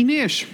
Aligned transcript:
Inês, 0.00 0.46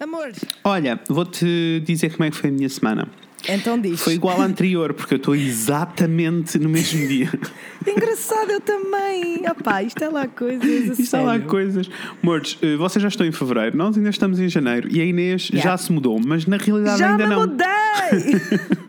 Amor, 0.00 0.30
olha, 0.62 1.00
vou-te 1.08 1.82
dizer 1.84 2.10
como 2.12 2.24
é 2.24 2.30
que 2.30 2.36
foi 2.36 2.50
a 2.50 2.52
minha 2.52 2.68
semana. 2.68 3.08
então 3.48 3.80
diz. 3.80 4.00
Foi 4.00 4.14
igual 4.14 4.40
à 4.40 4.44
anterior, 4.44 4.94
porque 4.94 5.14
eu 5.14 5.18
estou 5.18 5.34
exatamente 5.34 6.56
no 6.58 6.68
mesmo 6.68 7.04
dia. 7.08 7.28
Engraçado, 7.84 8.50
eu 8.52 8.60
também. 8.60 9.42
Opá, 9.50 9.82
isto 9.82 10.02
é 10.04 10.08
lá 10.08 10.28
coisas. 10.28 10.98
Isto 11.00 11.16
há 11.16 11.20
lá 11.22 11.38
coisas. 11.40 11.90
Amores, 12.22 12.56
eh, 12.62 12.76
vocês 12.76 13.02
já 13.02 13.08
estão 13.08 13.26
em 13.26 13.32
fevereiro, 13.32 13.76
nós 13.76 13.96
ainda 13.96 14.10
estamos 14.10 14.38
em 14.38 14.48
janeiro 14.48 14.88
e 14.88 15.00
a 15.00 15.04
Inês 15.04 15.48
Yeah. 15.50 15.70
já 15.70 15.76
se 15.76 15.90
mudou, 15.90 16.20
mas 16.24 16.46
na 16.46 16.56
realidade 16.58 16.98
Já 17.00 17.10
ainda 17.10 17.26
me 17.26 17.34
não. 17.34 17.40
mudei! 17.40 17.66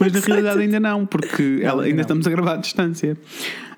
Mas 0.00 0.12
na 0.12 0.20
realidade 0.20 0.60
ainda 0.60 0.80
não, 0.80 1.06
porque 1.06 1.60
ela, 1.62 1.82
ainda 1.82 1.84
ainda 1.84 1.94
não. 1.96 2.00
estamos 2.02 2.26
a 2.26 2.30
gravar 2.30 2.54
à 2.54 2.56
distância. 2.56 3.16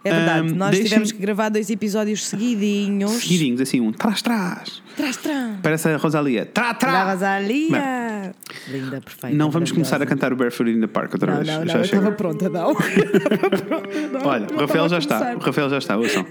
É 0.05 0.11
verdade, 0.13 0.49
Ahm, 0.53 0.57
nós 0.57 0.79
tivemos 0.79 1.11
que 1.13 1.19
gravar 1.19 1.49
dois 1.49 1.69
episódios 1.71 2.27
seguidinhos. 2.27 3.11
Seguidinhos, 3.21 3.61
assim, 3.61 3.81
um 3.81 3.93
trás-trás. 3.93 4.81
Trás, 4.97 5.17
trás. 5.17 5.57
Parece 5.63 5.89
a 5.89 5.97
Rosalia. 5.97 6.45
Da 6.45 6.51
Trá-trá! 6.53 7.13
Rosalia! 7.13 8.33
Linda, 8.69 9.01
perfeita. 9.01 9.37
Não 9.37 9.51
vamos 9.51 9.73
começar 9.73 10.01
a 10.01 10.07
cantar 10.07 10.33
o 10.33 10.37
Barefoot 10.37 10.71
in 10.71 10.81
the 10.81 10.87
Park 10.87 11.13
outra 11.15 11.31
Não, 11.33 11.37
vez. 11.39 11.49
não, 11.49 11.59
não, 11.61 11.67
já 11.67 11.79
eu 11.79 11.83
estava 11.83 12.13
pronta, 12.19 12.49
não. 12.49 12.75
Olha, 14.25 14.47
o 14.47 14.53
não 14.53 14.61
Rafael 14.61 14.89
já 14.89 14.99
está. 14.99 15.35
O 15.35 15.39
Rafael 15.41 15.69
já 15.71 15.79
está, 15.79 15.97
ouçam. 15.97 16.25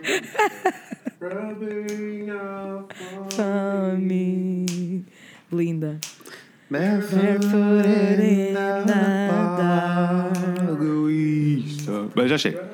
Linda. 5.51 5.99
Barefoot 6.69 7.45
in 8.21 8.53
the 8.85 10.71
Egoísta. 10.71 12.09
Bem, 12.15 12.27
já 12.27 12.37
chega. 12.37 12.69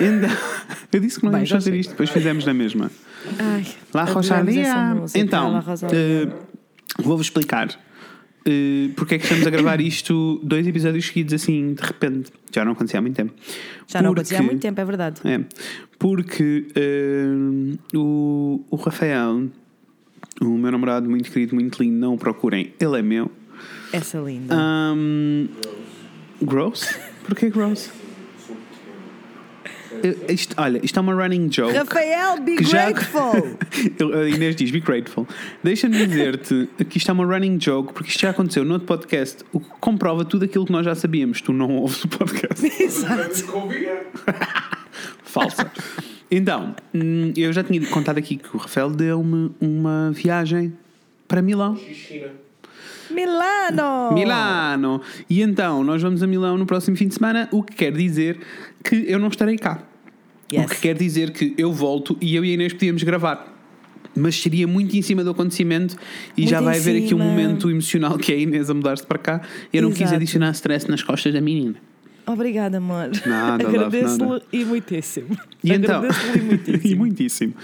Ainda- 0.00 0.28
Eu 0.92 1.00
disse 1.00 1.18
que 1.20 1.24
não 1.26 1.32
Bem, 1.32 1.40
íamos 1.40 1.48
já 1.50 1.56
fazer 1.56 1.70
chega. 1.70 1.80
isto, 1.80 1.90
depois 1.90 2.10
fizemos 2.10 2.44
na 2.46 2.54
mesma. 2.54 2.90
Ai, 3.38 3.64
adoramos 3.94 4.28
essa 4.56 4.94
música, 4.94 5.18
Então, 5.18 5.60
Rosalia. 5.60 5.96
eh, 5.98 6.28
vou-vos 7.02 7.26
explicar 7.26 7.68
eh, 8.46 8.88
porque 8.96 9.16
é 9.16 9.18
que 9.18 9.24
estamos 9.24 9.46
a 9.46 9.50
gravar 9.50 9.80
isto 9.80 10.40
dois 10.42 10.66
episódios 10.66 11.06
seguidos 11.06 11.34
assim 11.34 11.74
de 11.74 11.82
repente. 11.82 12.32
Já 12.54 12.64
não 12.64 12.72
acontecia 12.72 12.98
há 12.98 13.02
muito 13.02 13.16
tempo. 13.16 13.34
Já 13.86 14.00
não 14.02 14.12
acontecia 14.12 14.38
há 14.38 14.42
muito 14.42 14.60
tempo, 14.60 14.80
é 14.80 14.84
verdade. 14.84 15.20
É, 15.24 15.40
porque 15.98 16.68
eh, 16.74 17.26
o, 17.94 18.64
o 18.70 18.76
Rafael, 18.76 19.48
o 20.40 20.56
meu 20.58 20.70
namorado 20.72 21.08
muito 21.08 21.30
querido, 21.30 21.54
muito 21.54 21.82
lindo, 21.82 21.96
não 21.98 22.14
o 22.14 22.18
procurem, 22.18 22.72
ele 22.80 22.98
é 22.98 23.02
meu. 23.02 23.30
Essa 23.92 24.18
linda. 24.18 24.54
Um, 24.56 25.48
gross? 26.42 26.98
Porquê 27.24 27.50
gross? 27.50 27.90
Eh, 30.02 30.32
Isto, 30.32 30.54
olha, 30.58 30.80
isto 30.84 30.96
é 30.98 31.00
uma 31.02 31.12
running 31.14 31.50
joke. 31.50 31.72
Rafael, 31.74 32.40
be 32.40 32.62
já- 32.62 32.90
grateful! 32.92 33.58
Eu- 33.98 34.14
a 34.20 34.28
Inês 34.28 34.54
diz, 34.54 34.70
be 34.70 34.80
grateful. 34.80 35.26
Deixa-me 35.64 36.06
dizer-te 36.06 36.68
que 36.88 36.98
isto 36.98 37.10
é 37.10 37.12
uma 37.14 37.24
running 37.24 37.58
joke, 37.60 37.92
porque 37.94 38.10
isto 38.10 38.20
já 38.20 38.30
aconteceu 38.30 38.64
no 38.64 38.74
outro 38.74 38.86
podcast, 38.86 39.42
o 39.52 39.58
que 39.58 39.68
comprova 39.80 40.24
tudo 40.24 40.44
aquilo 40.44 40.64
que 40.66 40.72
nós 40.72 40.84
já 40.84 40.94
sabíamos. 40.94 41.40
Tu 41.40 41.52
não 41.52 41.70
ouves 41.76 42.04
o 42.04 42.08
podcast. 42.08 42.64
Exato. 42.80 43.44
Falsa. 45.24 45.70
Então, 46.30 46.74
hum, 46.94 47.32
eu 47.36 47.52
já 47.52 47.64
tinha 47.64 47.84
contado 47.88 48.18
aqui 48.18 48.36
que 48.36 48.54
o 48.54 48.58
Rafael 48.58 48.90
deu-me 48.90 49.50
uma 49.60 50.10
viagem 50.12 50.72
para 51.26 51.40
Milão. 51.40 51.78
Milano! 53.10 54.12
Milano! 54.12 55.00
E 55.28 55.40
então, 55.40 55.82
nós 55.82 56.02
vamos 56.02 56.22
a 56.22 56.26
Milão 56.26 56.58
no 56.58 56.66
próximo 56.66 56.96
fim 56.96 57.08
de 57.08 57.14
semana, 57.14 57.48
o 57.50 57.62
que 57.62 57.74
quer 57.74 57.92
dizer 57.92 58.38
que 58.84 59.06
eu 59.08 59.18
não 59.18 59.28
estarei 59.28 59.56
cá. 59.56 59.82
Yes. 60.52 60.64
O 60.64 60.68
que 60.68 60.80
quer 60.80 60.94
dizer 60.94 61.30
que 61.30 61.54
eu 61.56 61.72
volto 61.72 62.16
e 62.20 62.34
eu 62.34 62.44
e 62.44 62.50
a 62.50 62.54
Inês 62.54 62.72
podíamos 62.72 63.02
gravar. 63.02 63.54
Mas 64.14 64.40
seria 64.40 64.66
muito 64.66 64.96
em 64.96 65.02
cima 65.02 65.22
do 65.22 65.30
acontecimento 65.30 65.96
e 66.36 66.42
Muito 66.42 66.50
já 66.50 66.60
vai 66.60 66.78
haver 66.78 66.96
aqui 66.96 67.14
um 67.14 67.18
cima. 67.18 67.24
momento 67.24 67.70
emocional 67.70 68.18
que 68.18 68.32
é 68.32 68.34
a 68.34 68.38
Inês 68.38 68.68
a 68.68 68.74
mudar-se 68.74 69.06
para 69.06 69.18
cá. 69.18 69.40
Eu 69.72 69.82
não 69.82 69.92
quis 69.92 70.12
adicionar 70.12 70.50
stress 70.52 70.88
nas 70.88 71.02
costas 71.02 71.32
da 71.32 71.40
menina. 71.40 71.76
Obrigada, 72.28 72.78
amor. 72.78 73.10
Agradeço-lhe 73.64 74.24
nada. 74.26 74.42
e 74.52 74.64
muitíssimo. 74.64 75.36
E 75.64 75.72
então, 75.72 75.98
Agradeço-lhe 75.98 76.38
e 76.38 76.42
muitíssimo. 76.44 76.84
e 76.84 76.94
muitíssimo. 76.94 77.54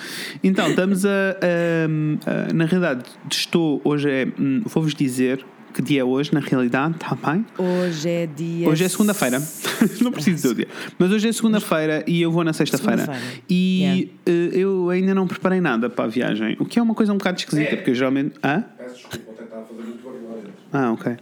Então, 0.43 0.69
estamos 0.71 1.05
a, 1.05 1.09
a- 1.11 2.51
a- 2.51 2.53
Na 2.55 2.65
realidade, 2.65 3.05
estou. 3.31 3.81
Hoje 3.85 4.11
é. 4.11 4.27
hum, 4.39 4.63
Vou-vos 4.65 4.95
dizer 4.95 5.45
que 5.75 5.83
dia 5.83 6.03
é 6.03 6.05
hoje, 6.05 6.33
na 6.33 6.39
realidade, 6.39 6.95
está 6.95 7.17
bem? 7.17 7.45
Hoje 7.59 8.09
é 8.09 8.27
dia. 8.27 8.69
Hoje 8.69 8.85
é 8.85 8.89
segunda-feira. 8.89 9.43
Não 10.01 10.13
preciso 10.13 10.37
dizer 10.37 10.49
o 10.51 10.55
dia. 10.55 10.69
Mas 10.97 11.11
hoje 11.11 11.29
é 11.29 11.33
segunda-feira 11.33 12.05
e 12.07 12.23
eu 12.23 12.31
vou 12.31 12.45
na 12.45 12.53
sexta-feira. 12.53 13.09
E 13.51 14.09
eh, 14.25 14.51
eu 14.53 14.89
ainda 14.91 15.13
não 15.17 15.27
preparei 15.27 15.61
nada 15.61 15.91
para 15.91 16.05
a 16.05 16.07
viagem. 16.09 16.57
O 16.61 16.65
que 16.65 16.79
é 16.79 16.83
uma 16.83 16.95
coisa 16.95 17.13
um 17.13 17.19
bocado 17.19 17.41
esquisita, 17.41 17.75
porque 17.77 17.91
eu 17.91 17.95
geralmente. 17.97 18.35
Hã? 18.45 18.63
Peço 18.95 19.09
desculpa, 19.09 19.25
vou 19.27 19.35
tentar 19.35 19.63
fazer 19.63 19.83
muito 19.83 20.05
barulho. 20.05 20.53
Ah, 20.73 20.93
ok. 20.93 21.13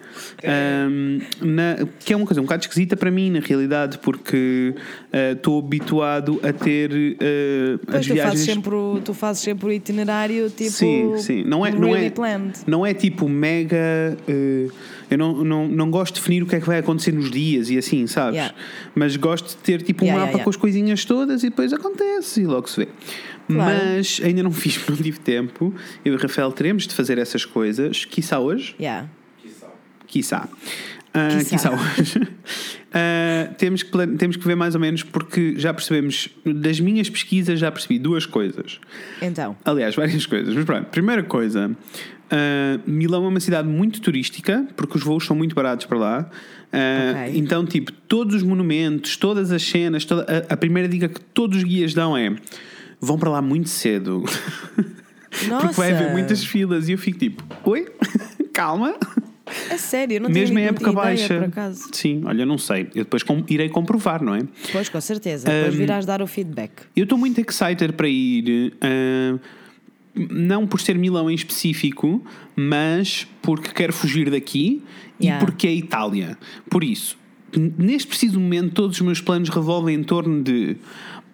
Ahm, 0.45 1.21
na- 1.41 1.77
que 2.05 2.13
é 2.13 2.17
uma 2.17 2.27
coisa 2.27 2.41
um 2.41 2.45
bocado 2.45 2.63
esquisita 2.65 2.97
para 2.97 3.11
mim, 3.11 3.31
na 3.31 3.41
realidade, 3.41 3.99
porque 3.99 4.75
eh, 5.13 5.33
estou 5.33 5.59
habituado 5.59 6.39
a 6.43 6.53
ter 6.53 6.91
eh, 7.21 7.79
Pois 7.87 7.99
as 8.01 8.07
tu 8.07 8.09
fazes, 8.09 8.13
viagens. 8.15 8.41
sempre, 8.41 8.75
o- 8.75 9.01
tu 9.05 9.15
fazes 9.15 9.43
sempre 9.43 9.67
o 9.67 9.73
itinerário 9.73 10.51
tipo. 10.51 10.71
Sim, 10.71 11.17
sim. 11.19 11.45
Não 11.45 11.65
é, 11.65 11.71
não 11.71 11.89
really 11.93 12.07
é, 12.07 12.11
planned. 12.11 12.59
não 12.67 12.85
é 12.85 12.93
tipo 12.95 13.29
mega. 13.29 13.77
eh, 14.29 14.69
eu 15.11 15.19
não, 15.19 15.45
não, 15.45 15.69
não 15.69 15.91
gosto 15.91 16.15
de 16.15 16.21
definir 16.21 16.43
o 16.43 16.47
que 16.47 16.57
é 16.57 16.61
que 16.61 16.67
vai 16.67 16.79
acontecer 16.79 17.13
nos 17.13 17.31
dias 17.31 17.69
e 17.69 17.77
assim, 17.77 18.07
sabes? 18.07 18.37
Yeah. 18.37 18.55
Mas 18.95 19.15
gosto 19.17 19.49
de 19.51 19.57
ter 19.57 19.83
tipo 19.83 20.05
um 20.05 20.07
Yeah, 20.07 20.21
mapa 20.21 20.31
yeah, 20.31 20.39
yeah. 20.39 20.45
com 20.45 20.51
as 20.51 20.57
coisinhas 20.57 21.05
todas 21.05 21.43
e 21.45 21.51
depois 21.51 21.71
acontece 21.73 22.41
e 22.41 22.47
logo 22.47 22.67
se 22.69 22.81
vê. 22.81 22.89
Claro. 23.49 23.79
Mas 23.97 24.21
ainda 24.25 24.43
não 24.43 24.53
fiz, 24.53 24.79
não 24.89 24.97
tive 24.97 25.19
tempo. 25.21 25.75
Eu 26.05 26.13
e 26.15 26.17
o 26.17 26.19
Rafael 26.19 26.51
teremos 26.53 26.87
de 26.87 26.95
fazer 26.95 27.19
essas 27.19 27.45
coisas, 27.45 28.05
quiçá 28.05 28.39
hoje. 28.39 28.75
Yeah. 28.81 29.09
Quiçá. 30.07 30.49
Ah, 31.15 31.29
Quiçá. 31.39 31.51
quiçá 31.51 31.71
hoje. 31.73 32.21
Ah, 32.95 33.49
temos, 33.57 33.83
que, 33.83 33.91
temos 34.19 34.37
que 34.37 34.47
ver 34.47 34.55
mais 34.55 34.75
ou 34.75 34.81
menos, 34.83 35.03
porque 35.03 35.55
já 35.57 35.73
percebemos, 35.73 36.29
das 36.45 36.79
minhas 36.79 37.09
pesquisas, 37.09 37.59
já 37.59 37.73
percebi 37.73 37.99
duas 37.99 38.27
coisas. 38.27 38.79
Então. 39.23 39.57
Aliás, 39.65 39.95
várias 39.95 40.27
coisas. 40.27 40.55
Mas 40.55 40.63
pronto, 40.67 40.91
primeira 40.91 41.23
coisa: 41.23 41.75
ah, 42.31 42.79
Milão 42.87 43.25
é 43.25 43.29
uma 43.29 43.41
cidade 43.41 43.67
muito 43.67 43.99
turística, 44.03 44.67
porque 44.77 44.99
os 44.99 45.03
voos 45.03 45.25
são 45.25 45.35
muito 45.35 45.55
baratos 45.55 45.87
para 45.87 45.97
lá. 45.99 46.31
Ah, 46.71 47.25
Ok. 47.25 47.39
Então, 47.39 47.65
tipo, 47.65 47.93
todos 47.93 48.35
os 48.35 48.43
monumentos, 48.43 49.17
todas 49.17 49.51
as 49.53 49.63
cenas, 49.63 50.05
toda, 50.05 50.27
a, 50.51 50.53
a 50.53 50.57
primeira 50.59 50.87
dica 50.87 51.09
que 51.09 51.21
todos 51.21 51.57
os 51.57 51.65
guias 51.65 51.95
dão 51.95 52.15
é: 52.15 52.35
vão 53.03 53.19
para 53.19 53.29
lá 53.31 53.43
muito 53.43 53.69
cedo. 53.69 54.23
porque 54.25 55.75
vai 55.75 55.91
haver 55.93 56.03
Nossa! 56.05 56.13
muitas 56.13 56.45
filas. 56.45 56.89
E 56.89 56.93
eu 56.93 56.99
fico 56.99 57.19
tipo: 57.19 57.43
oi, 57.69 57.87
calma. 58.55 58.95
A 59.71 59.77
sério, 59.77 60.15
eu 60.17 60.21
não 60.23 60.31
Mesmo 60.31 60.59
em 60.59 60.63
época 60.65 60.91
ideia, 60.91 60.95
baixa. 61.05 61.35
por 61.41 61.45
acaso. 61.49 61.89
Sim, 61.93 62.23
olha, 62.25 62.47
não 62.47 62.57
sei. 62.57 62.83
Eu 62.95 63.05
depois 63.05 63.23
com- 63.23 63.45
irei 63.49 63.69
comprovar, 63.69 64.23
não 64.23 64.35
é? 64.35 64.41
Pois, 64.71 64.89
com 64.89 65.01
certeza. 65.01 65.47
Depois 65.47 65.75
Um, 65.75 65.79
virás 65.79 66.07
dar 66.07 66.23
o 66.23 66.27
feedback. 66.27 66.71
Eu 66.97 67.03
estou 67.05 67.19
muito 67.19 67.39
excited 67.41 67.93
para 67.93 68.09
ir, 68.09 68.73
ah, 68.81 69.39
não 70.15 70.67
por 70.67 70.81
ser 70.81 70.97
Milão 70.97 71.31
em 71.31 71.35
específico, 71.35 72.25
mas 72.57 73.27
porque 73.43 73.71
quero 73.73 73.93
fugir 73.93 74.31
daqui 74.31 74.83
Yeah. 75.21 75.43
e 75.43 75.45
porque 75.47 75.67
é 75.69 75.73
Itália. 75.75 76.39
Por 76.71 76.83
isso, 76.83 77.17
neste 77.79 78.09
preciso 78.09 78.41
momento, 78.41 78.73
todos 78.73 78.97
os 78.97 79.03
meus 79.03 79.21
planos 79.21 79.51
revolvem 79.51 79.97
em 79.97 80.03
torno 80.03 80.43
de 80.43 80.77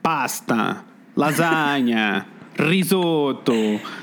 pasta, 0.03 0.85
lasanha. 1.19 2.27
Risoto, 2.59 3.53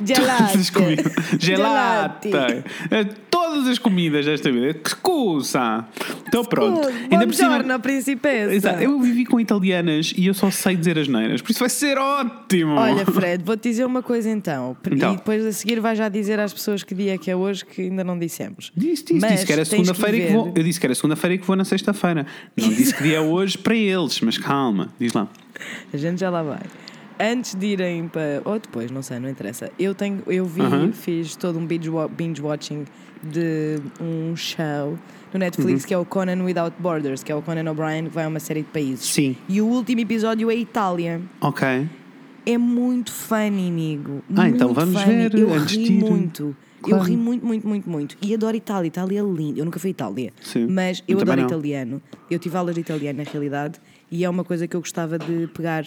Gelate. 0.01 0.37
todas 0.37 0.55
as 0.55 0.69
comidas, 0.69 1.13
gelata, 1.37 2.63
eh, 2.89 3.03
todas 3.29 3.67
as 3.67 3.77
comidas 3.77 4.25
desta 4.25 4.49
vida. 4.49 4.73
Que 4.75 4.87
excusa! 4.87 5.85
Então 6.25 6.45
pronto. 6.45 6.87
Ainda 7.11 7.27
por 7.27 7.33
cima... 7.33 7.79
principessa. 7.79 8.53
Exato. 8.53 8.81
Eu 8.81 8.97
vivi 9.01 9.25
com 9.25 9.41
italianas 9.41 10.13
e 10.15 10.27
eu 10.27 10.33
só 10.33 10.49
sei 10.49 10.77
dizer 10.77 10.97
as 10.97 11.09
neiras, 11.09 11.41
por 11.41 11.51
isso 11.51 11.59
vai 11.59 11.69
ser 11.69 11.97
ótimo. 11.97 12.75
Olha, 12.75 13.03
Fred, 13.11 13.43
vou-te 13.43 13.67
dizer 13.67 13.83
uma 13.83 14.01
coisa 14.01 14.29
então. 14.29 14.77
Então. 14.89 15.13
E 15.13 15.17
depois 15.17 15.45
a 15.45 15.51
seguir 15.51 15.81
vai 15.81 15.93
já 15.93 16.07
dizer 16.07 16.39
às 16.39 16.53
pessoas 16.53 16.81
que 16.81 16.95
dia 16.95 17.15
é 17.15 17.17
que 17.17 17.29
é 17.29 17.35
hoje 17.35 17.65
que 17.65 17.81
ainda 17.81 18.05
não 18.05 18.17
dissemos. 18.17 18.71
Disse, 18.73 19.03
disse, 19.03 19.19
Mas 19.19 19.31
disse 19.33 19.45
que 19.45 19.51
era 19.51 19.63
que 19.63 19.69
segunda-feira 19.69 20.27
que 20.27 20.31
vou. 20.31 20.53
Eu 20.55 20.63
disse 20.63 20.79
que 20.79 20.85
era 20.85 20.95
segunda-feira 20.95 21.33
e 21.35 21.37
que 21.39 21.45
vou 21.45 21.57
na 21.57 21.65
sexta-feira. 21.65 22.25
Não 22.55 22.69
disse 22.69 22.95
que 22.95 23.03
dia 23.03 23.17
é 23.17 23.21
hoje 23.21 23.57
para 23.57 23.75
eles, 23.75 24.21
mas 24.21 24.37
calma, 24.37 24.87
diz 24.97 25.11
lá. 25.11 25.27
A 25.93 25.97
gente 25.97 26.21
já 26.21 26.29
lá 26.29 26.41
vai. 26.41 26.61
Antes 27.19 27.55
de 27.55 27.65
irem 27.67 28.07
para. 28.07 28.41
Ou 28.45 28.59
depois, 28.59 28.91
não 28.91 29.01
sei, 29.01 29.19
não 29.19 29.29
interessa. 29.29 29.71
Eu 29.79 29.95
tenho, 29.95 30.21
eu 30.27 30.45
vi, 30.45 30.61
Aham. 30.61 30.91
fiz 30.91 31.35
todo 31.35 31.57
um 31.57 31.65
binge, 31.65 31.89
wa- 31.89 32.07
binge 32.07 32.41
watching 32.41 32.85
de 33.23 33.79
um 34.01 34.35
show 34.35 34.97
no 35.33 35.39
Netflix 35.39 35.81
Uhum. 35.83 35.87
que 35.87 35.93
é 35.93 35.97
o 35.97 36.05
Conan 36.05 36.43
Without 36.43 36.75
Borders, 36.79 37.23
que 37.23 37.31
é 37.31 37.35
o 37.35 37.41
Conan 37.41 37.69
O'Brien 37.71 38.03
que 38.05 38.09
vai 38.09 38.25
a 38.25 38.27
uma 38.27 38.39
série 38.39 38.61
de 38.61 38.67
países. 38.69 39.05
Sim. 39.05 39.35
E 39.47 39.61
o 39.61 39.65
último 39.65 40.01
episódio 40.01 40.51
é 40.51 40.55
Itália. 40.55 41.21
Ok. 41.41 41.87
É 42.45 42.57
muito 42.57 43.11
funny, 43.11 43.69
amigo. 43.69 44.21
Ah, 44.35 44.47
então 44.47 44.67
Muito 44.67 44.73
vamos 44.79 45.01
funny. 45.01 45.29
ver 45.29 45.35
Eu 45.39 45.53
antes 45.53 45.75
ri 45.75 45.89
muito. 45.91 46.55
Claro. 46.81 47.01
Eu 47.03 47.07
ri 47.07 47.17
muito, 47.17 47.43
muito, 47.43 47.67
muito, 47.67 47.89
muito. 47.89 48.15
E 48.21 48.31
adoro 48.35 48.55
Itália. 48.55 48.87
Itália 48.87 49.19
é 49.21 49.23
lindo. 49.23 49.57
Eu 49.59 49.65
nunca 49.65 49.79
fui 49.79 49.89
à 49.89 49.91
Itália. 49.91 50.31
Sim. 50.43 50.67
Mas 50.67 51.01
eu 51.07 51.17
Eu 51.17 51.21
adoro 51.23 51.41
italiano. 51.41 51.99
Eu 52.29 52.37
tive 52.37 52.55
aulas 52.55 52.75
de 52.75 52.81
italiano, 52.81 53.17
na 53.17 53.23
realidade. 53.31 53.79
E 54.11 54.23
é 54.23 54.29
uma 54.29 54.43
coisa 54.43 54.67
que 54.67 54.75
eu 54.75 54.79
gostava 54.81 55.17
de 55.17 55.47
pegar 55.47 55.85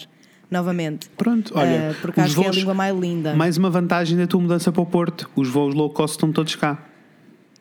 novamente. 0.49 1.09
Pronto, 1.17 1.51
olha. 1.55 1.91
Ah, 1.91 1.95
porque 2.01 2.19
acho 2.21 2.33
que 2.35 2.39
é 2.41 2.43
a 2.43 2.45
voos- 2.47 2.57
língua 2.57 2.73
mais 2.73 2.97
linda. 2.97 3.35
Mais 3.35 3.57
uma 3.57 3.69
vantagem 3.69 4.17
da 4.17 4.25
tua 4.27 4.39
mudança 4.41 4.71
para 4.71 4.81
o 4.81 4.85
Porto. 4.85 5.29
Os 5.35 5.47
voos 5.49 5.73
low 5.75 5.89
cost 5.89 6.15
estão 6.15 6.31
todos 6.31 6.55
cá. 6.55 6.83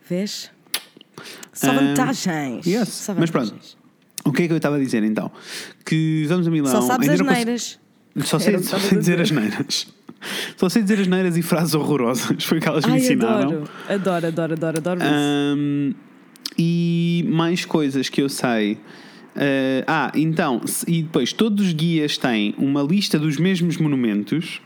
Vês? 0.09 0.51
Só 1.53 1.71
Ah, 1.71 1.75
vantagens. 1.75 2.67
yes. 2.67 2.89
Só 2.89 3.15
Mas 3.15 3.31
vantagens. 3.31 3.51
pronto. 3.51 3.79
O 4.25 4.33
que 4.33 4.43
é 4.43 4.47
que 4.47 4.53
eu 4.53 4.57
estava 4.57 4.77
a 4.77 4.79
dizer 4.79 5.03
então? 5.05 5.31
Que 5.85 6.25
vamos 6.29 6.47
a 6.47 6.51
Milão. 6.51 6.71
Só 6.71 6.81
sabes 6.83 7.09
as 7.09 7.21
cons- 7.21 7.31
neiras. 7.33 7.79
Só 8.25 8.39
sei, 8.39 8.59
só 8.63 8.79
sei 8.79 8.99
dizer 8.99 9.21
as 9.21 9.31
neiras. 9.31 9.87
Só 10.57 10.69
sei 10.69 10.83
dizer 10.83 11.01
as 11.01 11.07
neiras 11.07 11.37
e 11.37 11.43
frases 11.43 11.75
horrorosas. 11.75 12.45
Foi 12.45 12.59
o 12.59 12.61
que 12.61 12.69
elas 12.69 12.85
me 12.85 12.93
Ai, 12.93 12.99
ensinaram. 12.99 13.49
adoro. 13.49 13.69
Adoro, 13.89 14.27
adoro, 14.27 14.53
adoro, 14.55 14.77
adoro. 14.79 15.01
Ahm, 15.03 15.93
e 16.59 17.25
mais 17.29 17.65
coisas 17.65 18.09
que 18.09 18.21
eu 18.21 18.29
sei. 18.29 18.79
Eh, 19.39 19.85
ah, 19.87 20.11
então, 20.15 20.61
e 20.87 21.03
depois 21.03 21.33
todos 21.33 21.67
os 21.67 21.73
guias 21.73 22.19
têm 22.19 22.55
uma 22.59 22.83
lista 22.83 23.19
dos 23.19 23.37
mesmos 23.39 23.77
monumentos. 23.77 24.61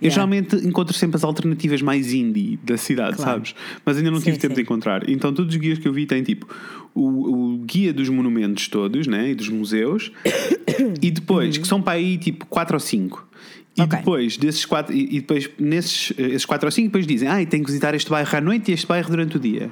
Eu 0.00 0.08
Yeah. 0.08 0.14
geralmente 0.14 0.56
encontro 0.66 0.94
sempre 0.96 1.16
as 1.18 1.24
alternativas 1.24 1.82
mais 1.82 2.12
indie 2.14 2.58
da 2.64 2.78
cidade, 2.78 3.16
Claro. 3.16 3.32
sabes? 3.32 3.54
Mas 3.84 3.98
ainda 3.98 4.10
não 4.10 4.18
Sim, 4.18 4.24
tive 4.26 4.38
tempo 4.38 4.54
sim. 4.54 4.56
de 4.56 4.62
encontrar. 4.62 5.08
Então, 5.10 5.32
todos 5.32 5.54
os 5.54 5.60
guias 5.60 5.78
que 5.78 5.86
eu 5.86 5.92
vi 5.92 6.06
têm 6.06 6.22
tipo 6.22 6.48
o, 6.94 7.54
o 7.54 7.58
guia 7.58 7.92
dos 7.92 8.08
monumentos 8.08 8.66
todos, 8.68 9.06
né? 9.06 9.30
E 9.30 9.34
dos 9.34 9.50
museus. 9.50 10.10
e 11.02 11.10
depois, 11.10 11.58
que 11.58 11.68
são 11.68 11.82
para 11.82 11.92
aí 11.98 12.16
tipo 12.16 12.46
4 12.46 12.76
ou 12.76 12.80
5. 12.80 13.28
E 13.76 13.80
Uhum. 13.82 13.86
Ok. 13.86 13.98
depois 13.98 14.36
desses 14.38 14.64
quatro, 14.64 14.92
e, 14.96 15.20
depois 15.20 15.48
nesses 15.58 16.12
eh, 16.18 16.22
esses 16.30 16.44
quatro 16.46 16.66
ou 16.66 16.70
cinco, 16.72 16.88
depois 16.88 17.06
dizem, 17.06 17.28
ah, 17.28 17.44
tem 17.46 17.60
que 17.60 17.66
visitar 17.66 17.94
este 17.94 18.10
bairro 18.10 18.36
à 18.36 18.40
noite 18.40 18.70
e 18.70 18.74
este 18.74 18.86
bairro 18.86 19.08
durante 19.10 19.36
o 19.36 19.40
dia. 19.40 19.70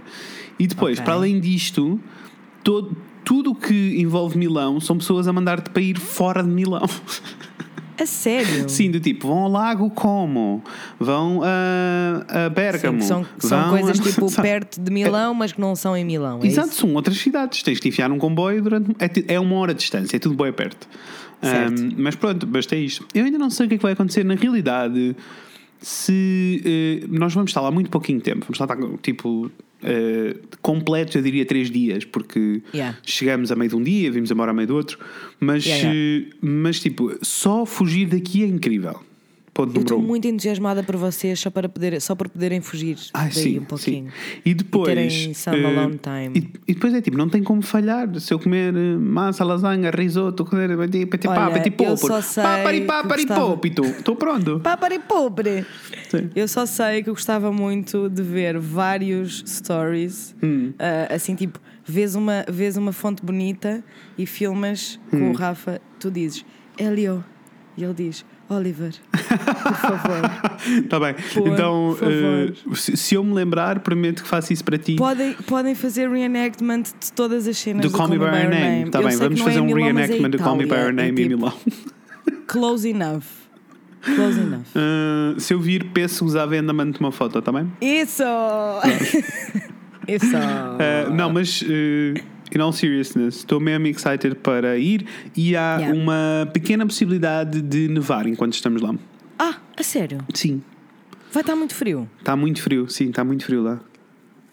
E 0.61 0.67
depois, 0.67 0.99
Ok. 0.99 1.05
para 1.07 1.15
além 1.15 1.41
disto, 1.41 1.99
todo, 2.63 2.95
tudo 3.27 3.51
o 3.51 3.55
que 3.57 4.01
envolve 4.01 4.39
Milão 4.39 4.79
são 4.81 4.97
pessoas 4.97 5.27
a 5.27 5.33
mandar-te 5.33 5.69
para 5.71 5.83
ir 5.83 5.99
fora 5.99 6.45
de 6.45 6.49
Milão. 6.49 6.89
A 8.01 8.07
sério? 8.07 8.69
Sim, 8.69 8.91
do 8.93 9.01
tipo, 9.01 9.27
vão 9.27 9.39
ao 9.39 9.51
Lago 9.51 9.91
Como, 9.91 10.63
vão 11.01 11.41
a, 11.43 12.45
a 12.47 12.49
Bérgamo. 12.51 13.01
Sim, 13.01 13.09
são 13.09 13.27
são 13.39 13.61
vão 13.63 13.71
coisas 13.71 13.99
a- 13.99 14.03
tipo 14.03 14.31
perto 14.41 14.81
de 14.81 14.93
Milão, 14.93 15.35
mas 15.35 15.51
que 15.53 15.61
não 15.61 15.75
são 15.75 15.97
em 15.97 16.05
Milão. 16.05 16.39
É 16.43 16.47
Exato, 16.47 16.69
isso? 16.69 16.81
são 16.83 16.95
outras 16.95 17.17
cidades. 17.19 17.63
Tens 17.65 17.81
que 17.81 17.89
enfiar 17.89 18.09
num 18.09 18.19
comboio 18.19 18.63
durante. 18.63 18.95
É, 19.01 19.35
é 19.35 19.41
uma 19.41 19.57
hora 19.57 19.75
de 19.75 19.81
distância, 19.81 20.15
é 20.17 20.21
tudo 20.21 20.37
bem 20.41 20.53
perto. 20.53 20.87
Ahm, 21.43 21.95
mas 21.97 22.15
pronto, 22.15 22.47
basta 22.47 22.77
isto. 22.77 23.05
Eu 23.13 23.25
ainda 23.25 23.39
não 23.39 23.51
sei 23.51 23.67
o 23.67 23.69
que 23.69 23.75
é 23.75 23.79
que 23.79 23.83
vai 23.83 23.93
acontecer. 23.95 24.25
Na 24.25 24.35
realidade, 24.37 25.17
se 25.81 26.63
eh, 27.03 27.07
nós 27.09 27.35
vamos 27.35 27.51
estar 27.51 27.61
lá 27.61 27.71
muito 27.71 27.91
pouquinho 27.91 28.21
tempo, 28.21 28.47
vamos 28.47 28.59
lá 28.59 28.67
estar 28.67 28.99
tipo. 29.03 29.51
Eh, 29.87 30.37
completos, 30.61 31.15
eu 31.15 31.23
diria 31.23 31.45
três 31.47 31.71
dias, 31.71 32.05
porque 32.05 32.61
Yeah. 32.75 32.99
chegamos 33.05 33.51
a 33.53 33.57
meio 33.57 33.71
de 33.71 33.77
um 33.77 33.83
dia, 33.83 34.11
vimos 34.11 34.31
embora 34.31 34.51
a 34.51 34.55
meio 34.55 34.69
do 34.69 34.75
outro, 34.77 34.99
mas, 35.41 35.65
Yeah, 35.65 35.95
eh, 35.95 36.27
mas 36.41 36.81
tipo, 36.81 37.17
só 37.23 37.65
fugir 37.65 38.07
daqui 38.09 38.43
é 38.43 38.47
incrível. 38.47 39.01
Ponto 39.57 39.75
Eu 39.75 39.81
estou 39.81 39.99
um. 39.99 40.03
muito 40.03 40.29
entusiasmada 40.29 40.83
por 40.83 40.97
vocês 40.97 41.41
só 41.41 41.49
para, 41.49 41.67
poder, 41.67 41.99
só 42.03 42.15
para 42.15 42.29
poderem 42.29 42.61
fugir 42.61 42.99
Ai, 43.15 43.31
daí 43.31 43.43
sim, 43.43 43.59
um 43.59 43.65
pouquinho. 43.65 44.11
sim. 44.11 44.41
E 44.45 44.53
depois. 44.53 44.85
terem 44.87 45.33
some 45.33 45.59
eh, 45.59 45.65
alone 45.67 45.99
time. 45.99 46.39
E, 46.67 46.73
e 46.73 46.75
depois 46.75 46.93
é 46.93 47.01
tipo, 47.01 47.17
não 47.17 47.29
tem 47.31 47.43
como 47.43 47.63
falhar. 47.63 48.21
Se 48.21 48.35
eu 48.35 48.39
comer 48.39 48.75
eh, 48.77 48.97
massa, 48.99 49.43
lasanha, 49.45 49.91
risoto, 49.91 50.45
comer 50.45 50.77
petit 50.77 51.07
petit 51.07 51.27
Olha, 51.27 51.41
pá, 51.41 51.51
petit 51.53 51.71
eu 51.79 51.87
popor, 51.97 51.97
só 51.97 52.21
sei 52.21 52.43
papari 52.43 52.81
que 52.81 52.87
papari 52.87 53.23
gostava- 53.25 53.47
popito, 53.49 53.83
estou 53.87 54.15
pronto. 54.15 54.61
Papari 54.61 54.99
pobre! 54.99 55.65
Sim. 56.11 56.31
Eu 56.37 56.47
só 56.47 56.67
sei 56.67 57.03
que 57.03 57.09
eu 57.09 57.15
gostava 57.15 57.51
muito 57.51 58.11
de 58.11 58.23
ver 58.23 58.59
vários 58.59 59.43
stories, 59.47 60.37
Hum. 60.43 60.75
ah, 60.79 61.15
assim 61.15 61.35
tipo, 61.35 61.59
vês 61.83 62.15
uma, 62.15 62.45
vês 62.49 62.77
uma 62.77 62.93
fonte 62.93 63.25
bonita 63.25 63.83
e 64.19 64.27
filmas 64.27 65.01
com 65.11 65.17
Hum. 65.17 65.31
o 65.31 65.33
Rafa, 65.33 65.81
tu 65.99 66.11
dizes 66.11 66.45
Helio, 66.79 67.25
e 67.77 67.83
ele 67.85 67.95
diz 67.95 68.23
Oliver, 68.49 68.93
por 69.11 69.75
favor. 69.75 70.31
Está 70.85 71.01
bem. 71.01 71.15
Por 71.35 71.49
então, 71.49 71.97
eh, 72.01 72.53
se, 72.75 72.97
se 72.97 73.15
eu 73.17 73.25
me 73.25 73.35
lembrar, 73.35 73.81
prometo 73.81 74.23
que 74.23 74.29
faço 74.29 74.53
isso 74.53 74.65
para 74.65 74.79
ti. 74.79 74.95
Podem, 74.97 75.35
podem 75.35 75.75
fazer 75.75 76.09
reenactment 76.09 76.83
de 76.83 77.13
todas 77.13 77.49
as 77.49 77.59
cenas 77.59 77.83
Do 77.83 77.91
Call 77.91 78.09
Me 78.09 78.19
By 78.19 78.25
Your 78.25 78.49
Name. 78.49 78.85
Está 78.85 79.03
bem, 79.03 79.17
vamos 79.17 79.41
é 79.41 79.45
fazer 79.45 79.59
em 79.59 79.63
um 79.63 79.67
Milão, 79.67 79.81
mas 79.95 80.11
é 80.11 80.13
reenactment 80.13 80.31
do 80.31 80.39
Call 80.39 80.57
Me 80.57 80.65
By 80.65 80.75
Your 80.75 80.93
Itália. 80.93 81.03
É 81.03 81.07
Name 81.07 81.23
em 81.23 81.29
tipo, 81.29 81.39
Milão. 81.39 81.55
Close 82.47 82.89
enough. 82.89 83.25
Close 84.03 84.39
enough. 84.39 84.67
Eh, 84.77 85.41
se 85.41 85.53
eu 85.53 85.61
vir 85.61 85.87
pêssegos 85.87 86.37
à 86.37 86.47
venda, 86.47 86.73
mando-te 86.73 87.01
uma 87.01 87.11
foto, 87.11 87.39
está 87.39 87.51
bem? 87.51 87.71
Isso! 87.81 88.23
Isso! 90.07 90.37
Uh, 90.37 91.13
não, 91.13 91.33
mas 91.33 91.63
uh, 91.63 92.36
in 92.55 92.61
all 92.61 92.73
seriousness, 92.73 93.39
estou 93.39 93.59
mesmo 93.61 93.87
excited 93.87 94.35
para 94.37 94.77
ir 94.79 95.07
e 95.37 95.57
há 95.57 95.77
Yeah. 95.79 95.95
uma 95.99 96.49
pequena 96.53 96.87
possibilidade 96.87 97.61
de 97.63 97.89
nevar 97.89 98.27
enquanto 98.27 98.55
estamos 98.55 98.81
lá. 98.83 98.95
Ah, 99.39 99.57
a 99.77 99.83
sério? 99.83 100.19
Sim, 100.35 100.63
Vai 101.33 101.43
estar 101.43 101.55
muito 101.57 101.75
frio. 101.75 102.09
está 102.19 102.35
muito 102.37 102.63
frio, 102.63 102.89
sim, 102.89 103.11
está 103.11 103.23
muito 103.25 103.45
frio 103.45 103.63
lá. 103.63 103.81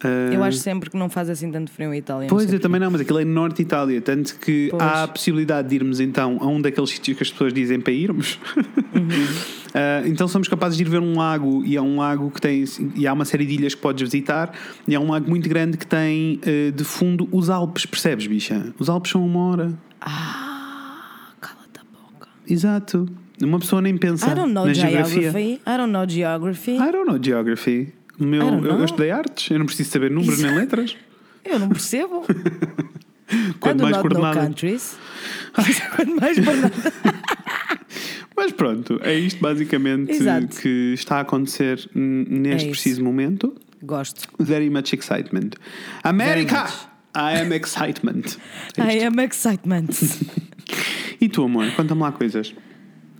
Uh, 0.03 0.33
Eu 0.33 0.43
acho 0.43 0.57
sempre 0.57 0.89
que 0.89 0.97
não 0.97 1.09
faz 1.09 1.29
assim 1.29 1.51
tanto 1.51 1.71
frio 1.71 1.93
em 1.93 1.97
Itália. 1.97 2.27
Pois, 2.27 2.51
eu 2.51 2.59
também 2.59 2.79
não, 2.79 2.91
mas 2.91 3.01
aquilo 3.01 3.19
é 3.19 3.25
norte 3.25 3.57
de 3.57 3.61
Itália, 3.63 4.01
tanto 4.01 4.37
que 4.37 4.67
Pois. 4.69 4.81
há 4.83 5.03
a 5.03 5.07
possibilidade 5.07 5.69
de 5.69 5.75
irmos 5.75 5.99
então 5.99 6.37
a 6.41 6.47
um 6.47 6.61
daqueles 6.61 6.89
sítios 6.89 7.17
que 7.17 7.23
as 7.23 7.31
pessoas 7.31 7.53
dizem 7.53 7.79
para 7.79 7.93
irmos. 7.93 8.39
Uhum. 8.93 9.09
Uh, 9.73 10.07
então 10.07 10.27
somos 10.27 10.47
capazes 10.47 10.77
de 10.77 10.83
ir 10.83 10.87
ver 10.87 10.99
um 10.99 11.17
lago 11.17 11.63
e 11.65 11.75
é 11.75 11.81
um 11.81 11.97
lago 11.97 12.29
que 12.29 12.39
tem 12.39 12.63
e 12.95 13.07
há 13.07 13.11
uma 13.13 13.25
série 13.25 13.43
de 13.43 13.55
ilhas 13.55 13.73
que 13.73 13.81
podes 13.81 14.03
visitar 14.03 14.53
e 14.87 14.93
é 14.93 14.99
um 14.99 15.09
lago 15.09 15.27
muito 15.27 15.49
grande 15.49 15.77
que 15.79 15.87
tem 15.87 16.39
uh, 16.45 16.71
de 16.71 16.83
fundo 16.83 17.27
os 17.31 17.49
Alpes, 17.49 17.83
percebes, 17.87 18.27
bicha? 18.27 18.71
Os 18.77 18.87
Alpes 18.87 19.11
são 19.11 19.25
uma 19.25 19.39
hora. 19.47 19.73
Ah, 19.99 21.29
cala-te 21.41 21.79
a 21.79 21.83
boca. 21.91 22.27
Exato. 22.47 23.09
Uma 23.41 23.57
pessoa 23.59 23.81
nem 23.81 23.97
pensa 23.97 24.31
I 24.31 24.35
don't 24.35 24.53
know 24.53 24.67
na 24.67 24.73
geography. 24.73 25.21
geografia. 25.21 25.59
I 25.67 25.77
don't 25.77 25.91
know 25.91 26.07
geography. 26.07 26.71
I 26.75 26.91
don't 26.91 27.07
know 27.07 27.19
geography. 27.21 27.93
Meu, 28.19 28.41
eu, 28.41 28.65
eu 28.79 28.85
estudei 28.85 29.11
artes, 29.11 29.49
eu 29.51 29.59
não 29.59 29.65
preciso 29.65 29.89
saber 29.91 30.11
números 30.11 30.39
nem 30.41 30.55
letras. 30.55 30.95
Eu 31.45 31.59
não 31.59 31.67
percebo. 31.67 32.25
Quanto 33.59 33.83
mais 33.83 33.97
countries. 34.37 34.95
Quanto 35.95 36.15
mais 36.21 36.39
coordenadas. 36.39 36.93
Mas 38.35 38.51
pronto, 38.51 38.99
é 39.03 39.13
isto 39.13 39.41
basicamente 39.41 40.11
Exato. 40.11 40.47
que 40.61 40.93
está 40.93 41.17
a 41.17 41.19
acontecer 41.21 41.89
n- 41.93 42.25
neste 42.29 42.67
É 42.67 42.71
preciso 42.71 43.03
momento. 43.03 43.53
Gosto. 43.81 44.27
Very 44.39 44.69
much 44.69 44.93
excitement. 44.93 45.51
America! 46.03 46.63
much. 46.63 46.73
I 47.15 47.37
am 47.41 47.51
excitement. 47.53 48.37
É 48.77 48.95
I 48.95 49.03
am 49.05 49.19
excitement. 49.19 49.89
E 51.21 51.29
tu, 51.29 51.43
amor, 51.43 51.69
conta-me 51.75 52.01
lá 52.01 52.11
coisas. 52.11 52.55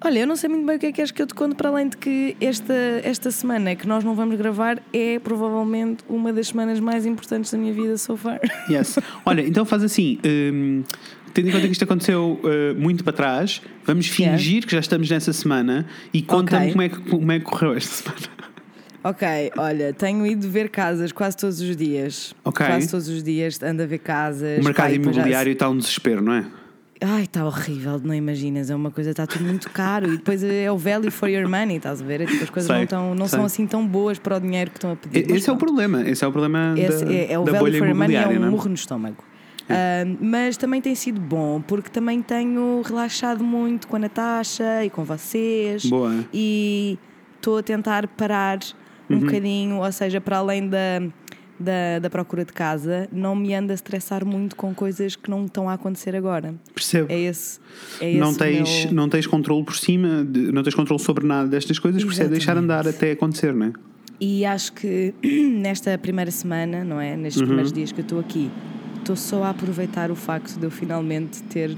Olha, 0.05 0.19
eu 0.19 0.27
não 0.27 0.35
sei 0.35 0.50
muito 0.50 0.65
bem 0.65 0.75
o 0.75 0.79
que 0.79 0.88
é 0.88 0.89
que 0.91 0.95
queres 0.97 1.11
que 1.11 1.21
eu 1.21 1.27
te 1.27 1.33
conte, 1.33 1.55
para 1.55 1.69
além 1.69 1.88
de 1.88 1.95
que 1.95 2.35
esta, 2.41 2.73
esta 3.03 3.31
semana 3.31 3.73
que 3.75 3.88
nós 3.88 4.03
não 4.03 4.13
vamos 4.15 4.38
gravar 4.38 4.81
é 4.91 5.17
provavelmente 5.19 6.03
uma 6.09 6.33
das 6.33 6.47
semanas 6.50 6.79
mais 6.79 7.05
importantes 7.05 7.51
da 7.51 7.57
minha 7.57 7.74
vida 7.74 7.98
so 7.98 8.17
far. 8.17 8.39
Yes. 8.69 8.98
Olha, 9.25 9.41
então 9.41 9.63
faz 9.65 9.81
assim. 9.83 10.19
hum, 10.25 10.83
tendo 11.33 11.48
em 11.50 11.51
conta 11.51 11.65
que 11.65 11.72
isto 11.72 11.83
aconteceu 11.86 12.39
uh, 12.43 12.79
muito 12.79 13.03
para 13.03 13.13
trás, 13.13 13.62
vamos 13.86 14.07
Yeah. 14.19 14.38
fingir 14.38 14.65
que 14.65 14.72
já 14.74 14.79
estamos 14.79 15.10
nessa 15.10 15.31
semana 15.33 15.86
e 16.13 16.22
conta-me 16.22 16.63
Ok. 16.65 16.72
como, 16.74 16.81
é 16.83 16.89
que, 16.89 17.00
como 17.10 17.31
é 17.31 17.39
que 17.39 17.45
correu 17.45 17.74
esta 17.74 17.91
semana. 18.03 18.33
Ok, 19.05 19.27
olha, 19.57 19.93
tenho 19.93 20.25
ido 20.25 20.48
ver 20.50 20.69
casas 20.69 21.12
quase 21.12 21.36
todos 21.36 21.60
os 21.60 21.75
dias. 21.75 22.33
Ok. 22.43 22.65
Quase 22.65 22.89
todos 22.89 23.07
os 23.10 23.22
dias 23.24 23.62
ando 23.63 23.83
a 23.83 23.86
ver 23.86 23.98
casas. 24.00 24.60
O 24.60 24.63
mercado 24.63 24.93
e 24.93 24.98
depois 24.98 25.15
já- 25.15 25.22
imobiliário 25.22 25.51
está 25.53 25.69
um 25.69 25.77
desespero, 25.77 26.22
não 26.22 26.33
é? 26.33 26.45
Ai, 27.05 27.24
está 27.24 27.45
horrível, 27.45 28.00
não 28.03 28.13
imaginas. 28.13 28.69
É 28.69 28.75
uma 28.75 28.89
coisa, 28.89 29.12
está 29.12 29.27
tudo 29.27 29.43
muito 29.43 29.69
caro. 29.72 30.07
E 30.13 30.17
depois 30.17 30.41
é 30.43 30.72
o 30.72 30.77
value 30.77 31.12
for 31.12 31.27
your 31.29 31.50
money, 31.50 31.77
estás 31.77 32.01
a 32.01 32.05
ver? 32.05 32.22
É 32.22 32.25
tipo, 32.25 32.43
as 32.43 32.50
coisas 32.50 32.67
Sei, 32.72 32.79
não, 32.81 32.88
tão, 32.88 33.15
não 33.15 33.27
sei. 33.27 33.38
são 33.38 33.45
assim 33.45 33.67
tão 33.67 33.86
boas 33.86 34.17
para 34.17 34.38
o 34.38 34.39
dinheiro 34.39 34.72
que 34.72 34.77
estão 34.77 34.91
a 34.93 34.95
pedir. 34.95 35.29
Esse 35.29 35.50
é 35.50 35.53
o 35.53 35.57
problema. 35.57 36.01
Esse 36.07 36.24
é 36.24 36.27
o 36.27 36.31
problema 36.31 36.74
Esse 36.77 37.03
da, 37.03 37.13
é, 37.13 37.33
é 37.33 37.39
o 37.39 37.43
da 37.43 37.51
value 37.51 37.77
for 37.77 37.88
your 37.88 37.95
money, 37.95 38.15
é 38.15 38.27
um 38.27 38.39
não 38.39 38.48
é? 38.48 38.50
murro 38.50 38.69
no 38.69 38.75
estômago. 38.75 39.17
Ah, 39.69 40.03
mas 40.22 40.57
também 40.57 40.81
tem 40.81 40.93
sido 40.95 41.19
bom, 41.19 41.62
porque 41.62 41.89
também 41.89 42.22
tenho 42.22 42.81
relaxado 42.86 43.43
muito 43.43 43.88
com 43.88 43.95
a 43.95 44.00
Natasha 44.00 44.83
e 44.86 44.89
com 44.89 45.03
vocês. 45.03 45.86
Boa. 45.86 46.24
E 46.33 46.98
estou 47.36 47.57
a 47.57 47.63
tentar 47.63 48.07
parar 48.07 48.60
um 49.10 49.15
Uhum. 49.15 49.19
bocadinho, 49.22 49.75
ou 49.77 49.91
seja, 49.91 50.22
para 50.22 50.38
além 50.38 50.67
da, 50.69 51.01
da, 51.60 52.00
da 52.01 52.10
procura 52.10 52.43
de 52.43 52.51
casa, 52.51 53.07
não 53.12 53.36
me 53.36 53.53
anda 53.53 53.74
a 53.74 53.75
estressar 53.75 54.25
muito 54.25 54.55
com 54.55 54.74
coisas 54.74 55.15
que 55.15 55.29
não 55.29 55.45
estão 55.45 55.69
a 55.69 55.74
acontecer 55.74 56.15
agora. 56.15 56.55
Percebo. 56.74 57.12
É 57.12 57.19
esse. 57.19 57.60
É 58.01 58.10
esse 58.10 58.19
não, 58.19 58.33
tens, 58.33 58.86
meu- 58.86 58.93
não 58.93 59.10
tens 59.10 59.27
controle 59.27 59.63
por 59.63 59.75
cima, 59.75 60.24
de- 60.25 60.51
não 60.51 60.63
tens 60.63 60.75
controle 60.75 61.01
sobre 61.01 61.25
nada 61.25 61.48
destas 61.48 61.77
coisas, 61.79 62.03
por 62.03 62.12
isso 62.12 62.22
é 62.24 62.27
deixar 62.27 62.57
andar 62.57 62.88
até 62.88 63.12
acontecer, 63.12 63.53
não 63.53 63.67
é? 63.67 63.74
E 64.19 64.45
acho 64.45 64.74
que 64.74 65.13
nesta 65.24 65.98
primeira 65.98 66.31
semana, 66.31 66.83
não 66.83 67.00
é? 67.00 67.15
Nestes 67.15 67.41
Uhum. 67.41 67.48
primeiros 67.48 67.72
dias 67.74 67.91
que 67.91 68.00
eu 68.00 68.03
estou 68.03 68.19
aqui, 68.19 68.50
estou 69.00 69.15
só 69.15 69.43
a 69.43 69.50
aproveitar 69.51 70.12
o 70.12 70.15
facto 70.15 70.57
de 70.60 70.65
eu 70.65 70.72
finalmente 70.72 71.41
ter 71.43 71.75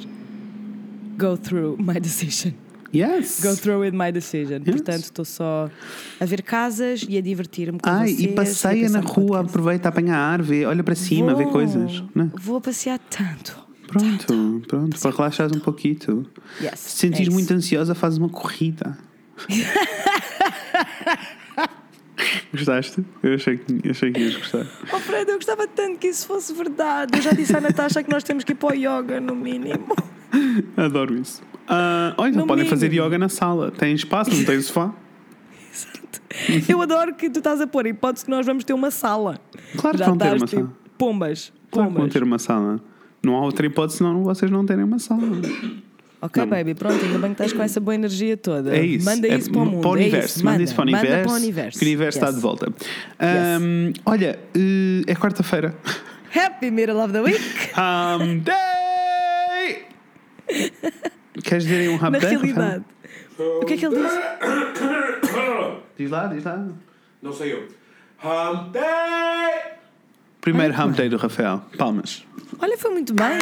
go 1.17 1.37
through 1.37 1.77
my 1.79 1.99
decision. 1.99 2.53
Yes! 2.93 3.41
Go 3.43 3.55
through 3.55 3.81
with 3.81 3.91
my 3.93 4.11
decision. 4.11 4.61
Portanto, 4.61 5.03
estou 5.03 5.25
só 5.25 5.69
a 6.19 6.25
ver 6.25 6.41
casas 6.41 7.05
e 7.07 7.17
a 7.17 7.21
divertir-me 7.21 7.79
com 7.79 7.89
Ai, 7.89 8.07
vocês. 8.09 8.19
e 8.21 8.27
passeia 8.29 8.89
na 8.89 8.99
rua, 9.01 9.41
aproveita 9.41 9.87
a 9.87 9.89
apanhar 9.89 10.17
ar, 10.17 10.41
vê, 10.41 10.65
olha 10.65 10.83
para 10.83 10.95
cima, 10.95 11.33
vê 11.35 11.43
Vou. 11.43 11.51
coisas. 11.51 12.03
Não 12.13 12.25
é? 12.25 12.29
Vou 12.39 12.61
passear 12.61 12.99
tanto. 12.99 13.65
Pronto, 13.87 14.61
pronto, 14.67 14.99
para 14.99 15.11
relaxares 15.11 15.55
um 15.55 15.59
pouquinho. 15.59 16.25
Yes, 16.61 16.79
Se 16.79 16.97
sentires 16.99 17.27
é 17.27 17.31
muito 17.31 17.53
ansiosa, 17.53 17.93
fazes 17.93 18.17
uma 18.17 18.29
corrida. 18.29 18.97
Gostaste? 22.53 23.05
Eu 23.21 23.35
achei 23.35 23.57
que, 23.57 23.89
achei 23.89 24.11
que 24.11 24.19
ias 24.21 24.37
gostar. 24.37 24.65
Oh, 24.93 24.99
Fred, 24.99 25.29
eu 25.29 25.35
gostava 25.35 25.67
tanto 25.67 25.99
que 25.99 26.07
isso 26.07 26.25
fosse 26.25 26.53
verdade. 26.53 27.17
Eu 27.17 27.21
já 27.21 27.31
disse 27.33 27.55
à 27.55 27.59
Natasha 27.59 28.01
que 28.01 28.09
nós 28.09 28.23
temos 28.23 28.43
que 28.45 28.53
ir 28.53 28.55
para 28.55 28.73
o 28.73 28.75
yoga, 28.75 29.19
no 29.19 29.35
mínimo. 29.35 29.93
Adoro 30.77 31.15
isso. 31.19 31.41
Olha, 32.17 32.29
então 32.29 32.41
No 32.41 32.47
podem 32.47 32.65
fazer 32.65 32.91
yoga 32.93 33.17
na 33.17 33.29
sala. 33.29 33.71
Tem 33.71 33.93
espaço, 33.93 34.31
não 34.35 34.45
tem 34.45 34.61
sofá? 34.61 34.93
Exato. 35.73 36.21
Eu 36.71 36.81
adoro 36.81 37.13
que 37.15 37.29
tu 37.29 37.39
estás 37.39 37.59
a 37.61 37.67
pôr 37.67 37.85
a 37.85 37.89
hipótese 37.89 38.25
que 38.25 38.31
nós 38.31 38.45
vamos 38.45 38.63
ter 38.63 38.73
uma 38.73 38.91
sala. 38.91 39.39
Claro 39.77 39.97
que 39.97 40.03
já 40.03 40.09
vão 40.09 40.17
ter 40.17 40.27
uma 40.27 40.45
tipo, 40.45 40.49
sala. 40.61 40.73
Pombas. 40.97 41.53
Claro 41.71 41.87
que 41.89 41.93
vão 41.93 42.01
Pombas. 42.03 42.13
ter 42.13 42.23
uma 42.23 42.39
sala. 42.39 42.79
Não 43.23 43.35
há 43.35 43.41
outra 43.41 43.65
hipótese 43.65 43.97
senão 43.97 44.23
vocês 44.23 44.51
não 44.51 44.65
terem 44.65 44.83
uma 44.83 44.99
sala. 44.99 45.21
Ok, 46.21 46.41
Não. 46.41 46.49
baby, 46.49 46.73
pronto, 46.73 47.03
ainda 47.03 47.19
bem 47.19 47.29
que 47.33 47.33
estás 47.33 47.53
com 47.53 47.61
essa 47.61 47.79
boa 47.79 47.93
energia 47.93 48.35
toda. 48.37 48.75
É 48.75 48.83
isso. 48.83 49.05
Manda 49.05 49.27
É 49.27 49.35
isso 49.37 49.51
para 49.51 49.61
o 49.61 49.65
mundo. 49.65 49.81
Para 49.81 49.89
o 49.91 49.93
é 49.95 49.99
universo. 50.01 50.35
isso. 50.37 50.45
Manda 50.45 50.63
isso 50.63 50.75
para 50.75 50.83
o 50.83 50.85
Manda 50.91 50.97
universo. 50.99 51.23
para 51.27 51.33
o 51.33 51.35
universo. 51.35 51.79
Que 51.79 51.85
o 51.85 51.87
universo 51.87 52.17
está 52.17 52.27
Yes. 52.27 52.35
de 52.35 52.41
volta. 52.41 52.73
Ahm, 53.19 53.93
olha, 54.05 54.39
eh, 54.55 55.01
é 55.11 55.15
quarta-feira. 55.15 55.75
Happy 56.35 56.71
middle 56.71 56.97
of 56.97 57.11
the 57.13 57.21
week. 57.21 57.39
Day! 58.43 59.85
Queres 61.43 61.63
dizer 61.63 61.81
aí 61.81 61.89
um 61.89 61.97
Na 61.99 62.07
Hum 62.07 62.21
Day? 62.21 62.29
realidade. 62.37 62.83
O 63.37 63.65
que 63.65 63.73
é 63.73 63.77
que 63.77 63.85
ele 63.85 63.95
disse? 63.95 64.15
Rafael? 65.23 65.83
Diz 65.97 66.09
lá, 66.11 66.27
diz 66.27 66.43
lá. 66.43 66.67
Não 67.21 67.33
sei 67.33 67.53
eu. 67.53 67.67
Hump 68.23 68.71
Day! 68.71 69.73
Primeiro 70.41 70.73
Hump 70.73 70.95
Day 70.95 71.09
do 71.09 71.17
Rafael. 71.17 71.61
Palmas. 71.77 72.25
Olha, 72.59 72.77
foi 72.77 72.91
muito 72.91 73.13
bem. 73.13 73.37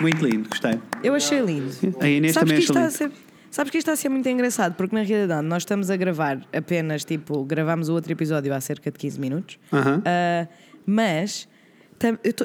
Muito 0.00 0.24
lindo, 0.24 0.48
gostei. 0.48 0.78
Eu 1.02 1.14
achei 1.14 1.40
lindo. 1.40 1.70
A 2.00 2.08
Inês 2.08 2.32
Sabes 2.34 2.48
também 2.50 2.56
que, 2.56 2.62
isto 2.62 2.72
achou 2.78 2.86
está 2.88 3.04
a 3.04 3.06
lindo. 3.08 3.16
ser, 3.16 3.24
sabes 3.50 3.70
que 3.72 3.78
isto 3.78 3.86
está 3.90 3.92
a 3.92 3.96
ser 3.96 4.08
muito 4.08 4.28
engraçado, 4.28 4.74
porque 4.74 4.94
na 4.94 5.02
realidade 5.02 5.46
nós 5.46 5.62
estamos 5.62 5.90
a 5.90 5.96
gravar 5.96 6.40
apenas, 6.56 7.04
tipo, 7.04 7.44
gravamos 7.44 7.88
o 7.88 7.94
outro 7.94 8.12
episódio 8.12 8.54
há 8.54 8.60
cerca 8.60 8.90
de 8.92 8.98
15 8.98 9.18
minutos, 9.20 9.58
Aham. 9.72 10.02
Ah, 10.06 10.46
mas 10.86 11.44
tam- 11.44 11.47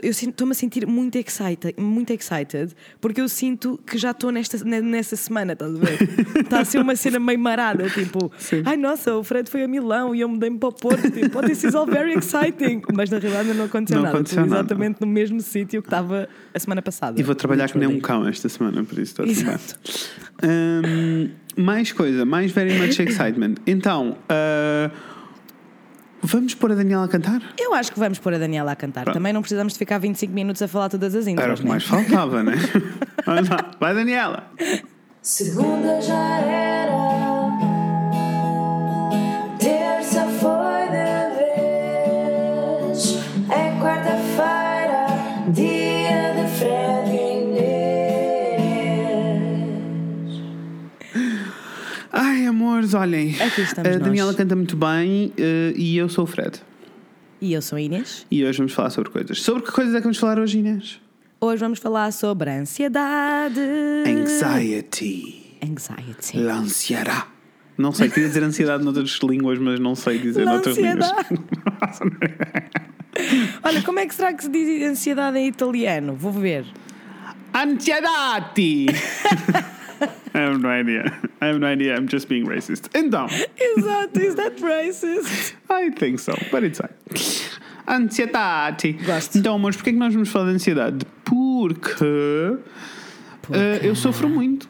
eu 0.01 0.09
estou-me 0.09 0.51
a 0.51 0.55
sentir 0.55 0.87
muito 0.87 1.17
excited, 1.17 1.75
muito 1.79 2.11
excited, 2.11 2.73
porque 2.99 3.21
eu 3.21 3.29
sinto 3.29 3.79
que 3.85 3.97
já 3.97 4.11
estou 4.11 4.31
nesta, 4.31 4.63
ne- 4.63 4.81
nessa 4.81 5.15
semana, 5.15 5.53
estás 5.53 5.75
a 5.75 5.77
ver? 5.79 5.99
Está 6.39 6.59
a 6.61 6.65
ser 6.65 6.79
uma 6.79 6.95
cena 6.95 7.19
meio 7.19 7.37
marada, 7.39 7.89
tipo, 7.89 8.31
ai 8.65 8.77
nossa, 8.77 9.15
o 9.15 9.23
Fred 9.23 9.49
foi 9.49 9.63
a 9.63 9.67
Milão 9.67 10.15
e 10.15 10.21
eu 10.21 10.27
mudei-me 10.29 10.57
para 10.57 10.69
o 10.69 10.73
Porto, 10.73 11.09
tipo, 11.11 11.37
oh, 11.37 11.41
this 11.41 11.63
is 11.63 11.75
all 11.75 11.85
very 11.85 12.13
exciting. 12.13 12.81
Mas 12.93 13.09
na 13.09 13.19
realidade 13.19 13.53
não 13.57 13.65
aconteceu 13.65 13.97
Não 13.97 14.03
nada, 14.05 14.15
aconteceu 14.17 14.39
estou 14.43 14.49
nada. 14.49 14.61
exatamente 14.65 14.99
no 15.01 15.07
mesmo 15.07 15.39
sítio 15.41 15.81
que 15.81 15.87
estava 15.87 16.27
a 16.53 16.59
semana 16.59 16.81
passada. 16.81 17.19
E 17.19 17.23
vou 17.23 17.35
trabalhar 17.35 17.69
que 17.69 17.77
nem 17.77 17.87
um 17.87 17.99
cão 17.99 18.27
esta 18.27 18.49
semana, 18.49 18.83
por 18.83 18.97
isso 18.97 19.21
bem. 19.21 19.31
Exato. 19.31 19.75
Hum, 20.43 21.29
mais 21.55 21.91
coisa, 21.91 22.25
mais 22.25 22.51
very 22.51 22.73
much 22.79 22.99
excitement. 23.01 23.55
Então, 23.67 24.17
ah, 24.27 24.89
vamos 26.23 26.55
pôr 26.55 26.71
a 26.71 26.75
Daniela 26.75 27.05
a 27.05 27.07
cantar? 27.07 27.41
Eu 27.57 27.73
acho 27.73 27.91
que 27.91 27.99
vamos 27.99 28.19
pôr 28.19 28.33
a 28.33 28.37
Daniela 28.37 28.71
a 28.71 28.75
cantar. 28.75 29.03
Pronto. 29.03 29.15
Também 29.15 29.33
não 29.33 29.41
precisamos 29.41 29.73
de 29.73 29.79
ficar 29.79 29.97
25 29.97 30.33
minutos 30.33 30.61
a 30.61 30.67
falar 30.67 30.89
todas 30.89 31.13
as 31.15 31.27
intros, 31.27 31.43
Era 31.43 31.53
o 31.53 31.57
que 31.57 31.63
né? 31.63 31.69
mais 31.69 31.83
faltava, 31.83 32.43
né? 32.43 32.53
Vai, 33.79 33.93
Daniela. 33.93 34.51
Segunda 35.21 36.01
já 36.01 36.39
era, 36.39 37.32
Amores, 52.93 52.95
olhem. 52.95 53.29
Estamos 53.29 53.77
a 53.77 53.83
nós. 53.83 53.99
Daniela 53.99 54.33
canta 54.33 54.55
muito 54.55 54.75
bem 54.75 55.33
eh, 55.37 55.73
e 55.75 55.97
eu 55.97 56.07
sou 56.07 56.23
o 56.23 56.27
Fred. 56.27 56.61
E 57.41 57.53
eu 57.53 57.61
sou 57.61 57.77
a 57.77 57.81
Inês. 57.81 58.25
E 58.29 58.45
hoje 58.45 58.59
vamos 58.59 58.73
falar 58.73 58.89
sobre 58.89 59.09
coisas. 59.09 59.41
Sobre 59.41 59.63
que 59.63 59.71
coisas 59.71 59.93
é 59.93 59.97
que 59.97 60.03
vamos 60.03 60.17
falar 60.17 60.39
hoje, 60.39 60.59
Inês? 60.59 61.01
Hoje 61.41 61.59
vamos 61.59 61.79
falar 61.79 62.11
sobre 62.13 62.49
ansiedade. 62.51 63.59
Anxiety. 64.07 65.57
Anxiety. 65.61 66.37
L'ansiedade. 66.37 67.25
Não 67.77 67.91
sei, 67.91 68.09
queria 68.09 68.29
dizer 68.29 68.43
ansiedade 68.43 68.83
noutras 68.85 69.19
línguas, 69.23 69.59
mas 69.59 69.79
não 69.79 69.95
sei 69.95 70.19
dizer 70.19 70.45
noutras 70.45 70.77
línguas. 70.77 71.11
Olha, 73.63 73.81
como 73.81 73.99
é 73.99 74.05
que 74.05 74.15
será 74.15 74.33
que 74.33 74.43
se 74.43 74.49
diz 74.49 74.83
ansiedade 74.83 75.37
em 75.37 75.47
italiano? 75.47 76.15
Vou 76.15 76.31
ver. 76.31 76.65
Ansiedade! 77.53 78.85
I 80.35 80.39
have 80.39 80.59
no 80.59 80.69
idea. 80.69 81.03
I 81.41 81.45
have 81.47 81.59
no 81.59 81.67
idea. 81.67 81.95
I'm 81.95 82.07
just 82.07 82.27
being 82.27 82.45
racist. 82.45 82.89
Então, 82.93 83.27
Exato, 83.77 84.19
is 84.19 84.35
that 84.35 84.55
racist? 84.61 85.53
I 85.69 85.89
think 85.91 86.19
so, 86.19 86.33
but 86.51 86.63
it's 86.63 86.79
fine. 86.79 86.93
Ansiedade. 87.87 88.93
Gosto. 89.05 89.37
Então, 89.37 89.55
amores, 89.55 89.75
porquê 89.77 89.89
é 89.89 89.93
que 89.93 89.99
nós 89.99 90.13
vamos 90.13 90.29
falar 90.29 90.49
de 90.49 90.55
ansiedade? 90.55 91.05
Porque, 91.25 92.57
eh, 93.51 93.79
eu 93.83 93.95
sofro 93.95 94.29
muito. 94.29 94.67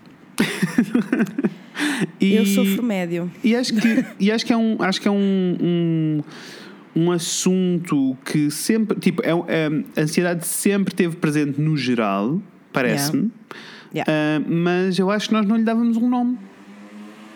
E- 2.20 2.36
Eu 2.36 2.46
sofro 2.46 2.84
médio. 2.84 3.32
E 3.44 3.56
acho 3.56 3.74
que, 3.76 4.06
e 4.20 4.32
acho 4.32 4.46
que 4.46 4.54
é 4.54 4.58
um, 4.58 4.78
acho 4.82 5.02
que 5.02 5.08
é 5.08 5.12
um, 5.12 5.58
um, 5.62 6.24
um 6.96 7.12
assunto 7.12 8.16
que 8.26 8.50
sempre, 8.52 9.00
tipo, 9.00 9.22
é, 9.24 9.30
é- 9.48 9.68
a 10.00 10.04
ansiedade 10.04 10.46
sempre 10.48 10.94
teve 10.94 11.16
presente 11.18 11.60
no 11.60 11.76
geral, 11.78 12.42
parece-me. 12.72 13.24
Yeah. 13.24 13.36
Ah, 14.02 14.42
mas 14.48 14.98
eu 15.00 15.10
acho 15.12 15.28
que 15.28 15.34
nós 15.34 15.46
não 15.46 15.56
lhe 15.58 15.64
dávamos 15.64 15.98
um 15.98 16.10
nome. 16.10 16.38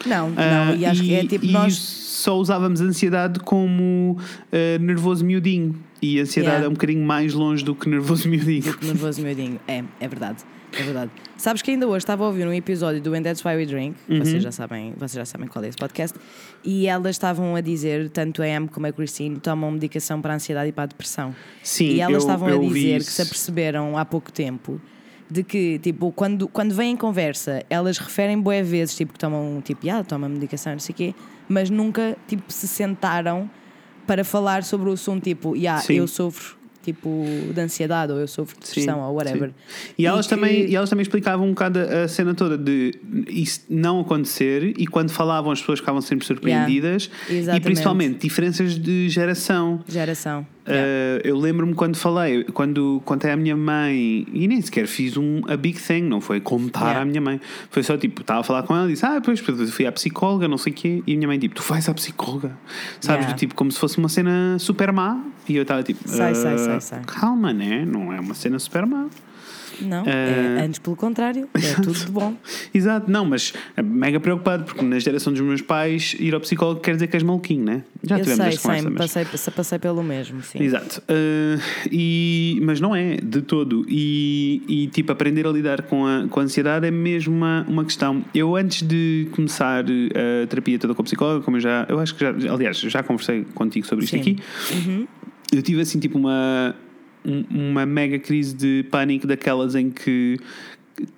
Não, 0.05 0.31
Ah, 0.37 0.65
não, 0.67 0.75
e 0.75 0.85
acho 0.85 1.01
que 1.03 1.13
é 1.13 1.25
tipo 1.25 1.45
e 1.45 1.51
nós. 1.51 1.75
só 1.75 2.37
usávamos 2.37 2.81
ansiedade 2.81 3.39
como 3.39 4.17
ah, 4.51 4.77
nervoso 4.79 5.25
miudinho. 5.25 5.75
E 6.01 6.19
a 6.19 6.23
ansiedade 6.23 6.51
Yeah. 6.53 6.65
é 6.65 6.69
um 6.69 6.73
bocadinho 6.73 7.03
mais 7.03 7.33
longe 7.33 7.63
do 7.65 7.73
que 7.73 7.89
nervoso 7.89 8.29
miudinho. 8.29 8.75
Nervoso 8.81 9.21
miudinho. 9.21 9.59
É, 9.67 9.83
é 9.99 10.07
verdade. 10.07 10.43
É 10.77 10.83
verdade. 10.83 11.09
Sabes 11.37 11.61
que 11.63 11.71
ainda 11.71 11.87
hoje 11.87 11.99
estava 11.99 12.23
a 12.23 12.27
ouvir 12.27 12.45
um 12.45 12.53
episódio 12.53 13.01
do 13.01 13.13
And 13.15 13.23
That's 13.23 13.43
Why 13.43 13.55
We 13.55 13.65
Drink, 13.65 13.95
Uhum. 14.07 14.19
vocês, 14.19 14.43
já 14.43 14.51
sabem, 14.51 14.93
vocês 14.97 15.13
já 15.13 15.25
sabem 15.25 15.47
qual 15.47 15.63
é 15.63 15.69
esse 15.69 15.77
podcast, 15.77 16.15
e 16.63 16.85
elas 16.87 17.15
estavam 17.15 17.55
a 17.55 17.61
dizer, 17.61 18.09
tanto 18.09 18.41
a 18.43 18.47
Em 18.47 18.67
como 18.67 18.85
a 18.85 18.91
Christine, 18.91 19.39
tomam 19.39 19.71
medicação 19.71 20.21
para 20.21 20.33
a 20.33 20.35
ansiedade 20.35 20.69
e 20.69 20.71
para 20.71 20.83
a 20.83 20.87
depressão. 20.87 21.33
Sim, 21.63 21.85
e 21.93 22.01
elas 22.01 22.15
eu- 22.15 22.19
estavam 22.19 22.49
eu 22.49 22.61
a 22.61 22.65
dizer 22.65 22.97
que 22.99 23.05
se 23.11 23.21
aperceberam 23.21 23.97
há 23.97 24.03
pouco 24.05 24.31
tempo 24.31 24.79
de 25.29 25.43
que, 25.43 25.79
tipo, 25.79 26.11
quando, 26.11 26.47
quando 26.47 26.73
vêm 26.73 26.91
em 26.93 26.97
conversa, 26.97 27.63
elas 27.69 27.97
referem 27.97 28.39
boé 28.39 28.63
vezes, 28.63 28.95
tipo, 28.95 29.13
que 29.13 29.19
tomam, 29.19 29.61
tipo, 29.63 29.89
ah, 29.89 30.03
tomam 30.03 30.29
medicação, 30.29 30.71
não 30.73 30.79
sei 30.79 30.93
o 30.93 30.95
quê, 30.95 31.15
mas 31.49 31.69
nunca, 31.69 32.17
tipo, 32.27 32.43
se 32.51 32.67
sentaram 32.67 33.49
para 34.05 34.23
falar 34.23 34.63
sobre 34.63 34.89
o 34.89 34.93
assunto, 34.93 35.23
tipo, 35.23 35.55
yeah, 35.55 35.81
Sim. 35.81 35.95
eu 35.95 36.07
sofro, 36.07 36.55
tipo, 36.81 37.25
de 37.53 37.59
ansiedade, 37.59 38.13
ou 38.13 38.19
eu 38.19 38.27
sofro 38.29 38.57
de 38.57 38.65
depressão, 38.65 39.01
ou 39.01 39.15
whatever. 39.15 39.49
sim. 39.49 39.93
E, 39.97 40.05
elas 40.05 40.25
que- 40.27 40.33
também, 40.33 40.65
e 40.69 40.75
elas 40.77 40.89
também 40.89 41.01
explicavam 41.01 41.45
um 41.45 41.49
bocado 41.49 41.79
a 41.79 42.07
cena 42.07 42.33
toda 42.33 42.57
de 42.57 42.97
isso 43.27 43.65
não 43.69 43.99
acontecer 43.99 44.73
e 44.79 44.87
quando 44.87 45.09
falavam 45.09 45.51
as 45.51 45.59
pessoas 45.59 45.79
ficavam 45.79 45.99
sempre 45.99 46.25
surpreendidas 46.25 47.09
e 47.29 47.35
Exatamente. 47.35 47.63
principalmente 47.65 48.19
diferenças 48.21 48.79
de 48.79 49.09
geração. 49.09 49.81
Geração. 49.89 50.47
Uh, 50.67 51.21
eu 51.23 51.37
lembro-me 51.37 51.73
quando 51.73 51.95
falei, 51.95 52.43
quando 52.45 53.01
contei 53.05 53.31
à 53.31 53.37
minha 53.37 53.55
mãe, 53.55 54.27
e 54.33 54.47
nem 54.47 54.61
sequer 54.61 54.85
fiz 54.85 55.15
um 55.15 55.41
a 55.47 55.55
big 55.55 55.79
thing, 55.79 56.01
não 56.01 56.19
foi 56.19 56.41
contar 56.41 56.81
Yeah. 56.87 57.01
à 57.01 57.05
minha 57.05 57.21
mãe. 57.21 57.39
Foi 57.69 57.81
só 57.83 57.95
tipo, 57.97 58.21
estava 58.21 58.41
a 58.41 58.43
falar 58.43 58.63
com 58.63 58.75
ela 58.75 58.85
e 58.85 58.89
disse: 58.91 59.05
Ah, 59.05 59.21
pois, 59.23 59.39
fui 59.39 59.85
à 59.85 59.91
psicóloga, 59.91 60.47
não 60.47 60.57
sei 60.57 60.73
o 60.73 60.75
quê. 60.75 61.03
E 61.07 61.13
a 61.13 61.15
minha 61.15 61.27
mãe, 61.27 61.39
tipo, 61.39 61.55
tu 61.55 61.63
vais 61.63 61.87
à 61.87 61.93
psicóloga? 61.93 62.51
Sabes? 62.99 63.21
Yeah. 63.25 63.33
Tipo, 63.37 63.55
como 63.55 63.71
se 63.71 63.79
fosse 63.79 63.97
uma 63.97 64.09
cena 64.09 64.57
super 64.59 64.91
má. 64.91 65.19
E 65.47 65.55
eu 65.55 65.61
estava 65.61 65.81
tipo, 65.83 66.07
Sei, 66.07 66.35
sei, 66.35 66.53
"Ah, 66.53 66.57
sei, 66.57 66.81
sei." 66.81 66.99
calma, 67.07 67.53
né? 67.53 67.85
Não 67.85 68.11
é 68.11 68.19
uma 68.19 68.33
cena 68.33 68.59
super 68.59 68.85
má. 68.85 69.07
Não, 69.81 70.03
Eh, 70.05 70.57
é, 70.59 70.63
antes 70.65 70.79
pelo 70.79 70.95
contrário, 70.95 71.47
é 71.55 71.73
tudo 71.81 71.93
de 71.93 72.11
bom. 72.11 72.35
Exato, 72.73 73.09
não, 73.11 73.25
mas 73.25 73.53
é 73.75 73.81
mega 73.81 74.19
preocupado, 74.19 74.63
porque 74.63 74.83
na 74.83 74.99
geração 74.99 75.31
dos 75.33 75.41
meus 75.41 75.61
pais, 75.61 76.15
ir 76.19 76.33
ao 76.33 76.39
psicólogo 76.41 76.79
quer 76.81 76.93
dizer 76.93 77.07
que 77.07 77.15
és 77.15 77.23
maluquinho, 77.23 77.63
né? 77.63 77.83
Já 78.03 78.17
Eu 78.17 78.23
tivemos 78.23 78.43
sei, 78.43 78.53
esta 78.53 78.61
conversa, 78.61 78.81
sei, 78.83 78.91
mas- 79.23 79.31
passei, 79.31 79.51
passei, 79.51 79.79
pelo 79.79 80.03
mesmo, 80.03 80.41
sim. 80.43 80.61
Exato. 80.61 81.01
Uh, 81.09 81.59
e, 81.91 82.59
mas 82.63 82.79
não 82.79 82.95
é, 82.95 83.17
de 83.17 83.41
todo. 83.41 83.85
E, 83.87 84.61
e, 84.67 84.87
tipo, 84.87 85.11
aprender 85.11 85.45
a 85.47 85.51
lidar 85.51 85.81
com 85.83 86.05
a, 86.05 86.27
com 86.29 86.39
a 86.39 86.43
ansiedade 86.43 86.85
é 86.87 86.91
mesmo 86.91 87.35
uma, 87.35 87.65
uma 87.67 87.83
questão. 87.85 88.23
Eu, 88.33 88.55
antes 88.55 88.81
de 88.81 89.27
começar 89.31 89.83
uh, 89.85 90.43
a 90.43 90.47
terapia 90.47 90.77
toda 90.79 90.93
com 90.93 91.01
a 91.01 91.05
psicóloga, 91.05 91.43
como 91.43 91.57
eu 91.57 91.61
já. 91.61 91.85
Eu 91.89 91.99
acho 91.99 92.15
que 92.15 92.21
já. 92.21 92.29
Aliás, 92.53 92.77
já 92.79 93.03
conversei 93.03 93.45
contigo 93.53 93.85
sobre 93.87 94.05
isto 94.05 94.13
Sim. 94.15 94.21
aqui. 94.21 95.07
Eu 95.51 95.61
tive, 95.61 95.81
assim, 95.81 95.99
tipo, 95.99 96.17
uma. 96.17 96.75
Um- 97.27 97.69
Uma 97.71 97.85
mega 97.85 98.17
crise 98.19 98.55
de 98.55 98.85
pânico 98.89 99.27
daquelas 99.27 99.75
em 99.75 99.89
que. 99.89 100.39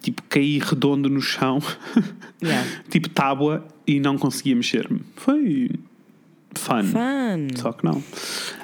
Tipo, 0.02 0.22
caí 0.28 0.58
redondo 0.60 1.08
no 1.10 1.22
chão, 1.22 1.60
Yeah. 2.44 2.68
tipo 2.90 3.08
tábua, 3.08 3.66
e 3.88 3.98
não 4.00 4.18
conseguia 4.18 4.54
mexer-me. 4.56 5.00
Foi. 5.16 5.70
Fun. 6.56 6.84
Fun. 6.84 7.48
Só 7.56 7.72
que 7.72 7.86
não. 7.86 8.04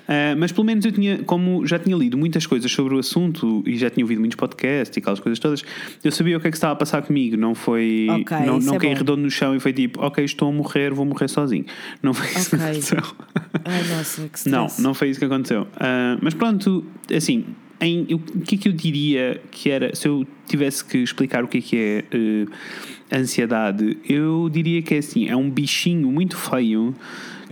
Ah, 0.07 0.35
mas 0.37 0.51
pelo 0.51 0.65
menos 0.65 0.83
eu 0.85 0.91
tinha, 0.91 1.19
como 1.23 1.65
já 1.65 1.77
tinha 1.79 1.95
lido 1.95 2.17
muitas 2.17 2.45
coisas 2.45 2.71
sobre 2.71 2.95
o 2.95 2.99
assunto 2.99 3.63
e 3.65 3.77
já 3.77 3.89
tinha 3.89 4.03
ouvido 4.03 4.19
muitos 4.19 4.35
podcasts 4.35 4.95
e 4.95 4.99
aquelas 4.99 5.19
coisas 5.19 5.39
todas, 5.39 5.63
eu 6.03 6.11
sabia 6.11 6.37
o 6.37 6.39
que 6.39 6.47
é 6.47 6.51
que 6.51 6.57
estava 6.57 6.73
a 6.73 6.75
passar 6.75 7.01
comigo. 7.03 7.37
Não 7.37 7.53
foi. 7.55 8.07
Ok, 8.09 8.37
não 8.45 8.59
não 8.59 8.75
é 8.75 8.79
caí 8.79 8.93
redondo 8.93 9.21
no 9.23 9.29
chão 9.31 9.55
e 9.55 9.59
foi 9.59 9.71
tipo, 9.73 10.01
ok, 10.01 10.23
estou 10.25 10.49
a 10.49 10.51
morrer, 10.51 10.93
vou 10.93 11.05
morrer 11.05 11.27
sozinho. 11.27 11.65
Não 12.01 12.13
foi 12.13 12.27
isso 12.27 12.49
que 12.49 12.55
aconteceu. 12.55 13.01
Ai, 13.65 13.83
nossa, 13.95 14.27
que 14.29 14.49
Não, 14.49 14.67
não 14.79 14.93
foi 14.93 15.09
isso 15.09 15.19
que 15.19 15.25
aconteceu. 15.25 15.67
Ah, 15.77 16.17
mas 16.21 16.33
pronto, 16.33 16.83
assim, 17.15 17.45
em- 17.81 18.05
eu- 18.09 18.17
o 18.17 18.41
que 18.41 18.55
é 18.55 18.57
que 18.57 18.67
eu 18.69 18.73
diria 18.73 19.41
que 19.51 19.69
era, 19.69 19.95
se 19.95 20.07
eu 20.07 20.25
tivesse 20.47 20.83
que 20.85 20.97
explicar 20.99 21.43
o 21.43 21.47
que 21.47 21.57
é 21.57 21.61
que 21.61 21.77
é 21.77 22.03
eh, 22.11 22.45
ansiedade, 23.19 23.97
eu 24.07 24.49
diria 24.51 24.81
que 24.81 24.95
é 24.95 24.97
assim, 24.99 25.27
é 25.27 25.35
um 25.35 25.49
bichinho 25.49 26.11
muito 26.11 26.37
feio 26.37 26.95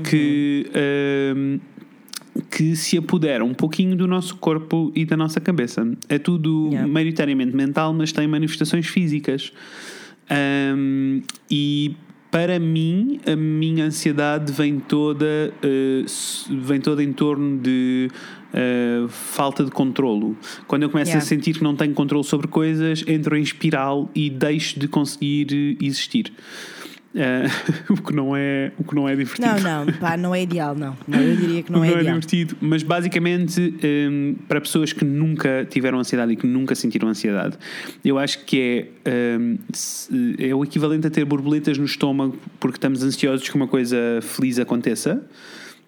que. 0.03 0.65
ahm, 0.75 1.59
que 2.49 2.75
se 2.75 2.97
apodera 2.97 3.45
um 3.45 3.53
pouquinho 3.53 3.95
do 3.95 4.07
nosso 4.07 4.35
corpo 4.37 4.91
e 4.95 5.05
da 5.05 5.15
nossa 5.15 5.39
cabeça. 5.39 5.87
É 6.09 6.17
tudo 6.17 6.69
Yeah. 6.71 6.91
maioritariamente 6.91 7.55
mental, 7.55 7.93
mas 7.93 8.11
tem 8.11 8.27
manifestações 8.27 8.87
físicas. 8.87 9.53
Ahm, 10.29 11.21
e 11.49 11.95
para 12.31 12.57
mim, 12.57 13.19
a 13.27 13.35
minha 13.35 13.85
ansiedade 13.85 14.51
vem 14.51 14.79
toda, 14.79 15.53
s- 16.05 16.45
vem 16.51 16.81
toda 16.81 17.03
em 17.03 17.13
torno 17.13 17.59
de 17.59 18.09
eh, 18.55 19.05
falta 19.09 19.63
de 19.63 19.69
controlo. 19.71 20.35
Quando 20.67 20.83
eu 20.83 20.89
começo 20.89 21.09
Yeah. 21.11 21.23
a 21.23 21.27
sentir 21.27 21.53
que 21.55 21.63
não 21.63 21.75
tenho 21.75 21.93
controle 21.93 22.23
sobre 22.23 22.47
coisas, 22.47 23.03
entro 23.07 23.35
em 23.37 23.41
espiral 23.43 24.09
e 24.15 24.29
deixo 24.29 24.79
de 24.79 24.87
conseguir 24.87 25.77
existir. 25.81 26.31
Eh, 27.15 27.45
o, 27.89 27.95
que 28.01 28.11
não 28.13 28.35
é, 28.35 28.71
o 28.77 28.83
que 28.83 28.95
não 28.95 29.07
é 29.07 29.15
divertido. 29.15 29.47
Não, 29.47 29.85
não, 29.85 29.93
pá, 29.93 30.17
não 30.17 30.33
é 30.33 30.41
ideal, 30.41 30.73
não. 30.75 30.97
Não, 31.07 31.19
eu 31.21 31.35
diria 31.35 31.61
que 31.63 31.71
não, 31.71 31.83
é 31.85 31.87
ideal. 31.89 32.03
divertido. 32.05 32.55
Mas 32.59 32.81
basicamente, 32.81 33.75
hum, 34.09 34.35
para 34.47 34.59
pessoas 34.59 34.91
que 34.93 35.05
nunca 35.05 35.65
tiveram 35.69 35.99
ansiedade 35.99 36.33
e 36.33 36.35
que 36.35 36.47
nunca 36.47 36.73
sentiram 36.75 37.07
ansiedade, 37.07 37.57
eu 38.03 38.17
acho 38.17 38.43
que 38.45 38.87
é, 39.05 39.37
hum, 39.39 39.57
se- 39.71 40.35
é 40.39 40.55
o 40.55 40.63
equivalente 40.63 41.05
a 41.05 41.09
ter 41.09 41.23
borboletas 41.25 41.77
no 41.77 41.85
estômago 41.85 42.37
porque 42.59 42.77
estamos 42.77 43.03
ansiosos 43.03 43.47
que 43.47 43.55
uma 43.55 43.67
coisa 43.67 43.97
feliz 44.21 44.57
aconteça. 44.57 45.23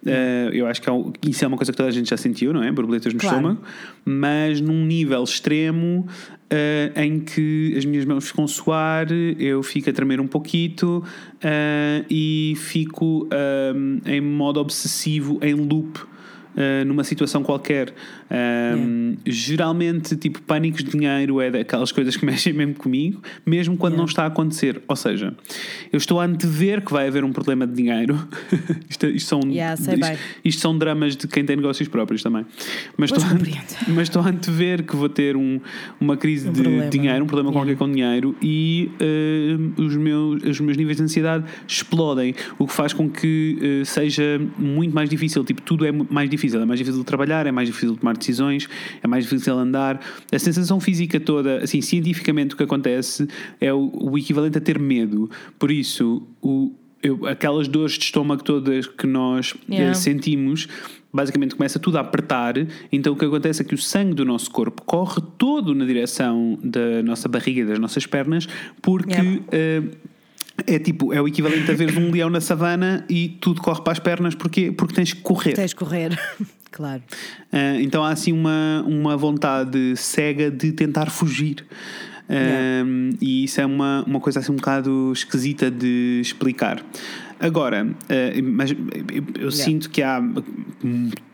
Uh, 0.05 0.53
eu 0.53 0.67
acho 0.67 0.79
que 0.83 0.87
é 0.87 0.91
um- 0.93 1.11
isso 1.27 1.43
é 1.43 1.47
uma 1.47 1.57
coisa 1.57 1.71
que 1.71 1.77
toda 1.77 1.89
a 1.89 1.91
gente 1.91 2.07
já 2.11 2.17
sentiu, 2.17 2.53
não 2.53 2.61
é? 2.61 2.71
Borboletas 2.71 3.11
no 3.11 3.19
Claro. 3.19 3.37
estômago, 3.37 3.61
mas 4.05 4.61
num 4.61 4.85
nível 4.85 5.23
extremo 5.23 6.07
uh, 6.51 6.99
em 6.99 7.19
que 7.19 7.73
as 7.77 7.85
minhas 7.85 8.05
mãos 8.05 8.27
ficam 8.27 8.45
a 8.45 8.47
suar, 8.47 9.07
eu 9.11 9.61
fico 9.63 9.89
a 9.89 9.93
tremer 9.93 10.19
um 10.19 10.27
pouquito 10.27 11.03
uh, 11.35 12.05
e 12.09 12.53
fico 12.57 13.27
um, 13.75 14.01
em 14.05 14.21
modo 14.21 14.59
obsessivo, 14.59 15.39
em 15.41 15.53
loop. 15.53 15.99
uh, 16.55 16.85
numa 16.85 17.03
situação 17.03 17.43
qualquer, 17.43 17.93
Um, 18.29 19.15
geralmente, 19.25 20.15
tipo, 20.15 20.41
pânicos 20.41 20.83
de 20.83 20.91
dinheiro 20.91 21.39
é 21.39 21.51
daquelas 21.51 21.91
coisas 21.91 22.17
que 22.17 22.25
mexem 22.25 22.53
mesmo 22.53 22.73
comigo, 22.75 23.21
mesmo 23.45 23.77
quando 23.77 23.93
Yeah. 23.95 23.97
não 24.01 24.05
está 24.05 24.23
a 24.23 24.27
acontecer. 24.27 24.81
Ou 24.87 24.95
seja, 24.95 25.33
eu 25.93 25.97
estou 25.97 26.19
a 26.19 26.25
antever 26.25 26.81
que 26.83 26.91
vai 26.91 27.07
haver 27.07 27.23
um 27.23 27.31
problema 27.31 27.65
de 27.67 27.73
dinheiro. 27.73 28.19
isto, 28.89 29.05
isto 29.07 29.27
são, 29.29 29.39
Yeah, 29.45 29.79
isto, 29.79 30.19
isto 30.43 30.61
são 30.61 30.77
dramas 30.77 31.15
de 31.15 31.27
quem 31.27 31.45
tem 31.45 31.55
negócios 31.55 31.87
próprios 31.87 32.21
também. 32.23 32.45
Mas, 32.97 33.11
estou, 33.11 33.23
a, 33.23 33.33
mas 33.93 34.03
estou 34.09 34.21
a 34.21 34.27
antever 34.29 34.83
que 34.83 34.95
vou 34.95 35.07
ter 35.07 35.35
um, 35.37 35.59
uma 35.99 36.17
crise 36.17 36.49
Um 36.49 36.53
de 36.53 36.61
problema. 36.63 36.89
dinheiro, 36.89 37.23
um 37.23 37.27
problema 37.27 37.49
Yeah. 37.51 37.59
qualquer 37.59 37.77
com 37.77 37.91
dinheiro 37.91 38.35
e 38.41 38.89
eh, 38.99 39.81
os, 39.81 39.95
meus, 39.95 40.43
os 40.43 40.59
meus 40.59 40.75
níveis 40.77 40.97
de 40.97 41.03
ansiedade 41.03 41.45
explodem, 41.67 42.33
o 42.57 42.65
que 42.67 42.73
faz 42.73 42.91
com 42.91 43.09
que 43.09 43.57
eh, 43.81 43.85
seja 43.85 44.41
muito 44.57 44.93
mais 44.93 45.09
difícil. 45.09 45.43
Tipo, 45.43 45.61
tudo 45.61 45.85
é 45.85 45.91
mais 45.91 46.29
difícil. 46.29 46.59
É 46.61 46.65
mais 46.65 46.79
difícil 46.79 46.99
de 46.99 47.05
trabalhar, 47.05 47.45
é 47.45 47.51
mais 47.51 47.67
difícil 47.67 47.93
de 47.93 47.99
tomar 47.99 48.14
decisões, 48.17 48.67
é 49.03 49.07
mais 49.07 49.23
difícil 49.25 49.57
andar. 49.57 49.99
A 50.31 50.39
sensação 50.39 50.79
física 50.79 51.19
toda, 51.19 51.63
assim, 51.63 51.81
cientificamente 51.81 52.53
o 52.53 52.57
que 52.57 52.63
acontece 52.63 53.27
é 53.61 53.73
o, 53.73 53.91
o 53.93 54.17
equivalente 54.17 54.57
a 54.57 54.61
ter 54.61 54.79
medo. 54.79 55.29
Por 55.59 55.71
isso, 55.71 56.21
o, 56.41 56.71
eu- 57.03 57.25
aquelas 57.27 57.67
dores 57.67 57.93
de 57.97 58.03
estômago 58.05 58.43
todas 58.43 58.87
que 58.87 59.05
nós 59.07 59.53
eh, 59.69 59.75
Yeah. 59.75 59.93
sentimos, 59.95 60.67
basicamente 61.13 61.55
começa 61.55 61.79
tudo 61.79 61.97
a 61.97 62.01
apertar. 62.01 62.55
Então 62.91 63.13
o 63.13 63.15
que 63.15 63.23
acontece 63.25 63.61
é 63.61 63.65
que 63.65 63.73
o 63.75 63.77
sangue 63.77 64.13
do 64.13 64.25
nosso 64.25 64.49
corpo 64.51 64.81
corre 64.83 65.21
todo 65.37 65.73
na 65.73 65.85
direção 65.85 66.57
da 66.63 67.01
nossa 67.03 67.29
barriga 67.29 67.61
e 67.61 67.65
das 67.65 67.79
nossas 67.79 68.05
pernas, 68.05 68.47
porque. 68.81 69.13
Yeah. 69.13 69.41
eh, 69.51 69.83
é 70.65 70.79
tipo, 70.79 71.11
é 71.11 71.21
o 71.21 71.27
equivalente 71.27 71.69
a 71.69 71.73
ver 71.73 71.97
um 71.97 72.09
leão 72.11 72.29
na 72.29 72.39
savana 72.39 73.05
e 73.09 73.27
tudo 73.41 73.61
corre 73.61 73.81
para 73.81 73.91
as 73.91 73.99
pernas 73.99 74.35
porque, 74.35 74.71
porque 74.71 74.93
tens 74.93 75.11
que 75.11 75.19
correr. 75.19 75.51
Tens 75.51 75.71
de 75.71 75.75
correr. 75.75 76.17
Claro. 76.75 77.01
Ah, 77.51 77.79
então 77.79 78.03
há 78.03 78.09
assim 78.11 78.31
uma, 78.33 78.83
uma 78.85 79.15
vontade 79.17 79.95
cega 79.95 80.51
de 80.51 80.71
tentar 80.73 81.09
fugir. 81.09 81.65
Ah, 82.29 82.83
E 83.21 83.43
isso 83.45 83.61
é 83.61 83.65
uma, 83.65 84.03
uma 84.05 84.19
coisa 84.19 84.39
assim 84.39 84.51
um 84.51 84.55
bocado 84.55 85.11
esquisita 85.13 85.71
de 85.71 86.19
explicar. 86.21 86.83
Agora, 87.39 87.87
ah, 88.09 88.41
mas 88.43 88.71
eu, 88.71 88.77
eu 89.45 89.51
sinto 89.51 89.89
que 89.89 90.01
há 90.01 90.21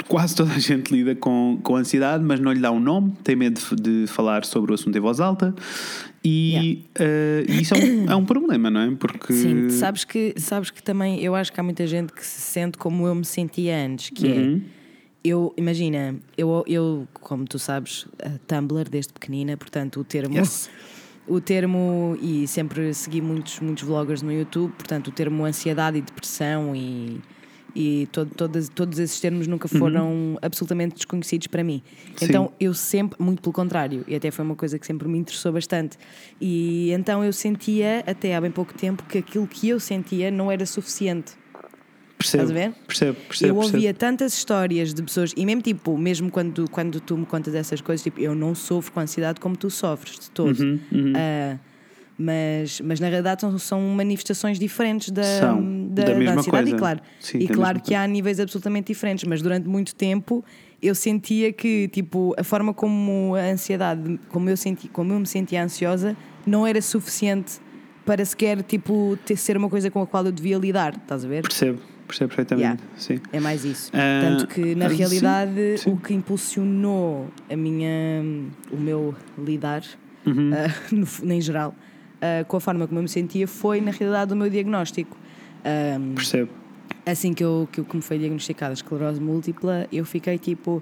quase 0.08 0.36
toda 0.36 0.52
a 0.54 0.60
gente 0.60 0.92
lida 0.94 1.16
com, 1.16 1.60
com 1.64 1.76
ansiedade, 1.76 2.24
mas 2.24 2.40
não 2.40 2.52
lhe 2.52 2.60
dá 2.60 2.72
um 2.72 2.80
nome, 2.80 3.14
tem 3.24 3.36
medo 3.36 3.60
de, 3.76 4.02
de 4.02 4.08
falar 4.08 4.44
sobre 4.46 4.72
o 4.72 4.76
assunto 4.76 4.98
em 4.98 5.02
voz 5.02 5.20
alta. 5.20 5.54
E 6.24 6.84
ah, 7.00 7.52
isso 7.52 7.74
é 7.74 7.78
um, 7.78 8.12
é 8.12 8.16
um 8.16 8.26
problema, 8.26 8.70
não 8.70 8.82
é? 8.82 8.92
Porque 8.96 9.34
Sim, 9.34 9.70
sabes 9.70 10.04
que, 10.04 10.34
sabes 10.38 10.70
que 10.70 10.84
também 10.84 11.20
eu 11.24 11.34
acho 11.34 11.52
que 11.54 11.60
há 11.60 11.64
muita 11.64 11.88
gente 11.88 12.12
que 12.14 12.26
se 12.26 12.42
sente 12.42 12.78
como 12.78 13.08
eu 13.08 13.16
me 13.16 13.26
sentia 13.26 13.76
antes, 13.86 14.10
que 14.10 14.28
Uhum. 14.28 14.62
é. 14.78 14.81
Eu, 15.24 15.54
imagina, 15.56 16.16
eu, 16.36 16.64
eu, 16.68 17.08
como 17.14 17.46
tu 17.46 17.60
sabes, 17.60 18.08
a 18.24 18.32
Tumblr 18.48 18.90
desde 18.90 19.14
pequenina, 19.14 19.56
portanto, 19.56 20.00
o 20.00 20.04
termo. 20.04 20.38
Yes. 20.38 20.70
O 21.28 21.40
termo, 21.40 22.18
e 22.20 22.48
sempre 22.48 22.94
segui 22.96 23.22
muitos, 23.22 23.60
muitos 23.60 23.84
vloggers 23.84 24.24
no 24.24 24.34
YouTube, 24.34 24.72
portanto, 24.72 25.10
o 25.10 25.12
termo 25.12 25.46
ansiedade 25.46 26.00
e 26.00 26.02
depressão 26.02 26.76
e, 26.76 27.22
e 27.76 28.10
todo, 28.12 28.34
todas, 28.36 28.68
todos 28.70 28.98
esses 28.98 29.20
termos 29.22 29.48
nunca 29.48 29.68
foram 29.68 30.38
absolutamente 30.42 30.96
desconhecidos 30.96 31.46
para 31.46 31.64
mim. 31.64 31.84
Uhum. 31.86 32.14
Sim. 32.18 32.26
Então, 32.26 32.52
eu 32.60 32.74
sempre, 32.74 33.22
muito 33.22 33.40
pelo 33.40 33.54
contrário, 33.54 34.04
e 34.08 34.16
até 34.16 34.32
foi 34.32 34.44
uma 34.44 34.56
coisa 34.56 34.80
que 34.80 34.86
sempre 34.86 35.08
me 35.08 35.20
interessou 35.20 35.54
bastante. 35.54 35.96
E 36.42 36.92
então 36.92 37.24
eu 37.24 37.32
sentia, 37.32 38.04
até 38.08 38.36
há 38.36 38.42
bem 38.42 38.52
pouco 38.52 38.74
tempo, 38.74 39.04
que 39.04 39.20
aquilo 39.20 39.48
que 39.48 39.70
eu 39.70 39.80
sentia 39.80 40.32
não 40.32 40.52
era 40.52 40.66
suficiente. 40.66 41.34
Percebo, 42.22 42.44
estás 42.44 42.52
a 42.52 42.54
ver? 42.54 42.74
percebo, 42.88 43.16
percebo, 43.28 43.50
eu 43.50 43.56
percebo. 43.56 43.60
ouvia 43.78 43.94
tantas 43.94 44.34
histórias 44.34 44.94
de 44.94 45.02
pessoas, 45.04 45.34
e 45.36 45.46
mesmo 45.46 45.62
tipo, 45.62 45.98
mesmo 45.98 46.32
quando, 46.32 46.70
quando 46.70 47.00
tu 47.00 47.18
me 47.18 47.26
contas 47.26 47.54
essas 47.56 47.82
coisas, 47.82 48.04
tipo, 48.04 48.20
eu 48.20 48.34
não 48.36 48.54
sofro 48.56 48.92
com 48.92 49.00
ansiedade 49.00 49.40
como 49.40 49.56
tu 49.58 49.70
sofres 49.70 50.20
de 50.20 50.32
todo. 50.32 50.60
Uhum, 50.60 50.80
Ah, 51.16 51.58
mas, 52.18 52.80
mas 52.82 53.00
na 53.00 53.08
realidade 53.08 53.42
são, 53.42 53.58
são 53.58 53.82
manifestações 53.82 54.60
diferentes 54.60 55.10
da, 55.10 55.24
São, 55.24 55.88
da, 55.90 56.04
da 56.04 56.16
mesma 56.16 56.34
ansiedade, 56.40 56.64
coisa. 56.70 56.76
e 56.76 56.80
claro, 56.80 57.00
Sim, 57.20 57.38
e 57.40 57.48
da 57.48 57.54
claro 57.54 57.82
que 57.82 57.96
há 57.96 58.06
níveis 58.06 58.40
absolutamente 58.40 58.88
diferentes, 58.94 59.24
mas 59.28 59.42
durante 59.42 59.68
muito 59.68 59.96
tempo 59.96 60.46
eu 60.82 60.94
sentia 60.94 61.52
que 61.52 61.88
tipo, 61.88 62.36
a 62.38 62.44
forma 62.44 62.74
como 62.76 63.34
a 63.36 63.42
ansiedade, 63.52 64.20
como 64.30 64.50
eu, 64.50 64.58
senti, 64.58 64.88
como 64.88 65.14
eu 65.14 65.20
me 65.20 65.26
sentia 65.26 65.64
ansiosa, 65.64 66.16
não 66.46 66.68
era 66.68 66.82
suficiente 66.82 67.54
para 68.06 68.24
sequer 68.26 68.62
tipo, 68.64 69.18
ter, 69.26 69.36
ser 69.36 69.58
uma 69.58 69.70
coisa 69.70 69.90
com 69.90 70.02
a 70.02 70.06
qual 70.08 70.26
eu 70.26 70.32
devia 70.32 70.58
lidar, 70.58 70.96
estás 70.96 71.26
a 71.26 71.28
ver? 71.28 71.42
Percebo, 71.42 71.80
percebo 72.12 72.30
perfeitamente. 72.30 72.64
Yeah. 72.64 72.82
Sim. 72.98 73.20
É 73.34 73.40
mais 73.40 73.66
isso. 73.66 73.92
Ah, 73.94 74.22
Tanto 74.22 74.48
que, 74.48 74.76
na 74.76 74.90
sim, 74.90 74.96
realidade, 74.98 75.78
sim. 75.78 75.92
o 75.92 75.98
que 75.98 76.14
impulsionou 76.14 77.28
a 77.50 77.56
minha, 77.56 78.24
o 78.72 78.78
meu 78.78 79.16
lidar, 79.38 79.84
Uhum. 80.26 80.52
ah, 80.54 80.68
no- 80.92 81.34
em 81.34 81.42
geral, 81.42 81.74
ah, 82.22 82.44
com 82.48 82.58
a 82.58 82.60
forma 82.60 82.86
como 82.88 83.00
eu 83.00 83.04
me 83.04 83.10
sentia, 83.10 83.48
foi, 83.48 83.82
na 83.82 83.92
realidade, 83.92 84.34
o 84.34 84.36
meu 84.36 84.50
diagnóstico. 84.50 85.18
Ah, 85.66 86.00
Percebo. 86.16 86.50
assim 87.06 87.34
que 87.34 87.44
eu, 87.44 87.68
que 87.72 87.80
eu 87.80 87.88
me 87.94 88.02
foi 88.02 88.18
diagnosticada 88.20 88.74
esclerose 88.74 89.20
múltipla, 89.20 89.88
eu 89.92 90.06
fiquei 90.06 90.38
tipo, 90.38 90.82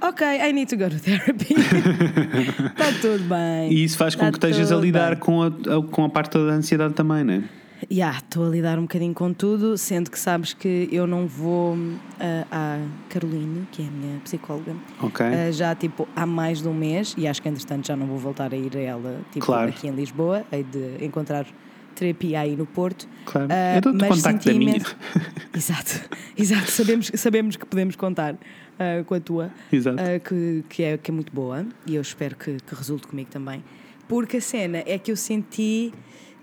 ok, 0.00 0.26
I 0.26 0.52
need 0.52 0.68
to 0.68 0.76
go 0.76 0.88
to 0.90 0.98
therapy. 1.00 1.54
Está 1.54 2.92
tudo 3.00 3.24
bem. 3.28 3.72
E 3.72 3.84
isso 3.84 3.96
faz 3.96 4.14
com 4.14 4.22
Tá 4.24 4.30
que 4.30 4.36
estejas 4.38 4.72
a 4.72 4.76
lidar 4.76 5.10
bem. 5.10 5.18
com 5.20 5.42
a, 5.42 5.50
com 5.90 6.04
a 6.04 6.08
parte 6.08 6.32
da 6.38 6.52
ansiedade 6.54 6.94
também, 6.94 7.22
não 7.24 7.34
é? 7.34 7.42
Ya, 7.88 8.10
estou 8.18 8.46
a 8.46 8.50
lidar 8.50 8.78
um 8.78 8.82
bocadinho 8.82 9.14
com 9.14 9.32
tudo, 9.32 9.78
sendo 9.78 10.10
que 10.10 10.18
sabes 10.18 10.52
que 10.52 10.88
eu 10.92 11.06
não 11.06 11.26
vou 11.26 11.76
ah, 12.18 12.46
à 12.50 12.78
Caroline, 13.08 13.66
que 13.72 13.82
é 13.82 13.86
a 13.86 13.90
minha 13.90 14.20
psicóloga, 14.20 14.74
Ok. 15.00 15.24
ah, 15.24 15.50
já 15.50 15.74
tipo 15.74 16.06
há 16.14 16.26
mais 16.26 16.60
de 16.60 16.68
um 16.68 16.74
mês 16.74 17.14
e 17.16 17.26
acho 17.26 17.40
que 17.40 17.48
entretanto 17.48 17.86
já 17.86 17.96
não 17.96 18.06
vou 18.06 18.18
voltar 18.18 18.52
a 18.52 18.56
ir 18.56 18.76
a 18.76 18.80
ela 18.80 19.20
tipo, 19.32 19.46
Claro. 19.46 19.70
aqui 19.70 19.88
em 19.88 19.92
Lisboa, 19.92 20.44
hei 20.52 20.62
de 20.62 21.02
encontrar 21.04 21.46
terapia 21.94 22.40
aí 22.40 22.54
no 22.54 22.66
Porto. 22.66 23.08
Claro. 23.24 23.48
Ah, 23.50 23.76
eu 23.76 23.80
dou-te 23.80 23.98
mas 23.98 24.08
contacto 24.08 24.44
da 24.46 24.54
minha. 24.54 24.74
Exato, 25.56 26.08
exato, 26.36 26.70
sabemos, 26.70 27.10
sabemos 27.14 27.56
que 27.56 27.66
podemos 27.66 27.96
contar 27.96 28.36
ah, 28.78 29.02
com 29.04 29.14
a 29.14 29.20
tua. 29.20 29.50
Exato. 29.72 29.96
Uh, 30.02 30.20
que, 30.20 30.64
que, 30.68 30.82
é, 30.82 30.98
que 30.98 31.10
é 31.10 31.14
muito 31.14 31.32
boa 31.32 31.66
e 31.86 31.94
eu 31.96 32.02
espero 32.02 32.36
que, 32.36 32.58
que 32.58 32.74
resulte 32.74 33.06
comigo 33.06 33.30
também. 33.30 33.64
Porque 34.06 34.36
a 34.36 34.40
cena 34.40 34.82
é 34.86 34.98
que 34.98 35.10
eu 35.10 35.16
senti 35.16 35.92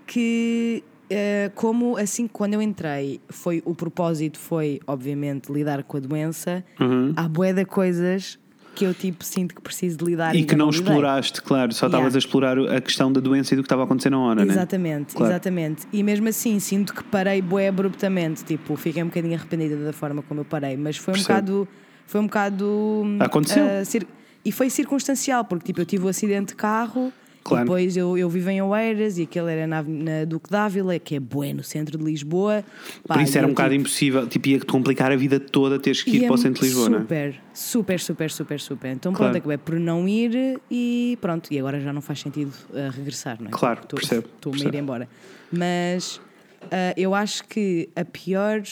que 0.06 0.82
eh, 1.10 1.50
como 1.54 1.96
assim 1.96 2.26
quando 2.26 2.54
eu 2.54 2.62
entrei, 2.62 3.20
foi 3.28 3.62
o 3.64 3.74
propósito 3.74 4.38
foi, 4.38 4.80
obviamente, 4.86 5.50
lidar 5.52 5.82
com 5.84 5.96
a 5.96 6.00
doença. 6.00 6.64
Uhum. 6.80 7.12
Há 7.16 7.28
bué 7.28 7.52
de 7.52 7.64
coisas 7.64 8.38
que 8.74 8.84
eu 8.84 8.94
tipo 8.94 9.24
sinto 9.24 9.56
que 9.56 9.60
preciso 9.60 9.98
de 9.98 10.04
lidar 10.04 10.36
E 10.36 10.44
que 10.44 10.54
não 10.54 10.66
lidei. 10.70 10.80
exploraste, 10.82 11.42
claro, 11.42 11.72
só 11.72 11.86
estavas 11.86 12.14
Yeah. 12.14 12.16
a 12.16 12.18
explorar 12.18 12.58
a 12.76 12.80
questão 12.80 13.12
da 13.12 13.20
doença 13.20 13.52
e 13.52 13.56
do 13.56 13.62
que 13.62 13.66
estava 13.66 13.82
a 13.82 13.84
acontecer 13.86 14.08
na 14.10 14.20
hora, 14.20 14.44
né? 14.44 14.52
Exatamente, 14.52 15.14
Claro. 15.16 15.32
exatamente. 15.32 15.86
E 15.92 16.02
mesmo 16.04 16.28
assim 16.28 16.60
sinto 16.60 16.94
que 16.94 17.02
parei 17.02 17.42
bué 17.42 17.66
abruptamente, 17.68 18.44
tipo, 18.44 18.76
fiquei 18.76 19.02
um 19.02 19.06
bocadinho 19.06 19.34
arrependida 19.34 19.76
da 19.84 19.92
forma 19.92 20.22
como 20.22 20.40
eu 20.40 20.44
parei, 20.44 20.76
mas 20.76 20.96
foi 20.96 21.12
um 21.12 21.16
Percebo. 21.16 21.28
bocado 21.34 21.68
foi 22.06 22.20
um 22.20 22.26
bocado 22.26 23.04
Aconteceu. 23.18 23.64
cir- 23.84 24.06
e 24.44 24.52
foi 24.52 24.70
circunstancial, 24.70 25.44
porque 25.44 25.66
tipo, 25.66 25.80
eu 25.80 25.84
tive 25.84 26.04
o 26.06 26.08
acidente 26.08 26.48
de 26.48 26.54
carro 26.54 27.12
Claro. 27.48 27.64
e 27.64 27.66
depois 27.66 27.96
eu, 27.96 28.18
eu 28.18 28.28
vivo 28.28 28.50
em 28.50 28.60
Oeiras 28.62 29.18
e 29.18 29.22
aquele 29.22 29.52
era 29.52 29.66
na, 29.66 29.82
na 29.82 30.24
Duque 30.26 30.50
d'Ávila, 30.50 30.98
que 30.98 31.14
é 31.16 31.20
bué 31.20 31.52
no 31.52 31.62
centro 31.64 31.96
de 31.98 32.04
Lisboa. 32.04 32.64
Pá, 33.06 33.14
Por 33.14 33.22
isso 33.22 33.36
era 33.38 33.46
um 33.46 33.50
eu, 33.50 33.54
bocado 33.54 33.70
tipo, 33.70 33.80
impossível, 33.82 34.26
tipo, 34.26 34.48
ia-te 34.48 34.66
complicar 34.66 35.10
a 35.12 35.16
vida 35.16 35.40
toda 35.40 35.78
teres 35.78 36.02
que 36.02 36.16
ir 36.16 36.20
para 36.26 36.32
o 36.32 36.34
é 36.34 36.38
centro 36.38 36.60
de 36.60 36.66
Lisboa, 36.68 36.88
não 36.88 36.98
é? 36.98 37.00
super, 37.02 37.40
super, 37.54 38.00
super, 38.00 38.30
super, 38.30 38.60
super. 38.60 38.90
Então 38.92 39.12
Claro. 39.12 39.32
pronto, 39.32 39.38
acabei 39.42 39.58
por 39.58 39.78
não 39.80 40.08
ir 40.08 40.60
e 40.70 41.16
pronto, 41.20 41.52
e 41.52 41.58
agora 41.58 41.80
já 41.80 41.92
não 41.92 42.00
faz 42.00 42.20
sentido 42.20 42.52
uh, 42.70 42.90
regressar, 42.90 43.38
não 43.40 43.48
é? 43.48 43.50
Claro, 43.50 43.80
Estou- 43.82 43.98
percebo, 43.98 44.28
Estou-me 44.36 44.62
a 44.62 44.68
ir 44.68 44.74
embora. 44.74 45.08
Mas 45.50 46.16
uh, 46.64 46.94
eu 46.96 47.14
acho 47.14 47.44
que 47.44 47.88
a 47.96 48.04
pior, 48.04 48.62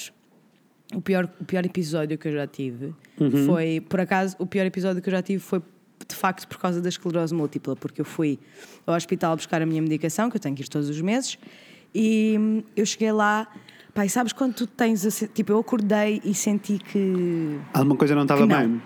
o, 0.95 1.01
pior, 1.01 1.29
o 1.41 1.45
pior 1.45 1.65
episódio 1.65 2.17
que 2.19 2.29
eu 2.29 2.33
já 2.33 2.47
tive 2.47 2.93
Uhum. 3.19 3.47
foi, 3.47 3.81
por 3.89 3.99
acaso, 4.01 4.37
o 4.39 4.45
pior 4.45 4.67
episódio 4.67 5.01
que 5.01 5.09
eu 5.09 5.13
já 5.13 5.23
tive 5.23 5.39
foi 5.39 5.63
de 6.09 6.15
facto 6.15 6.47
por 6.49 6.59
causa 6.59 6.81
da 6.81 6.89
esclerose 6.89 7.35
múltipla, 7.35 7.75
porque 7.77 8.01
eu 8.01 8.05
fui 8.05 8.39
ao 8.87 8.95
hospital 8.95 9.35
buscar 9.37 9.63
a 9.63 9.67
minha 9.67 9.81
medicação, 9.83 10.29
que 10.31 10.37
eu 10.37 10.41
tenho 10.41 10.55
que 10.55 10.63
ir 10.63 10.69
todos 10.69 10.89
os 10.89 11.01
meses, 11.01 11.39
e 11.95 12.37
hum, 12.39 12.63
eu 12.77 12.85
cheguei 12.87 13.13
lá. 13.13 13.47
Pai, 13.95 14.09
sabes 14.11 14.33
quando 14.35 14.53
tu 14.55 14.67
tens. 14.67 15.07
a 15.07 15.27
Tipo, 15.29 15.53
eu 15.53 15.59
acordei 15.59 16.21
e 16.23 16.35
senti 16.35 16.79
que. 16.79 17.59
Alguma 17.73 17.97
coisa 17.97 18.15
não 18.15 18.23
estava 18.23 18.47
bem. 18.47 18.81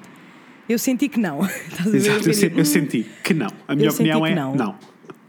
Eu 0.69 0.79
senti 0.79 1.09
que 1.09 1.19
não. 1.19 1.41
Exato, 1.93 2.29
eu, 2.29 2.33
se- 2.35 2.53
eu 2.57 2.65
senti 2.65 3.05
que 3.25 3.35
não. 3.35 3.49
A 3.67 3.75
minha 3.75 3.89
Eu 3.89 3.93
opinião 3.93 4.25
é 4.25 4.33
não. 4.35 4.55
não. 4.55 4.77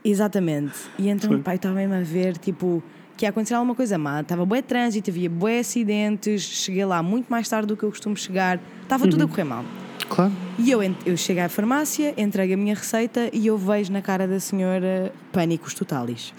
Exatamente. 0.06 0.74
E 1.00 1.10
então 1.10 1.30
Foi. 1.32 1.40
pai 1.40 1.56
estava 1.56 1.74
mesmo 1.76 1.96
a 1.96 2.02
ver, 2.02 2.38
tipo, 2.38 2.84
que 3.18 3.26
ia 3.26 3.30
acontecer 3.30 3.56
alguma 3.56 3.74
coisa 3.74 3.98
má. 3.98 4.22
Estava 4.22 4.46
bué 4.46 4.62
trânsito, 4.62 5.10
havia 5.10 5.30
bué 5.30 5.60
acidentes. 5.60 6.44
Cheguei 6.44 6.86
lá 6.86 7.02
muito 7.02 7.28
mais 7.30 7.50
tarde 7.50 7.68
do 7.68 7.76
que 7.76 7.84
eu 7.84 7.90
costumo 7.90 8.16
chegar. 8.16 8.60
Estava 8.84 9.08
tudo 9.08 9.22
a 9.22 9.26
Uhum. 9.26 9.30
correr 9.32 9.44
mal. 9.46 9.66
Claro. 10.04 10.32
E 10.58 10.72
eu, 10.72 10.80
eu 11.06 11.18
chego 11.18 11.42
à 11.42 11.50
farmácia, 11.50 12.14
entrego 12.18 12.54
a 12.54 12.58
minha 12.58 12.76
receita 12.76 13.30
e 13.34 13.48
eu 13.48 13.58
vejo 13.58 13.92
na 13.92 14.02
cara 14.02 14.28
da 14.28 14.40
senhora 14.40 15.14
pânicos 15.32 15.74
totalis. 15.74 16.34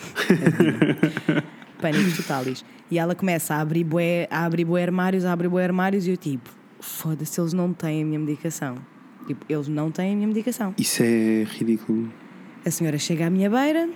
pânicos 1.80 2.16
totalis. 2.16 2.64
E 2.90 2.98
ela 2.98 3.14
começa 3.14 3.54
a 3.54 3.60
abrir 3.60 3.84
bué, 3.84 4.28
a 4.30 4.44
abrir 4.44 4.64
bué 4.64 4.82
armários, 4.82 5.24
a 5.24 5.32
abrir 5.32 5.48
bué 5.48 5.64
armários 5.64 6.06
e 6.06 6.10
eu 6.10 6.16
tipo, 6.16 6.50
foda-se, 6.80 7.40
eles 7.40 7.52
não 7.52 7.72
têm 7.72 8.02
a 8.02 8.06
minha 8.06 8.18
medicação. 8.18 8.76
Tipo, 9.26 9.44
eles 9.48 9.68
não 9.68 9.90
têm 9.90 10.12
a 10.12 10.16
minha 10.16 10.28
medicação. 10.28 10.74
Isso 10.76 11.02
é 11.02 11.44
ridículo. 11.44 12.12
A 12.64 12.70
senhora 12.70 12.98
chega 12.98 13.26
à 13.26 13.30
minha 13.30 13.48
beira 13.48 13.88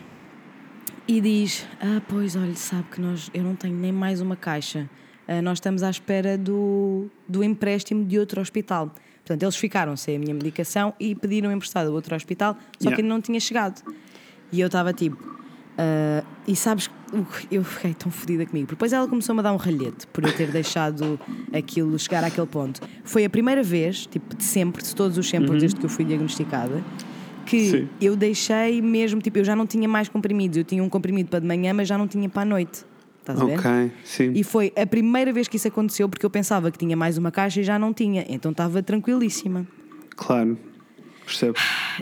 e 1.07 1.21
diz: 1.21 1.67
Ah, 1.81 2.01
pois, 2.09 2.37
olha, 2.37 2.55
sabe 2.55 2.85
que 2.91 3.01
nós, 3.01 3.31
eu 3.35 3.43
não 3.43 3.55
tenho 3.55 3.77
nem 3.77 3.93
mais 3.93 4.21
uma 4.21 4.37
caixa. 4.37 4.89
Ah, 5.29 5.43
nós 5.43 5.59
estamos 5.59 5.83
à 5.83 5.91
espera 5.91 6.39
do, 6.39 7.07
do 7.29 7.43
empréstimo 7.43 8.05
de 8.05 8.19
outro 8.19 8.41
hospital. 8.41 8.95
Portanto, 9.27 9.43
eles 9.43 9.57
ficaram 9.57 9.97
sem 9.97 10.15
a 10.15 10.19
minha 10.21 10.33
medicação 10.33 10.95
e 11.01 11.13
pediram 11.17 11.51
emprestado 11.51 11.89
a 11.89 11.91
outro 11.91 12.15
hospital, 12.15 12.55
só 12.79 12.85
Yeah. 12.85 12.95
que 12.97 13.03
ainda 13.03 13.13
não 13.13 13.21
tinha 13.21 13.41
chegado. 13.41 13.83
E 14.53 14.61
eu 14.61 14.67
estava 14.69 14.93
tipo. 14.93 15.19
ah, 15.77 16.23
e 16.47 16.55
sabes, 16.55 16.87
uh, 17.13 17.27
eu 17.51 17.65
fiquei 17.65 17.93
tão 17.93 18.09
fodida 18.11 18.47
comigo. 18.47 18.69
Depois 18.69 18.93
ela 18.93 19.09
começou-me 19.09 19.41
a 19.41 19.43
dar 19.43 19.53
um 19.53 19.57
ralhete 19.57 20.07
por 20.13 20.23
eu 20.25 20.33
ter 20.33 20.53
deixado 20.53 21.19
aquilo 21.53 21.99
chegar 21.99 22.23
àquele 22.23 22.47
ponto. 22.47 22.81
Foi 23.03 23.25
a 23.25 23.29
primeira 23.31 23.65
vez, 23.65 24.07
tipo, 24.07 24.37
de 24.37 24.45
sempre, 24.45 24.81
de 24.83 24.95
todos 24.95 25.19
os 25.19 25.29
sempre, 25.29 25.59
desde 25.59 25.79
que 25.81 25.85
eu 25.85 25.91
fui 25.91 26.05
diagnosticada, 26.05 26.85
que 27.45 27.57
Uhum. 27.57 27.71
Sim. 27.73 27.89
eu 28.01 28.15
deixei 28.17 28.81
mesmo, 28.81 29.21
tipo, 29.21 29.39
eu 29.39 29.45
já 29.45 29.57
não 29.57 29.67
tinha 29.67 29.89
mais 29.89 30.09
comprimidos. 30.09 30.57
Eu 30.57 30.65
tinha 30.65 30.83
um 30.85 30.89
comprimido 30.89 31.29
para 31.31 31.41
de 31.41 31.47
manhã, 31.49 31.75
mas 31.75 31.89
já 31.89 31.99
não 31.99 32.07
tinha 32.07 32.29
para 32.29 32.43
a 32.43 32.45
noite. 32.45 32.85
Estás 33.29 33.41
a 33.41 33.45
ver? 33.45 33.91
Sim. 34.05 34.33
E 34.37 34.45
foi 34.45 34.73
a 34.77 34.87
primeira 34.87 35.33
vez 35.33 35.49
que 35.49 35.57
isso 35.57 35.67
aconteceu 35.67 36.09
porque 36.09 36.25
eu 36.25 36.31
pensava 36.31 36.71
que 36.71 36.79
tinha 36.79 36.97
mais 36.97 37.19
uma 37.19 37.33
caixa 37.33 37.61
e 37.61 37.65
já 37.65 37.77
não 37.77 37.93
tinha. 37.93 38.25
Então 38.29 38.53
estava 38.53 38.81
tranquilíssima. 38.85 39.67
Claro. 40.15 40.57
Percebo. 41.25 41.55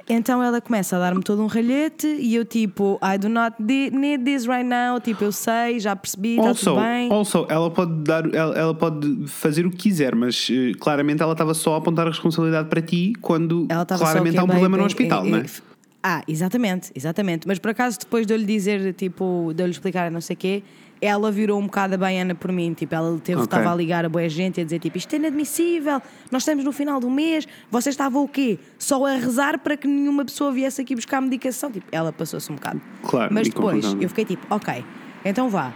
Então 0.06 0.42
ela 0.42 0.60
começa 0.60 0.96
a 0.96 0.98
dar-me 0.98 1.22
todo 1.22 1.42
um 1.42 1.46
ralhete 1.46 2.06
e 2.06 2.34
eu 2.34 2.44
tipo, 2.44 3.00
I 3.02 3.16
do 3.16 3.30
not 3.30 3.56
need 3.58 4.22
this 4.22 4.44
right 4.44 4.68
now. 4.68 5.00
Tipo, 5.00 5.24
eu 5.24 5.32
sei, 5.32 5.80
já 5.80 5.96
percebi, 5.96 6.36
está 6.36 6.52
tudo 6.52 6.76
bem. 6.76 7.10
also, 7.10 7.46
ela 7.48 7.70
pode 7.70 8.04
dar, 8.04 8.32
ela, 8.34 8.54
ela 8.54 8.74
pode 8.74 9.26
fazer 9.26 9.64
o 9.64 9.70
que 9.70 9.78
quiser, 9.78 10.14
mas 10.14 10.46
eh, 10.52 10.72
claramente 10.78 11.22
ela 11.22 11.32
estava 11.32 11.54
só 11.54 11.74
a 11.74 11.78
apontar 11.78 12.06
a 12.06 12.10
responsabilidade 12.10 12.68
para 12.68 12.82
ti 12.82 13.14
quando 13.22 13.66
claramente 13.96 14.34
só, 14.34 14.40
há 14.42 14.44
um 14.44 14.46
problema 14.46 14.76
babe, 14.76 14.80
no 14.80 14.84
hospital, 14.84 15.24
eh, 15.26 15.30
não 15.30 15.38
eh, 15.38 15.40
é? 15.40 15.44
f- 15.44 15.62
Ah, 16.02 16.22
exatamente, 16.28 16.92
exatamente. 16.94 17.48
Mas 17.48 17.58
por 17.58 17.70
acaso, 17.70 17.98
depois 18.00 18.26
de 18.26 18.34
eu 18.34 18.36
lhe 18.36 18.44
dizer, 18.44 18.92
tipo, 18.92 19.52
de 19.56 19.62
eu 19.62 19.66
lhe 19.66 19.72
explicar 19.72 20.10
não 20.10 20.20
sei 20.20 20.34
o 20.34 20.36
quê, 20.36 20.62
ela 21.04 21.30
virou 21.30 21.58
um 21.60 21.64
bocado 21.66 21.94
a 21.94 21.98
baiana 21.98 22.34
por 22.34 22.50
mim. 22.50 22.72
Tipo, 22.72 22.94
ela 22.94 23.18
teve, 23.18 23.36
Ok. 23.40 23.44
estava 23.44 23.72
a 23.72 23.74
ligar 23.76 24.04
a 24.04 24.08
boa 24.08 24.28
gente 24.28 24.58
e 24.58 24.60
a 24.62 24.64
dizer, 24.64 24.78
tipo, 24.78 24.96
isto 24.96 25.12
é 25.12 25.16
inadmissível, 25.16 26.00
nós 26.30 26.42
estamos 26.42 26.64
no 26.64 26.72
final 26.72 26.98
do 27.00 27.10
mês, 27.10 27.46
vocês 27.70 27.92
estavam 27.94 28.22
o 28.24 28.28
quê? 28.28 28.58
Só 28.78 29.04
a 29.06 29.12
rezar 29.16 29.58
para 29.58 29.76
que 29.76 29.86
nenhuma 29.86 30.24
pessoa 30.24 30.50
viesse 30.52 30.80
aqui 30.80 30.94
buscar 30.94 31.20
medicação. 31.20 31.70
Tipo, 31.70 31.86
ela 31.92 32.12
passou-se 32.12 32.50
um 32.50 32.54
bocado. 32.54 32.80
Claro, 33.02 33.32
Mas 33.34 33.48
depois, 33.48 33.84
eu 34.00 34.08
fiquei 34.08 34.24
tipo, 34.24 34.46
ok, 34.48 34.84
então 35.24 35.48
vá. 35.48 35.72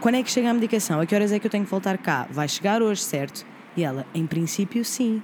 Quando 0.00 0.16
é 0.16 0.22
que 0.22 0.30
chega 0.30 0.50
a 0.50 0.54
medicação? 0.54 1.00
A 1.00 1.06
que 1.06 1.14
horas 1.14 1.32
é 1.32 1.38
que 1.38 1.46
eu 1.46 1.50
tenho 1.50 1.64
que 1.64 1.70
voltar 1.70 1.96
cá? 1.96 2.26
Vai 2.30 2.46
chegar 2.48 2.82
hoje, 2.82 3.00
certo? 3.02 3.46
E 3.76 3.82
ela, 3.82 4.04
em 4.14 4.26
princípio, 4.26 4.84
sim. 4.84 5.22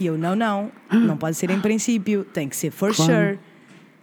E 0.00 0.06
eu, 0.06 0.18
não, 0.18 0.34
não, 0.34 0.72
não 0.90 1.16
pode 1.16 1.36
ser 1.36 1.50
em 1.50 1.60
princípio, 1.60 2.24
tem 2.24 2.48
que 2.48 2.56
ser 2.56 2.72
for 2.72 2.92
Claro. 2.94 3.12
sure. 3.12 3.38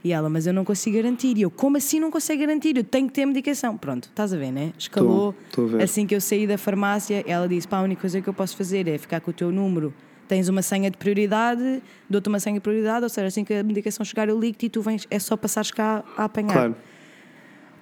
E 0.04 0.14
ela, 0.14 0.30
mas 0.30 0.48
eu 0.48 0.54
não 0.54 0.64
consigo 0.64 0.96
garantir. 0.96 1.38
E 1.38 1.42
eu, 1.42 1.52
como 1.52 1.76
assim 1.78 2.00
não 2.00 2.10
consigo 2.10 2.40
garantir? 2.40 2.78
Eu 2.78 2.84
tenho 2.84 3.08
que 3.08 3.14
ter 3.14 3.26
medicação. 3.26 3.78
Pronto, 3.78 4.06
estás 4.06 4.34
a 4.34 4.38
ver, 4.38 4.52
né? 4.52 4.72
Escalou. 4.78 5.34
Tô- 5.52 5.64
tô 5.64 5.68
ver. 5.68 5.84
Assim 5.84 6.06
que 6.08 6.16
eu 6.16 6.22
saí 6.22 6.48
da 6.48 6.58
farmácia, 6.58 7.24
ela 7.28 7.48
disse: 7.48 7.68
pá, 7.68 7.78
a 7.80 7.82
única 7.82 8.02
coisa 8.02 8.22
que 8.22 8.28
eu 8.30 8.34
posso 8.34 8.56
fazer 8.56 8.88
é 8.88 8.98
ficar 8.98 9.20
com 9.20 9.32
o 9.32 9.34
teu 9.34 9.52
número. 9.52 9.94
Tens 10.28 10.48
uma 10.48 10.62
senha 10.62 10.90
de 10.92 10.98
prioridade, 10.98 11.82
dou-te 12.10 12.30
uma 12.30 12.40
senha 12.40 12.54
de 12.54 12.60
prioridade, 12.62 13.04
ou 13.04 13.10
seja, 13.10 13.28
assim 13.28 13.44
que 13.44 13.54
a 13.54 13.64
medicação 13.64 14.06
chegar, 14.06 14.30
eu 14.30 14.40
ligo-te 14.40 14.68
e 14.68 14.70
tu 14.70 14.80
vens, 14.82 15.08
é 15.10 15.18
só 15.18 15.36
passares 15.36 15.72
cá 15.72 16.04
a 16.16 16.26
apanhar. 16.26 16.54
Claro. 16.54 16.76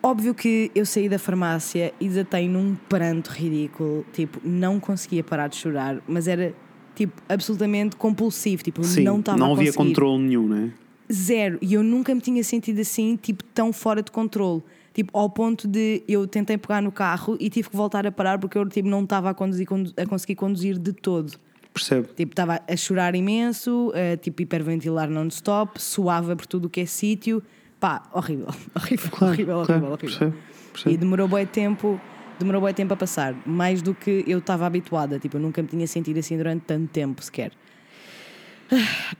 Óbvio 0.01 0.33
que 0.33 0.71
eu 0.73 0.85
saí 0.85 1.09
da 1.09 1.19
farmácia 1.19 1.93
e 1.99 2.07
desatei 2.07 2.47
num 2.47 2.75
pranto 2.87 3.29
ridículo, 3.31 4.05
tipo, 4.13 4.39
não 4.43 4.79
conseguia 4.79 5.23
parar 5.23 5.47
de 5.49 5.57
chorar, 5.57 5.97
mas 6.07 6.27
era 6.27 6.53
tipo 6.95 7.21
absolutamente 7.27 7.95
compulsivo, 7.95 8.63
tipo, 8.63 8.83
Sim, 8.83 9.01
não 9.03 9.19
estava 9.19 9.37
não 9.37 9.51
havia 9.53 9.65
conseguir. 9.73 9.89
controle 9.89 10.23
nenhum, 10.23 10.47
não 10.47 10.57
é? 10.57 10.69
Zero. 11.11 11.57
E 11.61 11.73
eu 11.73 11.83
nunca 11.83 12.13
me 12.13 12.21
tinha 12.21 12.43
sentido 12.43 12.79
assim, 12.81 13.15
tipo, 13.15 13.43
tão 13.43 13.71
fora 13.71 14.01
de 14.01 14.11
controle. 14.11 14.61
Tipo, 14.93 15.17
ao 15.17 15.29
ponto 15.29 15.67
de 15.67 16.03
eu 16.07 16.25
tentei 16.27 16.57
pegar 16.57 16.81
no 16.81 16.91
carro 16.91 17.37
e 17.39 17.49
tive 17.49 17.69
que 17.69 17.75
voltar 17.77 18.05
a 18.07 18.11
parar 18.11 18.39
porque 18.39 18.57
eu 18.57 18.67
tipo, 18.67 18.89
não 18.89 19.03
estava 19.03 19.29
a, 19.29 19.33
conduzir, 19.33 19.67
condu- 19.67 19.93
a 19.95 20.05
conseguir 20.05 20.35
conduzir 20.35 20.77
de 20.77 20.91
todo. 20.91 21.33
Percebo. 21.71 22.07
Tipo, 22.15 22.31
estava 22.31 22.59
a 22.67 22.75
chorar 22.75 23.13
imenso, 23.13 23.93
a, 23.93 24.17
tipo, 24.17 24.41
hiperventilar 24.41 25.07
non-stop, 25.09 25.79
suava 25.81 26.35
por 26.35 26.47
tudo 26.47 26.65
o 26.65 26.69
que 26.69 26.81
é 26.81 26.85
sítio. 26.87 27.43
Pá, 27.79 28.09
horrível, 28.11 28.47
horrível, 28.75 29.09
Claro, 29.11 29.33
horrível, 29.33 29.45
claro, 29.65 29.71
horrível, 29.71 29.91
horrível. 29.91 29.97
percebo, 30.19 30.35
percebo. 30.73 30.95
E 30.95 30.97
demorou 30.97 31.27
bem 31.27 31.45
tempo, 31.45 32.01
demorou 32.39 32.61
bem 32.63 32.73
tempo 32.73 32.91
a 32.95 32.97
passar, 32.97 33.35
mais 33.45 33.83
do 33.83 33.93
que 33.93 34.23
eu 34.25 34.39
estava 34.39 34.65
habituada. 34.65 35.19
Tipo, 35.19 35.37
eu 35.37 35.41
nunca 35.41 35.61
me 35.61 35.67
tinha 35.67 35.85
sentido 35.85 36.17
assim 36.17 36.35
durante 36.35 36.63
tanto 36.63 36.87
tempo 36.87 37.23
sequer. 37.23 37.51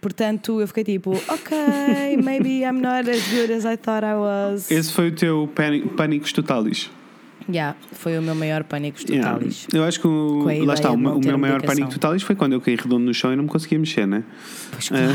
Portanto, 0.01 0.59
eu 0.59 0.67
fiquei 0.67 0.83
tipo, 0.83 1.11
ok, 1.11 2.17
maybe 2.21 2.61
I'm 2.63 2.81
not 2.81 3.09
as 3.09 3.27
good 3.29 3.51
as 3.53 3.65
I 3.65 3.77
thought 3.77 4.05
I 4.05 4.15
was. 4.15 4.69
Esse 4.69 4.91
foi 4.91 5.09
o 5.09 5.11
teu 5.11 5.49
pânico, 5.55 5.89
pânicos 5.89 6.33
totalis. 6.33 6.89
Yeah, 7.49 7.77
foi 7.93 8.17
o 8.17 8.21
meu 8.21 8.35
maior 8.35 8.65
pânico 8.65 8.99
Yeah. 9.09 9.31
totalis. 9.31 9.67
Eu 9.73 9.85
acho 9.85 10.01
que 10.01 10.07
o, 10.07 10.43
lá 10.65 10.73
está, 10.73 10.91
o, 10.91 10.95
o 10.95 11.19
meu 11.19 11.37
maior 11.37 11.61
pânico 11.61 11.89
totalis 11.89 12.21
foi 12.21 12.35
quando 12.35 12.53
eu 12.53 12.61
caí 12.61 12.75
redondo 12.75 13.05
no 13.05 13.13
chão 13.13 13.31
e 13.31 13.37
não 13.37 13.43
me 13.43 13.49
conseguia 13.49 13.79
mexer, 13.79 14.05
né? 14.05 14.23
Pois 14.71 14.89
claro. 14.89 15.13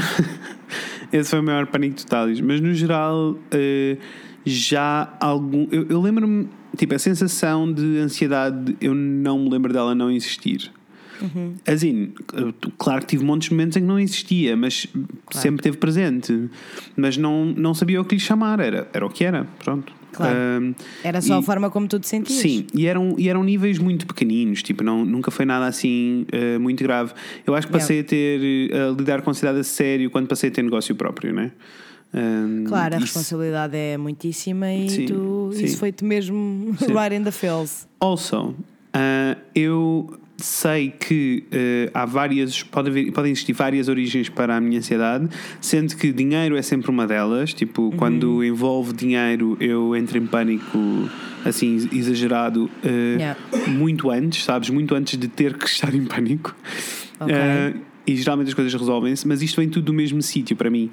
Esse 1.13 1.29
foi 1.29 1.41
o 1.41 1.43
maior 1.43 1.67
pânico 1.67 1.97
totalis. 1.97 2.41
Mas 2.41 2.59
no 2.63 2.73
geral, 2.73 3.37
eh, 3.51 3.99
já 4.47 5.15
algum. 5.21 5.69
Eu, 5.71 5.87
eu 5.91 6.01
lembro-me, 6.01 6.49
tipo, 6.75 6.95
a 6.95 6.99
sensação 6.99 7.71
de 7.71 7.99
ansiedade, 7.99 8.79
eu 8.81 8.95
não 8.95 9.39
me 9.39 9.51
lembro 9.51 9.71
dela 9.71 9.95
não 9.95 10.11
existir. 10.11 10.73
Uhum. 11.23 11.55
Assim, 11.67 12.13
claro 12.79 13.01
que 13.01 13.07
tive 13.07 13.25
montes 13.25 13.49
de 13.49 13.55
momentos 13.55 13.77
em 13.77 13.81
que 13.81 13.87
não 13.87 13.99
existia, 13.99 14.57
mas 14.57 14.87
sempre 15.31 15.57
esteve 15.61 15.77
presente. 15.77 16.49
Mas 16.97 17.17
não, 17.17 17.45
não 17.47 17.75
sabia 17.75 18.01
o 18.01 18.05
que 18.05 18.15
lhe 18.15 18.21
chamar, 18.21 18.61
era, 18.61 18.89
era 18.93 19.07
o 19.07 19.11
que 19.11 19.25
era, 19.25 19.47
pronto. 19.65 19.93
Claro. 20.13 20.37
Ahm, 20.37 20.75
Era 21.03 21.23
só 21.23 21.37
e- 21.37 21.39
a 21.39 21.43
forma 21.43 21.71
como 21.71 21.89
tu 21.89 21.99
te 21.99 22.07
sentias. 22.07 22.39
Sim, 22.39 22.67
e 22.75 22.87
eram, 22.87 23.15
e 23.17 23.31
eram 23.31 23.43
níveis 23.43 23.79
muito 23.79 24.07
pequeninos, 24.07 24.63
tipo, 24.63 24.85
não, 24.85 25.05
nunca 25.07 25.31
foi 25.31 25.47
nada 25.47 25.65
assim 25.67 26.27
eh, 26.31 26.59
muito 26.59 26.83
grave. 26.85 27.13
Eu 27.47 27.55
acho 27.55 27.67
que 27.67 27.73
passei 27.73 28.01
a 28.01 28.05
ter, 28.05 28.71
eh, 28.71 28.89
a 28.89 28.91
lidar 28.91 29.23
com 29.23 29.31
ansiedade 29.31 29.61
a 29.61 29.65
sério 29.65 30.11
quando 30.11 30.27
passei 30.29 30.51
a 30.51 30.53
ter 30.53 30.63
negócio 30.63 30.95
próprio, 30.95 31.33
né? 31.33 31.51
Um, 32.15 32.65
Claro, 32.65 32.95
a 32.95 32.99
isso- 32.99 33.07
responsabilidade 33.07 33.75
é 33.75 33.97
muitíssima 33.97 34.71
e 34.71 34.91
Sim, 34.91 35.07
tu, 35.07 35.51
sim. 35.55 35.65
isso 35.65 35.79
foi-te 35.79 36.05
mesmo 36.05 36.75
Sim. 36.79 36.93
right 36.93 37.15
in 37.17 37.25
the 37.25 37.31
feels. 37.33 37.89
Also, 37.99 38.55
ah, 38.93 39.35
eu 39.55 40.13
sei 40.37 40.91
que 40.91 41.45
ah, 41.95 42.03
há 42.03 42.07
várias, 42.07 42.63
pode 42.63 42.89
haver, 42.91 43.13
podem 43.13 43.33
existir 43.33 43.53
várias 43.53 43.89
origens 43.89 44.29
para 44.29 44.57
a 44.57 44.61
minha 44.61 44.79
ansiedade, 44.79 45.29
sendo 45.61 45.97
que 45.97 46.13
dinheiro 46.13 46.57
é 46.57 46.63
sempre 46.63 46.91
uma 46.91 47.07
delas. 47.07 47.53
Tipo, 47.55 47.83
Uhum. 47.83 47.91
quando 47.93 48.45
envolve 48.45 48.93
dinheiro, 48.93 49.57
eu 49.61 49.95
entro 49.95 50.19
em 50.19 50.27
pânico 50.27 50.79
assim 51.45 51.89
exagerado 51.93 52.71
ah, 52.85 52.89
Yeah. 53.19 53.41
muito 53.69 54.11
antes, 54.11 54.45
sabes? 54.45 54.71
Muito 54.71 54.95
antes 54.95 55.19
de 55.19 55.29
ter 55.29 55.57
que 55.57 55.67
estar 55.67 55.95
em 55.95 56.05
pânico. 56.05 56.55
Ok. 57.21 57.35
Ah, 57.35 57.73
e 58.07 58.17
geralmente 58.17 58.49
as 58.49 58.55
coisas 58.55 58.73
resolvem-se, 58.75 59.27
mas 59.29 59.43
isto 59.43 59.61
vem 59.61 59.69
tudo 59.69 59.85
do 59.87 59.93
mesmo 59.93 60.21
sítio 60.23 60.57
para 60.57 60.69
mim. 60.71 60.91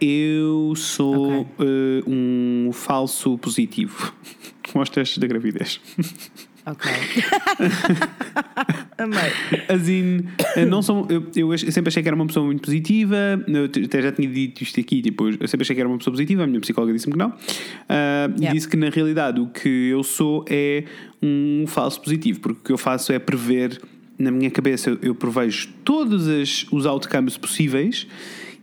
Eu 0.00 0.72
sou 0.76 1.40
Ok. 1.40 1.56
ah, 1.60 2.02
um 2.10 2.70
falso 2.72 3.36
positivo 3.38 4.12
com 4.72 4.80
os 4.80 4.88
testes 4.90 5.18
da 5.18 5.26
gravidez. 5.26 5.80
Ok. 6.66 6.90
Amei. 8.98 9.30
Assim, 9.68 10.24
eu 10.56 10.66
não 10.66 10.82
sou, 10.82 11.06
eu, 11.08 11.24
eu 11.34 11.58
sempre 11.58 11.90
achei 11.90 12.02
que 12.02 12.08
era 12.08 12.16
uma 12.16 12.26
pessoa 12.26 12.44
muito 12.44 12.62
positiva. 12.62 13.16
Eu 13.46 13.66
até 13.84 14.02
já 14.02 14.10
tinha 14.10 14.28
dito 14.28 14.62
isto 14.62 14.80
aqui. 14.80 15.00
Tipo, 15.00 15.28
eu 15.28 15.46
sempre 15.46 15.62
achei 15.62 15.76
que 15.76 15.80
era 15.80 15.88
uma 15.88 15.98
pessoa 15.98 16.12
positiva. 16.12 16.42
A 16.42 16.46
minha 16.46 16.60
psicóloga 16.60 16.92
disse-me 16.92 17.12
que 17.12 17.18
não. 17.18 17.30
E 17.30 18.36
Yeah. 18.36 18.52
disse 18.52 18.68
que 18.68 18.76
na 18.76 18.90
realidade 18.90 19.40
o 19.40 19.46
que 19.46 19.88
eu 19.88 20.02
sou 20.02 20.44
é 20.48 20.84
um 21.22 21.64
falso 21.66 22.00
positivo, 22.00 22.40
porque 22.40 22.60
o 22.60 22.64
que 22.64 22.72
eu 22.72 22.78
faço 22.78 23.12
é 23.12 23.18
prever. 23.18 23.80
Na 24.18 24.30
minha 24.30 24.50
cabeça, 24.50 24.90
eu, 24.90 24.98
eu 25.02 25.14
prevejo 25.14 25.68
todos 25.84 26.26
as, 26.26 26.66
os 26.72 26.86
outcomes 26.86 27.36
possíveis 27.36 28.06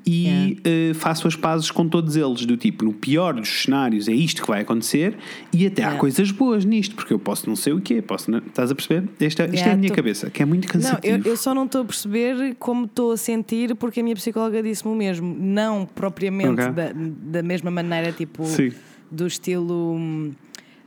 e 0.06 0.58
eh, 0.64 0.94
faço 0.96 1.28
as 1.28 1.36
pazes 1.36 1.72
com 1.72 1.88
todos 1.88 2.16
eles. 2.16 2.46
Do 2.46 2.58
tipo, 2.58 2.84
no 2.86 2.94
pior 2.94 3.34
dos 3.36 3.64
cenários, 3.64 4.08
é 4.08 4.14
isto 4.14 4.42
que 4.42 4.48
vai 4.48 4.62
acontecer, 4.62 5.16
e 5.54 5.66
até 5.66 5.82
há 5.82 5.86
Yeah. 5.86 6.00
coisas 6.00 6.32
boas 6.32 6.66
nisto, 6.66 6.96
porque 6.96 7.14
eu 7.14 7.20
posso 7.20 7.48
não 7.48 7.56
sei 7.56 7.74
o 7.74 7.80
quê, 7.82 8.02
posso 8.02 8.30
não, 8.32 8.40
estás 8.40 8.70
a 8.72 8.76
perceber? 8.76 9.08
Esta, 9.20 9.44
isto 9.46 9.54
é 9.54 9.56
Yeah, 9.56 9.74
a 9.74 9.78
minha 9.78 9.90
tô- 9.90 9.96
cabeça, 9.96 10.30
que 10.30 10.42
é 10.42 10.46
muito 10.46 10.66
Não, 10.66 10.72
cansativo. 10.74 11.16
eu, 11.28 11.32
eu 11.32 11.38
só 11.38 11.54
não 11.54 11.66
estou 11.66 11.82
a 11.82 11.86
perceber 11.86 12.56
como 12.60 12.86
estou 12.86 13.12
a 13.14 13.18
sentir 13.18 13.76
porque 13.76 14.00
a 14.00 14.04
minha 14.04 14.16
psicóloga 14.16 14.62
disse-me 14.62 14.92
o 14.94 14.96
mesmo. 14.96 15.36
Não 15.40 15.86
propriamente 15.86 16.62
Ok. 16.62 16.72
da, 16.74 16.92
da 16.94 17.44
mesma 17.44 17.72
maneira, 17.72 18.12
tipo, 18.12 18.46
Sim. 18.46 18.72
do 19.12 19.26
estilo 19.28 19.98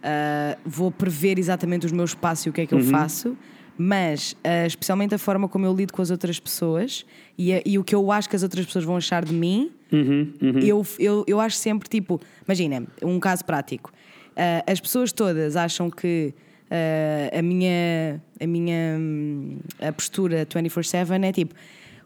ah, 0.03 0.57
vou 0.65 0.91
prever 0.91 1.39
exatamente 1.39 1.87
os 1.87 1.93
meus 1.93 2.15
passos 2.15 2.47
e 2.47 2.51
o 2.51 2.53
que 2.53 2.61
é 2.61 2.67
que 2.67 2.75
Uhum. 2.75 2.81
eu 2.81 2.87
faço, 2.87 3.37
mas 3.79 4.35
ah, 4.45 4.67
especialmente 4.67 5.15
a 5.15 5.19
forma 5.19 5.49
como 5.49 5.67
eu 5.67 5.75
lido 5.75 5.93
com 5.93 6.01
as 6.03 6.11
outras 6.11 6.39
pessoas 6.41 7.05
e, 7.37 7.53
a- 7.53 7.63
e 7.65 7.79
o 7.79 7.85
que 7.85 7.95
eu 7.95 8.11
acho 8.11 8.29
que 8.29 8.37
as 8.37 8.43
outras 8.43 8.65
pessoas 8.67 8.85
vão 8.85 8.97
achar 8.97 9.25
de 9.25 9.33
mim, 9.35 9.71
Uhum, 9.93 10.33
Eu, 10.63 10.85
eu, 10.99 11.25
eu 11.29 11.41
acho 11.41 11.57
sempre 11.59 11.89
tipo, 11.89 12.21
imagina, 12.45 12.83
um 13.03 13.21
caso 13.21 13.45
prático. 13.45 13.93
Ah, 14.37 14.65
as 14.67 14.81
pessoas 14.81 15.13
todas 15.13 15.55
acham 15.55 15.89
que 15.89 16.35
ah, 16.69 17.39
a 17.39 17.41
minha, 17.41 18.21
a 18.41 18.47
minha 18.49 18.97
hum, 18.99 19.59
a 19.81 19.93
postura 19.93 20.45
24-7 20.45 21.23
é 21.25 21.33
tipo. 21.33 21.55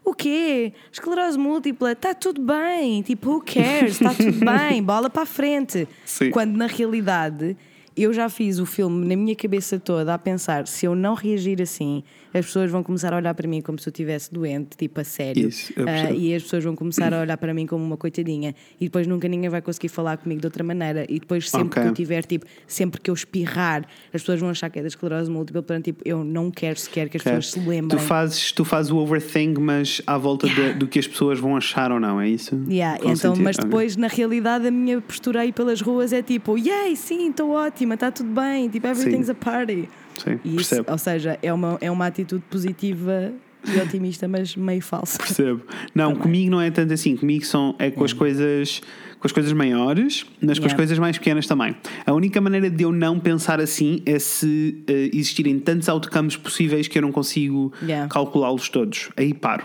O 0.05 0.13
quê? 0.15 0.73
Esclerose 0.91 1.37
múltipla, 1.37 1.91
está 1.93 2.13
tudo 2.13 2.41
bem. 2.41 3.01
Tipo, 3.03 3.31
who 3.31 3.43
cares? 3.45 3.93
Está 3.93 4.13
tudo 4.13 4.33
bem, 4.45 4.81
bola 4.83 5.09
para 5.09 5.23
a 5.23 5.25
frente. 5.27 5.87
Sim. 6.05 6.29
Quando 6.31 6.55
na 6.57 6.65
realidade 6.67 7.55
eu 7.95 8.13
já 8.13 8.29
fiz 8.29 8.59
o 8.59 8.65
filme 8.65 9.05
na 9.05 9.15
minha 9.15 9.35
cabeça 9.35 9.79
toda 9.79 10.13
a 10.13 10.17
pensar: 10.17 10.67
se 10.67 10.85
eu 10.85 10.95
não 10.95 11.13
reagir 11.13 11.61
assim, 11.61 12.03
as 12.33 12.45
pessoas 12.45 12.69
vão 12.71 12.81
começar 12.83 13.13
a 13.13 13.17
olhar 13.17 13.33
para 13.33 13.47
mim 13.47 13.61
como 13.61 13.77
se 13.79 13.87
eu 13.87 13.91
estivesse 13.91 14.33
doente, 14.33 14.77
tipo 14.77 14.99
a 15.01 15.03
sério. 15.03 15.49
Isso, 15.49 15.73
percebo. 15.73 16.13
e 16.13 16.33
as 16.35 16.43
pessoas 16.43 16.63
vão 16.63 16.75
começar 16.75 17.13
a 17.13 17.21
olhar 17.21 17.37
para 17.37 17.53
mim 17.53 17.65
como 17.65 17.83
uma 17.83 17.97
coitadinha 17.97 18.55
e 18.79 18.85
depois 18.85 19.05
nunca 19.07 19.27
ninguém 19.27 19.49
vai 19.49 19.61
conseguir 19.61 19.89
falar 19.89 20.17
comigo 20.17 20.41
de 20.41 20.47
outra 20.47 20.63
maneira 20.63 21.05
e 21.09 21.19
depois 21.19 21.49
sempre 21.49 21.67
Ok. 21.67 21.83
que 21.83 21.89
eu 21.89 21.93
tiver 21.93 22.23
tipo 22.25 22.45
sempre 22.67 22.99
que 23.01 23.09
eu 23.09 23.13
espirrar 23.13 23.85
as 24.13 24.21
pessoas 24.21 24.39
vão 24.39 24.49
achar 24.49 24.69
que 24.69 24.79
é 24.79 24.81
da 24.81 24.87
esclerose 24.87 25.29
múltipla 25.29 25.61
portanto 25.61 25.85
tipo 25.85 26.01
eu 26.05 26.23
não 26.23 26.49
quero 26.51 26.79
sequer 26.79 27.09
que 27.09 27.17
as 27.17 27.23
pessoas 27.23 27.51
se 27.51 27.59
Tu 27.59 27.69
lembrem 27.69 27.99
fazes, 27.99 28.51
tu 28.51 28.63
fazes 28.65 28.91
o 28.91 28.97
overthink, 28.97 29.59
mas 29.59 30.01
à 30.07 30.17
volta 30.17 30.47
de- 30.47 30.73
do 30.73 30.87
que 30.87 30.99
as 30.99 31.07
pessoas 31.07 31.39
vão 31.39 31.55
achar 31.57 31.91
ou 31.91 31.99
não, 31.99 32.19
é 32.21 32.29
isso? 32.29 32.55
Yeah, 32.69 32.97
Com 32.97 33.05
então, 33.11 33.15
sentido? 33.31 33.43
mas 33.43 33.57
depois, 33.57 33.95
na 33.95 34.07
realidade, 34.07 34.67
a 34.67 34.71
minha 34.71 34.99
postura 35.01 35.41
aí 35.41 35.51
pelas 35.51 35.81
ruas 35.81 36.11
é 36.13 36.21
tipo, 36.21 36.57
yay, 36.57 36.95
sim, 36.95 37.29
estou 37.29 37.51
ótima, 37.51 37.95
está 37.95 38.11
tudo 38.11 38.29
bem, 38.31 38.69
tipo, 38.69 38.87
everything's 38.87 39.25
Sim. 39.27 39.31
a 39.31 39.35
party. 39.35 39.89
Sim, 40.23 40.39
E 40.43 40.49
isso, 40.49 40.55
percebo. 40.69 40.91
ou 40.91 40.97
seja, 40.97 41.39
é 41.41 41.51
uma, 41.53 41.77
é 41.81 41.89
uma 41.91 42.05
atitude 42.07 42.43
positiva 42.49 43.31
e 43.63 43.79
otimista, 43.79 44.27
mas 44.27 44.55
meio 44.55 44.81
falsa. 44.81 45.17
Percebo. 45.19 45.61
Não, 45.93 46.15
comigo 46.15 46.49
não 46.49 46.59
é 46.61 46.71
tanto 46.71 46.93
assim. 46.93 47.15
Comigo 47.15 47.45
são, 47.45 47.75
é 47.77 47.91
com 47.91 48.03
as 48.03 48.13
coisas 48.13 48.81
com 49.19 49.27
as 49.27 49.31
coisas 49.31 49.53
maiores, 49.53 50.25
mas 50.41 50.57
com 50.57 50.65
as 50.65 50.73
coisas 50.73 50.97
mais 50.97 51.15
pequenas 51.15 51.45
também. 51.45 51.75
A 52.07 52.11
única 52.11 52.41
maneira 52.41 52.71
de 52.71 52.83
eu 52.83 52.91
não 52.91 53.19
pensar 53.19 53.59
assim 53.61 54.01
é 54.03 54.17
se 54.17 54.83
eh, 54.87 55.11
existirem 55.13 55.59
tantos 55.59 55.87
outcomes 55.89 56.35
possíveis 56.35 56.87
que 56.87 56.97
eu 56.97 57.03
não 57.03 57.11
consigo 57.11 57.71
Yeah. 57.83 58.07
calculá-los 58.11 58.67
todos. 58.69 59.09
Aí 59.15 59.31
paro. 59.31 59.63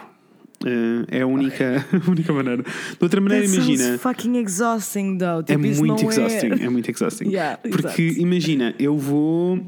Eh, 0.62 1.18
é 1.18 1.22
a 1.22 1.26
única, 1.26 1.82
a 2.06 2.10
única 2.10 2.34
maneira. 2.34 2.62
De 2.64 2.98
outra 3.00 3.18
maneira, 3.18 3.46
That 3.46 3.56
imagina. 3.56 3.96
fucking 3.98 4.36
exhausting, 4.36 5.16
though. 5.16 5.40
É 5.40 5.54
Tipo, 5.54 5.66
isso 5.66 5.84
muito 5.86 6.04
exhausting, 6.10 6.50
É... 6.60 6.64
é 6.64 6.68
muito 6.68 6.90
exhausting. 6.90 7.24
Yeah, 7.32 7.56
Porque 7.56 8.02
exato. 8.02 8.20
imagina, 8.20 8.74
eu 8.78 8.98
vou. 8.98 9.58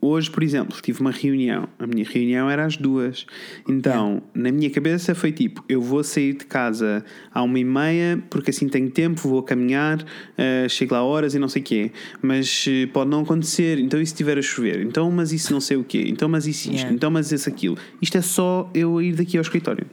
Hoje, 0.00 0.30
por 0.30 0.44
exemplo, 0.44 0.78
tive 0.80 1.00
uma 1.00 1.10
reunião. 1.10 1.68
A 1.76 1.86
minha 1.86 2.04
reunião 2.04 2.48
era 2.48 2.64
às 2.64 2.76
duas. 2.76 3.26
Então, 3.68 4.22
na 4.32 4.52
minha 4.52 4.70
cabeça 4.70 5.12
foi 5.12 5.32
tipo: 5.32 5.64
eu 5.68 5.80
vou 5.80 6.04
sair 6.04 6.34
de 6.34 6.46
casa 6.46 7.04
à 7.34 7.42
uma 7.42 7.58
e 7.58 7.64
meia, 7.64 8.22
porque 8.30 8.50
assim 8.50 8.68
tenho 8.68 8.88
tempo, 8.90 9.28
vou 9.28 9.42
caminhar, 9.42 10.04
eh, 10.36 10.68
chego 10.68 10.94
lá 10.94 11.02
horas 11.02 11.34
e 11.34 11.38
não 11.40 11.48
sei 11.48 11.62
o 11.62 11.64
quê. 11.64 11.92
Mas 12.22 12.64
eh, 12.68 12.86
pode 12.86 13.10
não 13.10 13.22
acontecer. 13.22 13.80
Então, 13.80 14.00
e 14.00 14.06
se 14.06 14.12
estiver 14.12 14.38
a 14.38 14.42
chover? 14.42 14.82
Então, 14.82 15.10
mas 15.10 15.32
isso 15.32 15.52
não 15.52 15.60
sei 15.60 15.76
o 15.76 15.82
quê? 15.82 16.04
Então, 16.06 16.28
mas 16.28 16.46
isso 16.46 16.68
isto? 16.68 16.74
Yeah. 16.76 16.94
Então, 16.94 17.10
mas 17.10 17.32
isso 17.32 17.48
aquilo. 17.48 17.76
Isto 18.00 18.18
é 18.18 18.22
só 18.22 18.70
eu 18.72 19.02
ir 19.02 19.16
daqui 19.16 19.36
ao 19.36 19.42
escritório. 19.42 19.84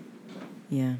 Yeah. 0.71 0.99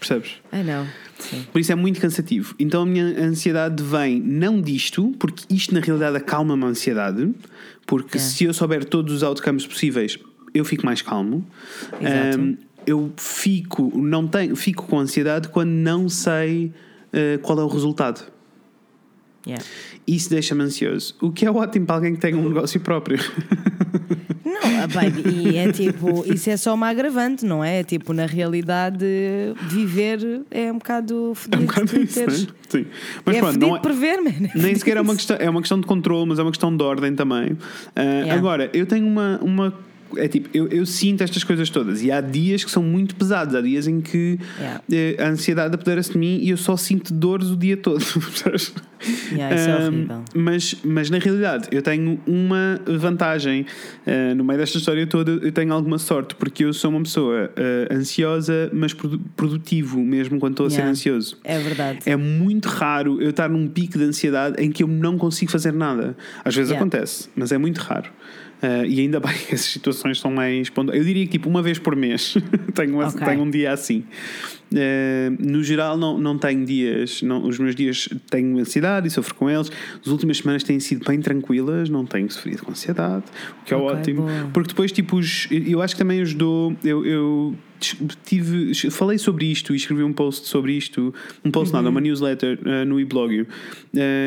Percebes? 0.00 0.32
I 0.52 0.62
know. 0.62 0.86
Sim. 1.18 1.46
Por 1.50 1.60
isso 1.60 1.72
é 1.72 1.74
muito 1.74 2.00
cansativo. 2.00 2.54
Então 2.58 2.82
a 2.82 2.86
minha 2.86 3.04
ansiedade 3.04 3.82
vem 3.82 4.20
não 4.20 4.60
disto, 4.60 5.14
porque 5.18 5.44
isto 5.54 5.74
na 5.74 5.80
realidade 5.80 6.16
acalma-me 6.16 6.64
a 6.64 6.66
ansiedade, 6.68 7.34
porque 7.86 8.18
Yeah. 8.18 8.34
se 8.34 8.44
eu 8.44 8.52
souber 8.52 8.84
todos 8.84 9.14
os 9.14 9.22
outcomes 9.22 9.66
possíveis, 9.66 10.18
eu 10.52 10.64
fico 10.64 10.84
mais 10.84 11.00
calmo. 11.02 11.46
Ahm, 12.02 12.56
eu 12.86 13.12
fico, 13.16 13.92
não 13.96 14.26
tenho, 14.26 14.54
fico 14.56 14.86
com 14.86 14.98
ansiedade 14.98 15.48
quando 15.48 15.70
não 15.70 16.08
sei 16.08 16.72
ah, 17.12 17.38
qual 17.42 17.58
é 17.60 17.62
o 17.62 17.68
resultado. 17.68 18.24
Yeah. 19.46 19.64
Isso 20.06 20.28
deixa-me 20.28 20.62
ansioso. 20.62 21.14
O 21.20 21.30
que 21.30 21.46
é 21.46 21.50
ótimo 21.50 21.86
para 21.86 21.96
alguém 21.96 22.14
que 22.14 22.20
tenha 22.20 22.36
um 22.36 22.48
negócio 22.48 22.80
próprio. 22.80 23.18
Não, 24.68 24.84
ah, 24.84 24.86
bem, 24.86 25.32
e 25.32 25.56
é 25.58 25.72
tipo, 25.72 26.24
isso 26.32 26.50
é 26.50 26.56
só 26.56 26.74
uma 26.74 26.88
agravante, 26.88 27.44
não 27.44 27.62
é? 27.64 27.82
Tipo, 27.84 28.12
na 28.12 28.26
realidade, 28.26 29.04
viver 29.68 30.42
é 30.50 30.70
um 30.72 30.78
bocado 30.78 31.32
É 31.32 31.34
fodido. 31.34 31.62
um 31.62 31.66
bocado 31.66 32.00
isso, 32.00 32.14
teres- 32.14 32.42
não 32.46 32.50
é? 32.50 32.56
Sim. 32.68 32.86
Mas 33.24 33.36
é 33.36 33.38
pronto, 33.40 33.58
não 33.60 33.76
é, 33.76 33.80
prever, 33.80 34.20
man. 34.22 34.32
Nem 34.54 34.74
sequer 34.74 34.96
é 34.96 35.00
uma 35.00 35.14
questão, 35.16 35.36
é 35.38 35.48
uma 35.48 35.60
questão 35.60 35.80
de 35.80 35.86
controle, 35.86 36.28
mas 36.28 36.38
é 36.38 36.42
uma 36.42 36.50
questão 36.50 36.76
de 36.76 36.82
ordem 36.82 37.14
também. 37.14 37.56
Ah, 37.94 38.02
Yeah. 38.02 38.34
Agora, 38.34 38.70
eu 38.72 38.86
tenho 38.86 39.06
uma. 39.06 39.38
uma 39.42 39.85
é 40.16 40.28
tipo, 40.28 40.48
eu, 40.54 40.68
eu 40.68 40.86
sinto 40.86 41.22
estas 41.24 41.42
coisas 41.44 41.68
todas 41.70 42.02
e 42.02 42.10
há 42.12 42.20
dias 42.20 42.64
que 42.64 42.70
são 42.70 42.82
muito 42.82 43.14
pesados, 43.16 43.54
há 43.54 43.60
dias 43.60 43.86
em 43.86 44.00
que 44.00 44.38
Yeah. 44.58 44.82
eh, 44.92 45.16
a 45.18 45.28
ansiedade 45.28 45.74
apodera-se 45.74 46.12
de 46.12 46.18
mim 46.18 46.38
e 46.42 46.50
eu 46.50 46.56
só 46.56 46.76
sinto 46.76 47.12
dores 47.12 47.48
o 47.50 47.56
dia 47.56 47.76
todo. 47.76 48.00
Yeah, 49.30 49.54
isso 49.54 49.68
é 49.68 49.72
Ahm, 49.72 49.86
horrível. 49.94 50.22
mas, 50.34 50.74
mas 50.82 51.10
na 51.10 51.18
realidade 51.18 51.68
eu 51.70 51.82
tenho 51.82 52.18
uma 52.26 52.80
vantagem 52.98 53.66
ah, 54.06 54.34
no 54.34 54.42
meio 54.42 54.58
desta 54.58 54.78
história 54.78 55.06
toda. 55.06 55.32
Eu 55.32 55.52
tenho 55.52 55.72
alguma 55.72 55.98
sorte 55.98 56.34
porque 56.34 56.64
eu 56.64 56.72
sou 56.72 56.90
uma 56.90 57.02
pessoa 57.02 57.50
ah, 57.56 57.94
ansiosa, 57.94 58.70
mas 58.72 58.94
produ- 58.94 59.20
produtivo 59.36 60.00
mesmo 60.00 60.38
quando 60.40 60.54
estou 60.54 60.66
a 60.66 60.70
ser 60.70 60.76
Yeah. 60.76 60.90
ansioso. 60.92 61.36
É 61.44 61.58
verdade. 61.58 61.98
É 62.06 62.16
muito 62.16 62.66
raro 62.68 63.20
eu 63.20 63.30
estar 63.30 63.48
num 63.50 63.68
pico 63.68 63.98
de 63.98 64.04
ansiedade 64.04 64.56
em 64.62 64.70
que 64.72 64.82
eu 64.82 64.88
não 64.88 65.18
consigo 65.18 65.50
fazer 65.52 65.72
nada. 65.72 66.16
Às 66.44 66.54
vezes 66.54 66.72
acontece, 66.72 67.28
mas 67.36 67.52
é 67.52 67.58
muito 67.58 67.78
raro. 67.78 68.10
Ah, 68.62 68.86
e 68.86 69.00
ainda 69.00 69.20
bem 69.20 69.34
que 69.34 69.52
essas 69.54 69.66
situações 69.66 70.18
são 70.18 70.30
mais. 70.30 70.70
Eu 70.92 71.04
diria 71.04 71.24
que 71.26 71.32
tipo 71.32 71.48
uma 71.48 71.62
vez 71.62 71.78
por 71.78 71.94
mês 71.94 72.34
tenho, 72.74 72.94
uma- 72.94 73.06
Ok. 73.08 73.24
tenho 73.24 73.42
um 73.42 73.50
dia 73.50 73.72
assim. 73.72 74.04
Ah, 74.74 75.30
no 75.38 75.62
geral, 75.62 75.96
não, 75.96 76.18
não 76.18 76.38
tenho 76.38 76.64
dias. 76.64 77.22
Não, 77.22 77.46
os 77.46 77.58
meus 77.58 77.74
dias 77.74 78.08
tenho 78.30 78.58
ansiedade 78.58 79.06
e 79.08 79.10
sofro 79.10 79.34
com 79.34 79.48
eles. 79.50 79.70
As 80.00 80.06
últimas 80.08 80.38
semanas 80.38 80.62
têm 80.64 80.80
sido 80.80 81.04
bem 81.06 81.20
tranquilas, 81.20 81.88
não 81.88 82.04
tenho 82.06 82.30
sofrido 82.30 82.62
com 82.64 82.70
ansiedade, 82.72 83.24
o 83.60 83.64
que 83.64 83.74
é 83.74 83.76
Ok, 83.76 83.98
ótimo. 83.98 84.22
boa. 84.22 84.50
Porque 84.52 84.68
depois, 84.68 84.90
tipo, 84.92 85.16
os, 85.16 85.46
eu 85.50 85.80
acho 85.82 85.94
que 85.94 85.98
também 85.98 86.20
ajudou. 86.22 86.74
Eu, 86.82 87.04
eu 87.06 87.54
tive, 88.24 88.74
falei 88.90 89.18
sobre 89.18 89.46
isto 89.46 89.72
e 89.72 89.76
escrevi 89.76 90.02
um 90.02 90.12
post 90.12 90.46
sobre 90.48 90.72
isto, 90.72 91.14
um 91.44 91.50
post 91.50 91.72
Uhum. 91.72 91.78
nada, 91.78 91.90
uma 91.90 92.00
newsletter 92.00 92.58
uh, 92.64 92.84
no 92.86 92.98
e-blog 93.00 93.40
uh, 93.42 93.48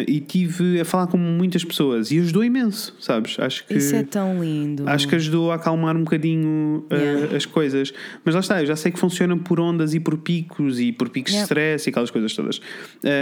e 0.08 0.20
tive 0.20 0.80
a 0.80 0.86
falar 0.86 1.08
com 1.08 1.18
muitas 1.18 1.64
pessoas 1.64 2.12
e 2.12 2.20
ajudou 2.20 2.44
imenso, 2.44 2.96
sabes? 3.00 3.40
Acho 3.40 3.66
que 3.66 3.76
Isso 3.76 3.96
é 3.96 4.04
tão 4.04 4.44
lindo. 4.44 4.88
Acho 4.90 5.08
que 5.08 5.16
ajudou 5.16 5.52
a 5.52 5.56
acalmar 5.56 5.96
um 5.96 6.04
bocadinho 6.04 6.86
uh, 6.92 6.96
Yeah. 7.00 7.38
as 7.38 7.46
coisas. 7.46 7.94
Mas 8.26 8.36
lá 8.36 8.42
está, 8.42 8.62
eu 8.62 8.66
já 8.68 8.76
sei 8.76 8.92
que 8.92 9.00
funciona 9.00 9.36
por 9.38 9.60
ondas 9.60 9.94
e 9.94 10.00
por 10.00 10.18
picos 10.18 10.80
e 10.80 10.92
por 10.92 11.10
picos 11.10 11.32
Yeah. 11.32 11.46
de 11.46 11.52
stress 11.54 11.88
e 11.88 11.90
aquelas 11.90 12.12
coisas 12.12 12.34
todas. 12.36 12.60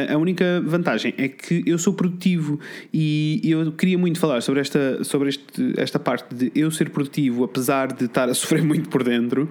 A 0.09 0.17
única 0.17 0.61
vantagem 0.65 1.13
é 1.17 1.27
que 1.27 1.63
eu 1.65 1.77
sou 1.77 1.93
produtivo 1.93 2.59
e 2.93 3.39
eu 3.43 3.71
queria 3.71 3.97
muito 3.97 4.19
falar 4.19 4.41
sobre 4.41 4.61
esta, 4.61 5.03
sobre 5.03 5.29
este, 5.29 5.73
esta 5.77 5.99
parte 5.99 6.33
de 6.33 6.51
eu 6.55 6.71
ser 6.71 6.89
produtivo, 6.89 7.43
apesar 7.43 7.91
de 7.93 8.05
estar 8.05 8.29
a 8.29 8.33
sofrer 8.35 8.63
muito 8.63 8.89
por 8.89 9.03
dentro, 9.03 9.49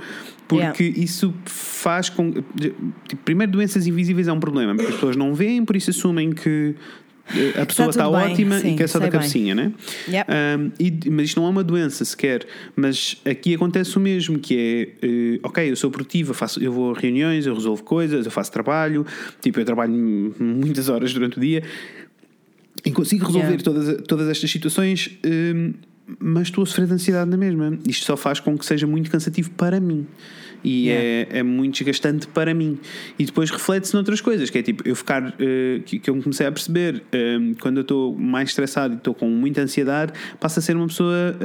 porque 0.48 0.64
isso 0.82 1.34
faz 1.44 2.08
com. 2.08 2.30
Tipo, 2.32 3.22
primeiro, 3.24 3.52
doenças 3.52 3.86
invisíveis 3.86 4.28
é 4.28 4.32
um 4.32 4.40
problema, 4.40 4.74
porque 4.74 4.88
as 4.88 4.94
pessoas 4.94 5.16
não 5.16 5.34
veem, 5.34 5.64
por 5.64 5.76
isso 5.76 5.90
assumem 5.90 6.32
que. 6.32 6.74
uh, 7.28 7.60
A 7.62 7.66
pessoa 7.66 7.88
está 7.90 8.04
bem, 8.04 8.32
ótima 8.32 8.58
sim, 8.60 8.74
e 8.74 8.76
que 8.76 8.82
é 8.82 8.86
só 8.86 8.98
da 8.98 9.04
sei 9.04 9.10
bem. 9.10 9.20
cabecinha, 9.20 9.54
né? 9.54 9.72
Yep. 10.08 10.30
Um, 10.30 10.70
e- 10.78 11.10
mas 11.10 11.26
isto 11.26 11.40
não 11.40 11.46
é 11.46 11.50
uma 11.50 11.64
doença 11.64 12.04
sequer. 12.04 12.46
Mas 12.74 13.20
aqui 13.24 13.54
acontece 13.54 13.96
o 13.96 14.00
mesmo, 14.00 14.38
que 14.38 14.56
é 15.02 15.06
eh, 15.06 15.40
ok, 15.42 15.70
eu 15.70 15.76
sou 15.76 15.90
produtiva, 15.90 16.32
faço, 16.34 16.62
eu 16.62 16.72
vou 16.72 16.94
a 16.94 16.98
reuniões, 16.98 17.46
eu 17.46 17.54
resolvo 17.54 17.82
coisas, 17.82 18.24
eu 18.24 18.30
faço 18.30 18.52
trabalho, 18.52 19.04
tipo, 19.40 19.58
eu 19.60 19.64
trabalho 19.64 19.92
muitas 20.38 20.88
horas 20.88 21.12
durante 21.12 21.38
o 21.38 21.40
dia 21.40 21.62
e 22.84 22.92
consigo 22.92 23.24
resolver 23.26 23.46
Yeah. 23.48 23.62
todas, 23.64 24.02
todas 24.06 24.28
estas 24.28 24.50
situações, 24.50 25.10
hum, 25.26 25.72
mas 26.20 26.44
estou 26.48 26.62
a 26.62 26.66
sofrer 26.66 26.86
de 26.86 26.92
ansiedade 26.94 27.28
na 27.28 27.36
mesma. 27.36 27.76
Isto 27.88 28.04
só 28.04 28.16
faz 28.16 28.38
com 28.38 28.56
que 28.56 28.64
seja 28.64 28.86
muito 28.86 29.10
cansativo 29.10 29.50
para 29.50 29.80
mim. 29.80 30.06
E 30.66 30.90
é, 30.90 31.28
é 31.30 31.42
muito 31.44 31.74
desgastante 31.78 32.26
para 32.26 32.52
mim. 32.52 32.78
E 33.18 33.24
depois 33.24 33.50
reflete-se 33.50 33.94
noutras 33.94 34.20
coisas, 34.20 34.50
que 34.50 34.58
é 34.58 34.62
tipo, 34.62 34.86
eu 34.86 34.96
ficar, 34.96 35.32
eh, 35.38 35.80
que, 35.86 35.98
que 36.00 36.10
eu 36.10 36.14
me 36.16 36.22
comecei 36.22 36.44
a 36.46 36.50
perceber, 36.50 37.04
hum, 37.14 37.54
quando 37.60 37.76
eu 37.76 37.82
estou 37.82 38.14
mais 38.18 38.48
estressado 38.48 38.94
e 38.94 38.96
estou 38.96 39.14
com 39.14 39.30
muita 39.30 39.60
ansiedade, 39.62 40.12
passa 40.40 40.58
a 40.58 40.62
ser 40.62 40.74
uma 40.76 40.88
pessoa 40.88 41.36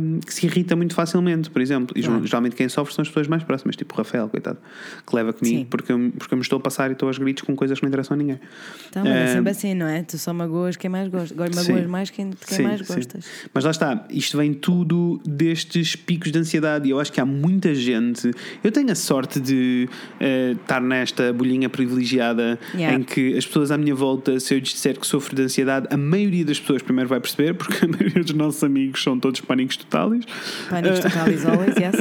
hum, 0.00 0.18
que 0.24 0.32
se 0.32 0.46
irrita 0.46 0.74
muito 0.74 0.94
facilmente, 0.94 1.50
por 1.50 1.60
exemplo. 1.60 1.94
E 1.96 2.02
geralmente 2.26 2.56
quem 2.56 2.68
sofre 2.70 2.94
são 2.94 3.02
as 3.02 3.08
pessoas 3.08 3.28
mais 3.28 3.42
próximas, 3.44 3.76
tipo 3.76 3.94
o 3.94 3.98
Rafael, 3.98 4.28
coitado, 4.28 4.58
que 5.06 5.14
leva 5.14 5.32
comigo 5.32 5.58
Sim. 5.58 5.66
porque, 5.68 5.92
eu- 5.92 6.12
porque 6.18 6.32
eu 6.32 6.38
me 6.38 6.42
estou 6.42 6.58
a 6.58 6.60
passar 6.62 6.88
e 6.88 6.94
estou 6.94 7.06
aos 7.08 7.18
gritos 7.18 7.42
com 7.42 7.54
coisas 7.54 7.78
que 7.78 7.84
não 7.84 7.88
interessam 7.88 8.14
a 8.14 8.18
ninguém. 8.18 8.40
Então, 8.88 9.04
mas 9.04 9.12
é 9.12 9.22
Eh, 9.24 9.26
sempre 9.34 9.50
assim, 9.50 9.74
não 9.74 9.86
é? 9.86 10.02
Tu 10.02 10.16
só 10.16 10.32
magoas 10.32 10.76
quem 10.76 10.88
mais 10.88 11.08
gosta. 11.08 11.34
Sim. 11.34 11.72
magoas 11.72 11.86
mais 11.86 12.08
quem, 12.10 12.30
quem 12.30 12.56
Sim, 12.56 12.62
mais 12.62 12.80
sim. 12.80 12.94
gostas. 12.94 13.24
Mas 13.52 13.64
lá 13.64 13.70
está, 13.70 14.06
isto 14.10 14.38
vem 14.38 14.54
tudo 14.54 15.20
destes 15.24 15.94
picos 15.96 16.32
de 16.32 16.38
ansiedade 16.38 16.88
e 16.88 16.90
eu 16.92 16.98
acho 16.98 17.12
que 17.12 17.20
há 17.20 17.26
muita 17.26 17.74
gente. 17.74 18.30
Eu 18.64 18.69
tenho 18.70 18.90
a 18.90 18.94
sorte 18.94 19.40
de 19.40 19.88
eh, 20.18 20.54
estar 20.60 20.80
nesta 20.80 21.32
bolhinha 21.32 21.68
privilegiada 21.68 22.58
Yeah. 22.74 22.96
em 22.96 23.02
que 23.02 23.36
as 23.36 23.46
pessoas 23.46 23.70
à 23.70 23.78
minha 23.78 23.94
volta, 23.94 24.38
se 24.40 24.54
eu 24.54 24.60
disser 24.60 24.98
que 24.98 25.06
sofro 25.06 25.34
de 25.34 25.42
ansiedade, 25.42 25.86
a 25.90 25.96
maioria 25.96 26.44
das 26.44 26.58
pessoas 26.60 26.82
primeiro 26.82 27.08
vai 27.08 27.20
perceber, 27.20 27.54
porque 27.54 27.84
a 27.84 27.88
maioria 27.88 28.22
dos 28.22 28.34
nossos 28.34 28.62
amigos 28.64 29.02
são 29.02 29.18
todos 29.18 29.40
pânicos 29.40 29.76
totais. 29.76 30.24
Pânicos 30.68 31.00
total 31.00 31.28
is 31.30 31.44
always, 31.46 31.74
yes. 31.76 31.96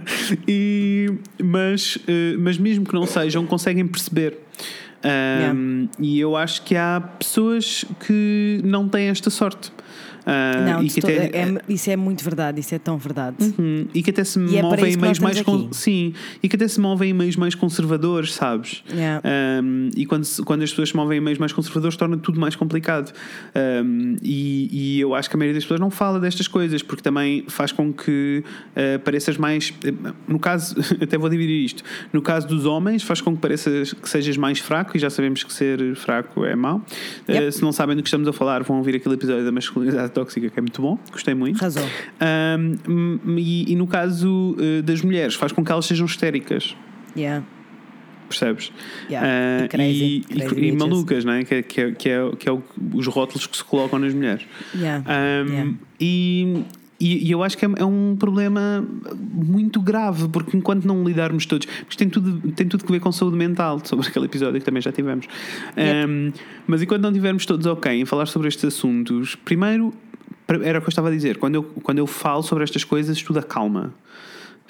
e, 0.48 1.12
mas, 1.42 1.98
eh, 2.06 2.36
mas 2.38 2.58
mesmo 2.58 2.84
que 2.84 2.94
não 2.94 3.06
sejam, 3.06 3.46
conseguem 3.46 3.86
perceber. 3.86 4.38
Um, 5.04 5.88
E 6.00 6.18
eu 6.18 6.34
acho 6.36 6.62
que 6.62 6.74
há 6.76 7.00
pessoas 7.18 7.84
que 8.06 8.60
não 8.64 8.88
têm 8.88 9.08
esta 9.08 9.28
sorte. 9.30 9.70
Ah, 10.26 10.62
Não, 10.74 10.82
e 10.82 10.88
que 10.88 11.00
até, 11.00 11.26
é- 11.26 11.60
isso 11.68 11.90
é 11.90 11.96
muito 11.96 12.24
verdade, 12.24 12.60
isso 12.60 12.74
é 12.74 12.78
tão 12.78 12.96
verdade. 12.98 13.36
Hum, 13.58 13.86
e 13.94 14.02
que 14.02 14.10
até 14.10 14.24
se 14.24 14.38
E 14.40 14.56
é 14.56 14.62
movem 14.62 14.88
isso 14.88 14.98
em 14.98 15.00
meios 15.00 15.18
mais 15.18 15.40
con- 15.42 15.68
sim 15.72 16.14
e 16.42 16.48
que 16.48 16.56
até 16.56 16.66
se 16.66 16.80
movem 16.80 17.10
em 17.10 17.12
meios 17.12 17.36
mais 17.36 17.54
conservadores 17.54 18.32
sabes 18.34 18.82
Yeah. 18.92 19.22
Um, 19.62 19.90
e 19.96 20.06
quando, 20.06 20.26
quando 20.44 20.62
as 20.62 20.70
pessoas 20.70 20.88
se 20.90 20.96
movem 20.96 21.18
em 21.18 21.20
meios 21.20 21.38
mais 21.38 21.52
conservadores 21.52 21.96
torna 21.96 22.16
tudo 22.16 22.40
mais 22.40 22.56
complicado 22.56 23.12
Um, 23.54 24.16
e, 24.22 24.96
e 24.96 25.00
eu 25.00 25.14
acho 25.14 25.28
que 25.30 25.36
a 25.36 25.38
maioria 25.38 25.54
das 25.54 25.64
pessoas 25.64 25.80
não 25.80 25.90
fala 25.90 26.18
destas 26.18 26.48
coisas 26.48 26.82
porque 26.82 27.02
também 27.02 27.44
faz 27.48 27.72
com 27.72 27.92
que 27.92 28.42
uh, 28.76 28.98
pareças 29.00 29.36
mais 29.36 29.72
no 30.26 30.38
caso 30.38 30.74
até 31.00 31.16
vou 31.18 31.28
dividir 31.28 31.64
isto 31.64 31.82
no 32.12 32.20
caso 32.22 32.46
dos 32.48 32.64
homens 32.66 33.02
faz 33.02 33.20
com 33.20 33.34
que 33.34 33.40
pareças 33.40 33.92
que 33.92 34.08
sejas 34.08 34.36
mais 34.36 34.58
fraco 34.58 34.96
e 34.96 35.00
já 35.00 35.10
sabemos 35.10 35.42
que 35.42 35.52
ser 35.52 35.94
fraco 35.96 36.44
é 36.44 36.54
mau 36.56 36.82
Yep. 37.28 37.46
Uh, 37.48 37.52
se 37.52 37.62
não 37.62 37.72
sabem 37.72 37.96
do 37.96 38.02
que 38.02 38.08
estamos 38.08 38.26
a 38.28 38.32
falar 38.32 38.62
vão 38.62 38.78
ouvir 38.78 38.96
aquele 38.96 39.14
episódio 39.14 39.44
da 39.44 39.52
masculinidade 39.52 40.10
tóxica 40.14 40.48
que 40.48 40.58
é 40.58 40.62
muito 40.62 40.80
bom 40.80 40.98
gostei 41.12 41.34
muito 41.34 41.58
Razão. 41.60 41.84
um, 42.58 43.36
e, 43.38 43.72
e 43.72 43.76
no 43.76 43.86
caso 43.86 44.56
uh, 44.58 44.82
das 44.82 45.02
mulheres, 45.02 45.34
faz 45.34 45.52
com 45.52 45.64
que 45.64 45.70
elas 45.72 45.84
sejam 45.86 46.06
histéricas, 46.06 46.76
Yeah. 47.16 47.44
percebes? 48.28 48.72
Yeah. 49.08 49.28
Uh, 49.28 49.64
E 49.64 49.68
crazy, 49.68 50.04
e, 50.04 50.20
crazy 50.36 50.60
e- 50.60 50.68
e 50.68 50.72
malucas, 50.76 51.24
não 51.24 51.32
é? 51.34 51.44
Que, 51.44 51.54
é- 51.56 51.62
que, 51.62 51.80
é, 51.80 51.92
que, 51.92 52.08
é, 52.08 52.30
que 52.38 52.48
é 52.48 52.52
o- 52.52 52.62
os 52.94 53.06
rótulos 53.06 53.46
que 53.46 53.56
se 53.56 53.62
colocam 53.64 53.98
nas 53.98 54.12
mulheres. 54.14 54.44
Yeah. 54.74 55.04
Um, 55.08 55.48
Yeah. 55.52 55.72
e, 56.00 56.64
e, 57.04 57.26
e 57.28 57.30
eu 57.30 57.42
acho 57.42 57.58
que 57.58 57.66
é, 57.66 57.70
é 57.76 57.84
um 57.84 58.16
problema 58.18 58.82
muito 59.14 59.80
grave, 59.80 60.26
porque 60.28 60.56
enquanto 60.56 60.86
não 60.86 61.04
lidarmos 61.04 61.44
todos, 61.44 61.66
isto 61.88 61.98
tem 61.98 62.08
tudo, 62.08 62.52
tem 62.52 62.66
tudo 62.66 62.84
que 62.84 62.90
ver 62.90 63.00
com 63.00 63.12
saúde 63.12 63.36
mental, 63.36 63.80
sobre 63.84 64.08
aquele 64.08 64.24
episódio 64.24 64.58
que 64.58 64.64
também 64.64 64.80
já 64.80 64.90
tivemos. 64.90 65.26
Yep. 65.76 66.10
Um, 66.10 66.32
mas 66.66 66.80
enquanto 66.80 67.02
não 67.02 67.10
estivermos 67.10 67.44
todos 67.44 67.66
ok 67.66 67.92
em 67.92 68.06
falar 68.06 68.24
sobre 68.26 68.48
estes 68.48 68.64
assuntos, 68.64 69.34
primeiro 69.34 69.92
era 70.48 70.78
o 70.78 70.80
que 70.82 70.88
eu 70.88 70.90
estava 70.90 71.08
a 71.08 71.10
dizer, 71.10 71.36
quando 71.38 71.56
eu, 71.56 71.62
quando 71.62 71.98
eu 71.98 72.06
falo 72.06 72.42
sobre 72.42 72.64
estas 72.64 72.84
coisas, 72.84 73.20
tudo 73.22 73.38
acalma. 73.38 73.92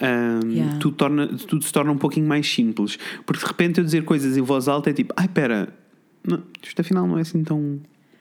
Um, 0.03 0.51
Yeah. 0.51 0.79
tudo, 0.79 0.97
torna, 0.97 1.29
tudo 1.29 1.65
se 1.65 1.73
torna 1.73 1.93
um 1.93 1.97
pouquinho 1.97 2.27
mais 2.27 2.53
simples. 2.53 2.99
Porque 3.25 3.41
de 3.41 3.47
repente 3.47 3.79
eu 3.79 3.85
dizer 3.85 4.05
coisas 4.05 4.37
em 4.37 4.43
voz 4.43 4.67
alta 4.67 4.91
é 4.91 4.93
tipo, 4.93 5.15
ai 5.17 5.29
pera, 5.29 5.73
não, 6.27 6.43
isto 6.63 6.81
afinal 6.81 7.07
não 7.07 7.17
é 7.17 7.21
assim 7.21 7.45
tão. 7.45 7.79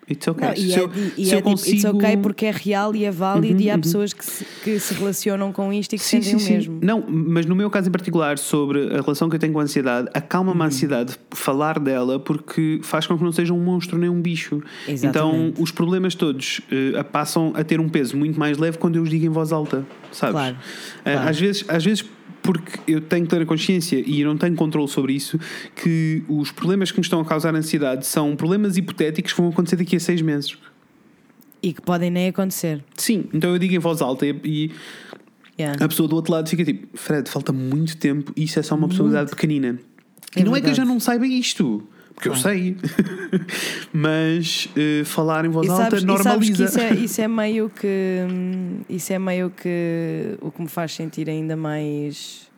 It's 0.10 0.28
okay. 0.28 0.48
Não, 0.48 0.54
e 0.54 0.58
se 0.58 0.74
é, 0.74 0.80
eu, 0.82 0.92
e 1.18 1.26
se 1.26 1.32
é 1.32 1.36
eu 1.36 1.40
it's 1.40 1.42
consigo- 1.44 1.98
ok 1.98 2.18
porque 2.18 2.46
é 2.48 2.52
real 2.52 2.94
e 2.96 3.06
é 3.06 3.12
válido 3.12 3.56
Uhum, 3.56 3.62
e 3.62 3.70
há 3.70 3.76
uhum. 3.76 3.82
pessoas 3.82 4.12
que 4.14 4.26
se, 4.26 4.46
que 4.64 4.80
se 4.80 4.94
relacionam 4.94 5.52
com 5.54 5.72
isto 5.72 5.94
e 5.96 5.98
que 5.98 6.04
Sim, 6.04 6.22
sentem 6.22 6.40
sim, 6.40 6.46
o 6.46 6.48
sim. 6.48 6.54
mesmo. 6.54 6.80
Não, 6.82 7.04
mas 7.08 7.46
no 7.46 7.56
meu 7.56 7.70
caso 7.70 7.88
em 7.88 7.92
particular, 7.92 8.38
sobre 8.38 8.88
a 8.94 9.02
relação 9.02 9.30
que 9.30 9.36
eu 9.36 9.40
tenho 9.40 9.54
com 9.54 9.60
a 9.60 9.64
ansiedade, 9.64 10.10
acalma-me 10.14 10.58
Uhum. 10.58 10.64
a 10.64 10.68
ansiedade 10.68 11.16
falar 11.32 11.80
dela 11.80 12.20
porque 12.20 12.80
faz 12.84 13.08
com 13.08 13.18
que 13.18 13.24
não 13.24 13.32
seja 13.32 13.54
um 13.54 13.60
monstro 13.64 13.98
nem 13.98 14.10
um 14.10 14.22
bicho. 14.22 14.62
Exatamente. 14.88 15.06
Então 15.54 15.54
os 15.64 15.72
problemas 15.72 16.16
todos 16.16 16.60
eh, 16.72 17.02
passam 17.04 17.54
a 17.56 17.64
ter 17.64 17.80
um 17.80 17.88
peso 17.88 18.18
muito 18.18 18.38
mais 18.40 18.58
leve 18.58 18.78
quando 18.78 18.98
eu 18.98 19.04
os 19.04 19.10
digo 19.10 19.26
em 19.26 19.30
voz 19.30 19.52
alta, 19.52 19.86
sabes? 20.12 20.34
Claro, 20.34 20.58
Eh, 21.06 21.14
claro. 21.14 21.30
Às 21.30 21.40
vezes, 21.40 21.66
às 21.68 21.84
vezes 21.84 22.06
porque 22.44 22.80
eu 22.92 23.00
tenho 23.02 23.26
plena 23.26 23.46
consciência 23.46 24.04
e 24.06 24.22
eu 24.22 24.28
não 24.28 24.38
tenho 24.38 24.56
controle 24.56 24.88
sobre 24.88 25.14
isso, 25.14 25.40
que 25.76 26.22
os 26.28 26.52
problemas 26.52 26.92
que 26.92 27.00
me 27.00 27.04
estão 27.04 27.20
a 27.22 27.26
causar 27.26 27.56
ansiedade 27.56 28.06
são 28.06 28.36
problemas 28.36 28.76
hipotéticos 28.78 29.32
que 29.34 29.42
vão 29.42 29.50
acontecer 29.50 29.78
daqui 29.78 29.96
a 29.96 30.00
seis 30.00 30.22
meses. 30.22 30.58
E 31.62 31.72
que 31.74 31.82
podem 31.82 32.12
nem 32.12 32.28
acontecer. 32.28 32.84
Sim, 32.98 33.26
então 33.34 33.52
eu 33.52 33.58
digo 33.58 33.74
em 33.74 33.80
voz 33.80 34.02
alta 34.02 34.26
e- 34.28 34.36
e 34.44 34.72
Yeah. 35.58 35.86
a 35.86 35.88
pessoa 35.88 36.10
do 36.10 36.16
outro 36.16 36.34
lado 36.34 36.50
fica 36.50 36.66
tipo, 36.66 36.88
Fred, 36.98 37.30
falta 37.30 37.54
muito 37.54 37.96
tempo 37.98 38.34
e 38.36 38.44
isso 38.44 38.60
é 38.60 38.64
só 38.64 38.74
uma 38.76 38.88
possibilidade 38.88 39.30
pequenina. 39.30 39.80
E 40.36 40.42
É 40.42 40.44
não 40.44 40.56
é 40.56 40.60
que 40.60 40.66
eu 40.66 40.74
verdade. 40.74 40.76
já 40.78 40.84
não 40.86 41.00
saiba 41.00 41.28
isto, 41.28 41.88
porque 42.24 42.30
eu 42.30 42.36
sei. 42.36 42.78
Mas 43.92 44.70
eh, 44.76 45.04
falar 45.04 45.46
em 45.46 45.50
voz 45.50 45.68
E 45.68 45.70
alta 45.70 45.84
sabes, 45.84 46.04
normaliza. 46.04 46.54
que 46.54 46.64
isso 46.64 46.80
é, 46.80 46.94
isso 46.96 47.22
é 47.22 47.28
meio 47.28 47.70
que 47.70 47.88
hum, 48.30 48.82
isso 48.90 49.12
é 49.12 49.20
meio 49.20 49.50
que 49.50 50.38
o 50.42 50.50
que 50.52 50.62
me 50.62 50.70
faz 50.70 50.94
sentir 50.94 51.30
ainda 51.30 51.56
mais 51.58 52.50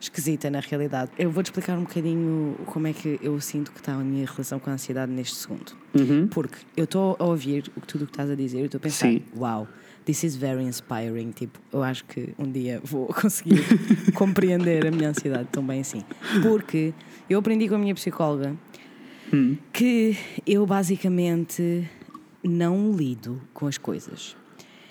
esquisita 0.00 0.48
na 0.48 0.60
realidade. 0.60 1.10
Eu 1.18 1.30
vou-te 1.30 1.46
explicar 1.46 1.76
um 1.76 1.82
bocadinho 1.82 2.56
como 2.66 2.86
é 2.86 2.92
que 2.92 3.18
eu 3.22 3.38
sinto 3.40 3.70
que 3.70 3.80
está 3.80 3.92
a 3.92 3.98
minha 3.98 4.24
relação 4.24 4.58
com 4.58 4.70
a 4.70 4.72
ansiedade 4.72 5.12
neste 5.12 5.36
segundo. 5.36 5.72
Uhum. 5.94 6.26
Porque 6.28 6.58
eu 6.76 6.84
estou 6.84 7.16
a 7.18 7.24
ouvir 7.24 7.64
tudo 7.86 8.04
o 8.04 8.06
que 8.06 8.12
estás 8.12 8.30
a 8.30 8.34
dizer 8.34 8.60
e 8.60 8.64
estou 8.64 8.78
a 8.78 8.80
pensar, 8.80 9.08
Sim. 9.08 9.22
uau, 9.36 9.68
this 10.06 10.24
is 10.24 10.36
very 10.36 10.62
inspiring. 10.62 11.32
Tipo, 11.32 11.58
eu 11.70 11.82
acho 11.82 12.04
que 12.06 12.32
um 12.38 12.50
dia 12.50 12.80
vou 12.82 13.08
conseguir 13.12 13.62
compreender 14.14 14.86
a 14.86 14.90
minha 14.90 15.10
ansiedade 15.10 15.48
tão 15.52 15.62
bem 15.62 15.80
assim. 15.80 16.02
Porque 16.42 16.94
eu 17.30 17.38
aprendi 17.38 17.68
com 17.68 17.76
a 17.76 17.78
minha 17.78 17.94
psicóloga 17.94 18.54
Hum. 19.32 19.56
que 19.72 20.16
eu 20.44 20.66
basicamente 20.66 21.88
não 22.42 22.90
lido 22.92 23.40
com 23.54 23.66
as 23.68 23.78
coisas. 23.78 24.36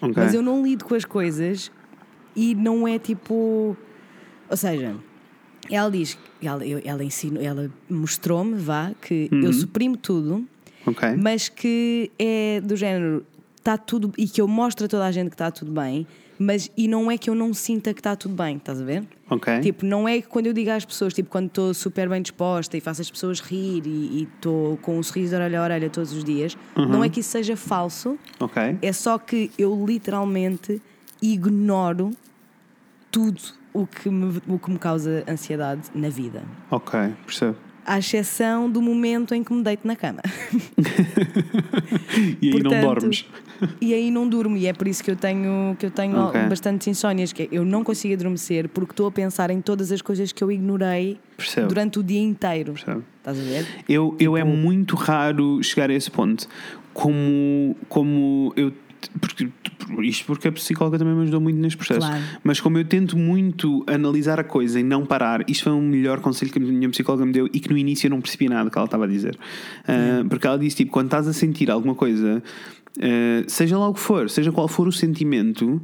Ok. 0.02 0.13
Mas 0.15 0.34
eu 0.34 0.41
não 0.41 0.63
lido 0.63 0.86
com 0.86 0.95
as 0.95 1.04
coisas 1.04 1.69
e 2.36 2.56
não 2.56 2.88
é 2.88 2.97
tipo. 2.97 3.75
Ou 4.49 4.56
seja, 4.58 4.95
ela 5.69 5.91
diz, 5.91 6.17
ela, 6.41 6.63
ela 6.65 7.04
ensinou, 7.04 7.43
ela 7.43 7.69
mostrou-me, 7.89 8.56
vá, 8.56 8.91
que 9.02 9.28
Uhum. 9.32 9.41
eu 9.43 9.52
suprimo 9.54 9.97
tudo, 9.97 10.47
Ok. 10.86 11.10
mas 11.21 11.49
que 11.49 12.10
é 12.17 12.62
do 12.62 12.78
género, 12.78 13.25
está 13.60 13.78
tudo. 13.78 14.12
e 14.17 14.28
que 14.28 14.41
eu 14.41 14.48
mostro 14.48 14.86
a 14.86 14.88
toda 14.89 15.06
a 15.06 15.12
gente 15.12 15.30
que 15.30 15.36
está 15.36 15.52
tudo 15.52 15.72
bem, 15.72 16.08
mas 16.41 16.72
e 16.78 16.88
não 16.88 17.12
é 17.12 17.17
que 17.17 17.30
eu 17.30 17.36
não 17.36 17.54
sinta 17.54 17.93
que 17.93 18.00
está 18.00 18.15
tudo 18.15 18.34
bem, 18.34 18.56
estás 18.58 18.82
a 18.82 18.84
ver? 18.86 19.04
Ok. 19.30 19.60
Tipo, 19.60 19.86
não 19.86 20.08
é 20.08 20.22
que 20.22 20.28
quando 20.28 20.48
eu 20.48 20.54
digo 20.54 20.72
às 20.72 20.86
pessoas, 20.86 21.13
tipo, 21.13 21.30
quando 21.30 21.48
estou 21.48 21.74
super 21.74 22.08
bem 22.10 22.22
disposta 22.22 22.78
e 22.78 22.80
faço 22.82 23.02
as 23.02 23.12
pessoas 23.12 23.39
rir 23.41 23.84
e 23.86 24.24
estou 24.36 24.78
com 24.78 24.98
um 24.98 25.04
sorriso 25.04 25.30
de 25.32 25.36
orelha 25.36 25.60
a 25.60 25.63
orelha 25.63 25.89
todos 25.89 26.13
os 26.13 26.24
dias, 26.24 26.58
Uhum. 26.78 26.86
não 26.88 27.04
é 27.04 27.10
que 27.10 27.19
isso 27.19 27.30
seja 27.30 27.56
falso, 27.58 28.17
Ok. 28.40 28.77
é 28.81 28.94
só 28.94 29.17
que 29.17 29.52
eu 29.58 29.86
literalmente 29.86 30.81
ignoro 31.21 32.12
tudo 33.12 33.42
o 33.73 33.86
que, 33.86 34.10
me, 34.10 34.42
o 34.48 34.58
que 34.58 34.71
me 34.71 34.79
causa 34.79 35.23
ansiedade 35.27 35.90
na 35.94 36.08
vida. 36.10 36.42
Ok, 36.71 36.98
percebo. 37.25 37.58
À 37.86 37.98
exceção 38.00 38.69
do 38.69 38.81
momento 38.81 39.33
em 39.36 39.44
que 39.44 39.52
me 39.54 39.63
deito 39.63 39.86
na 39.88 39.96
cama. 39.96 40.21
E 42.42 42.48
aí 42.48 42.63
não 42.63 42.69
Portanto, 42.71 42.81
dormes. 43.00 43.25
E 43.81 43.93
aí 43.93 44.10
não 44.12 44.27
durmo, 44.27 44.55
e 44.57 44.67
é 44.67 44.73
por 44.73 44.87
isso 44.87 45.03
que 45.03 45.12
eu 45.12 45.15
tenho, 45.15 45.75
que 45.77 45.85
eu 45.85 45.91
tenho 45.91 46.17
Ok. 46.17 46.41
bastantes 46.47 46.87
insónias, 46.87 47.33
que 47.33 47.43
é, 47.43 47.47
eu 47.51 47.65
não 47.65 47.83
consigo 47.83 48.13
adormecer 48.13 48.69
porque 48.69 48.91
estou 48.93 49.07
a 49.07 49.12
pensar 49.12 49.49
em 49.49 49.62
todas 49.62 49.91
as 49.91 50.01
coisas 50.01 50.31
que 50.31 50.43
eu 50.43 50.51
ignorei 50.51 51.17
Percebo. 51.37 51.67
durante 51.67 51.99
o 51.99 52.03
dia 52.03 52.21
inteiro. 52.21 52.73
Percebo. 52.73 53.03
Estás 53.17 53.39
a 53.39 53.41
ver? 53.43 53.65
Eu, 53.87 54.15
eu 54.19 54.37
é 54.37 54.41
Tipo- 54.43 54.55
muito 54.55 54.95
raro 54.95 55.62
chegar 55.63 55.89
a 55.89 55.93
esse 55.93 56.10
ponto. 56.10 56.47
Como, 56.93 57.75
como 57.87 58.53
eu. 58.55 58.71
Porque, 59.21 59.47
isto 60.01 60.25
porque 60.25 60.49
a 60.49 60.51
psicóloga 60.51 60.97
também 60.97 61.15
me 61.15 61.21
ajudou 61.21 61.39
muito 61.39 61.57
neste 61.57 61.77
processo. 61.77 62.01
Claro. 62.01 62.21
Mas 62.43 62.60
como 62.60 62.77
eu 62.77 62.83
tento 62.83 63.17
muito 63.17 63.81
analisar 63.87 64.41
a 64.41 64.43
coisa 64.43 64.77
e 64.77 64.83
não 64.83 65.05
parar, 65.05 65.49
isto 65.49 65.63
foi 65.63 65.71
o 65.73 65.79
melhor 65.81 66.19
conselho 66.19 66.51
que 66.51 66.60
a 66.60 66.62
minha 66.62 66.89
psicóloga 66.89 67.25
me 67.25 67.31
deu 67.31 67.47
e 67.53 67.62
que 67.62 67.69
no 67.69 67.77
início 67.77 68.07
eu 68.07 68.12
não 68.12 68.19
percebi 68.19 68.49
nada 68.49 68.69
que 68.69 68.77
ela 68.77 68.83
estava 68.85 69.05
a 69.05 69.07
dizer. 69.07 69.39
Ah, 69.87 70.25
porque 70.29 70.45
ela 70.45 70.60
disse: 70.60 70.75
tipo, 70.77 70.91
quando 70.91 71.05
estás 71.07 71.29
a 71.29 71.33
sentir 71.33 71.71
alguma 71.71 71.95
coisa, 71.95 72.43
ah, 72.98 73.44
seja 73.48 73.77
lá 73.77 73.87
o 73.90 73.94
que 73.94 74.00
for, 74.00 74.29
seja 74.29 74.52
qual 74.52 74.67
for 74.67 74.87
o 74.87 74.92
sentimento. 74.92 75.81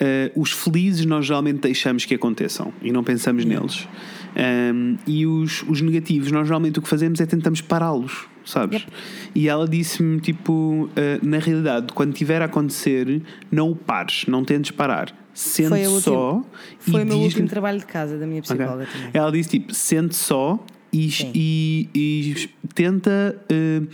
ah, 0.00 0.30
os 0.36 0.52
felizes 0.52 1.04
nós 1.04 1.26
geralmente 1.26 1.60
deixamos 1.60 2.04
que 2.04 2.14
aconteçam 2.14 2.72
e 2.82 2.92
não 2.92 3.02
pensamos 3.04 3.44
neles. 3.44 3.88
Um, 4.36 4.96
e 5.06 5.26
os, 5.26 5.64
os 5.64 5.80
negativos, 5.80 6.30
nós 6.30 6.46
geralmente 6.46 6.78
o 6.78 6.82
que 6.82 6.88
fazemos 6.88 7.18
é 7.18 7.26
tentamos 7.26 7.60
pará-los, 7.60 8.28
sabes? 8.44 8.82
Yep. 8.82 8.92
E 9.34 9.48
ela 9.48 9.66
disse-me: 9.66 10.20
tipo, 10.20 10.52
uh, 10.52 11.26
na 11.26 11.38
realidade, 11.38 11.92
quando 11.92 12.12
tiver 12.12 12.40
a 12.42 12.44
acontecer, 12.44 13.22
não 13.50 13.70
o 13.70 13.74
pares, 13.74 14.26
não 14.28 14.44
tentes 14.44 14.70
parar. 14.70 15.12
Sente 15.32 15.70
Foi 15.70 15.84
a 15.84 15.90
última- 15.90 16.14
só. 16.14 16.44
Foi 16.78 17.02
o 17.02 17.06
meu 17.06 17.18
último 17.18 17.48
trabalho 17.48 17.78
de 17.80 17.86
casa 17.86 18.16
da 18.18 18.26
minha 18.26 18.42
psicóloga 18.42 18.86
também. 18.86 19.10
Ela 19.12 19.32
disse: 19.32 19.48
tipo, 19.50 19.74
sente 19.74 20.14
só 20.14 20.64
e, 20.92 21.10
e, 21.34 21.88
e 21.94 22.48
tenta 22.74 23.36
uh, 23.50 23.86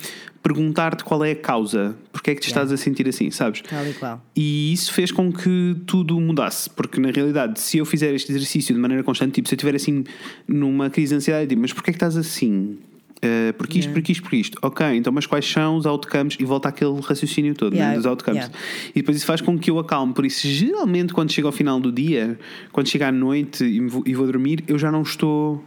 perguntar-te 0.43 1.03
qual 1.03 1.25
é 1.25 1.33
a 1.33 1.37
causa, 1.37 1.97
porque 2.13 2.31
é 2.31 2.35
que 2.35 2.41
te 2.41 2.49
estás 2.49 2.71
a 2.71 2.77
sentir 2.77 3.09
assim, 3.09 3.31
sabes? 3.31 3.63
Tal 3.63 3.87
e 3.87 3.95
qual. 3.95 4.23
E 4.37 4.73
isso 4.73 4.93
fez 4.93 5.11
com 5.11 5.33
que 5.33 5.77
tudo 5.87 6.21
mudasse, 6.21 6.69
porque 6.69 7.01
na 7.01 7.11
realidade, 7.11 7.59
se 7.61 7.79
eu 7.79 7.87
fizer 7.87 8.15
este 8.15 8.31
exercício 8.31 8.75
de 8.75 8.81
maneira 8.81 9.03
constante, 9.03 9.33
tipo, 9.33 9.49
se 9.49 9.55
eu 9.55 9.57
estiver 9.57 9.75
assim 9.75 10.05
numa 10.47 10.91
crise 10.91 11.11
de 11.11 11.17
ansiedade, 11.17 11.45
eu 11.45 11.49
digo, 11.49 11.61
mas 11.61 11.73
porquê 11.73 11.91
é 11.91 11.93
que 11.93 11.97
estás 11.97 12.17
assim? 12.17 12.77
Uh, 13.25 13.55
porque 13.55 13.79
isto, 13.79 13.91
porque 13.93 14.13
isto, 14.13 14.23
porque 14.23 14.37
isto. 14.37 14.59
Ok, 14.61 14.87
então, 14.95 15.11
mas 15.11 15.25
quais 15.25 15.51
são 15.51 15.77
os 15.77 15.87
outcomes? 15.87 16.37
E 16.39 16.45
volta 16.45 16.69
àquele 16.69 17.01
raciocínio 17.01 17.55
todo 17.55 17.73
Yeah, 17.73 17.93
né, 17.93 17.97
dos 17.97 18.07
outcomes. 18.07 18.45
yeah. 18.45 18.59
E 18.91 19.01
depois 19.01 19.17
isso 19.17 19.25
faz 19.27 19.41
com 19.41 19.59
que 19.59 19.71
eu 19.71 19.79
acalme. 19.79 20.13
Por 20.13 20.27
isso, 20.27 20.47
geralmente, 20.47 21.15
quando 21.15 21.33
chega 21.33 21.49
ao 21.49 21.53
final 21.53 21.81
do 21.81 21.91
dia, 21.91 22.39
quando 22.71 22.87
chega 22.89 23.09
à 23.09 23.13
noite 23.13 23.65
e, 23.65 23.81
vou, 23.81 24.03
e 24.05 24.15
vou 24.15 24.27
dormir, 24.27 24.63
eu 24.69 24.79
já 24.79 24.93
não 24.93 25.01
estou. 25.01 25.65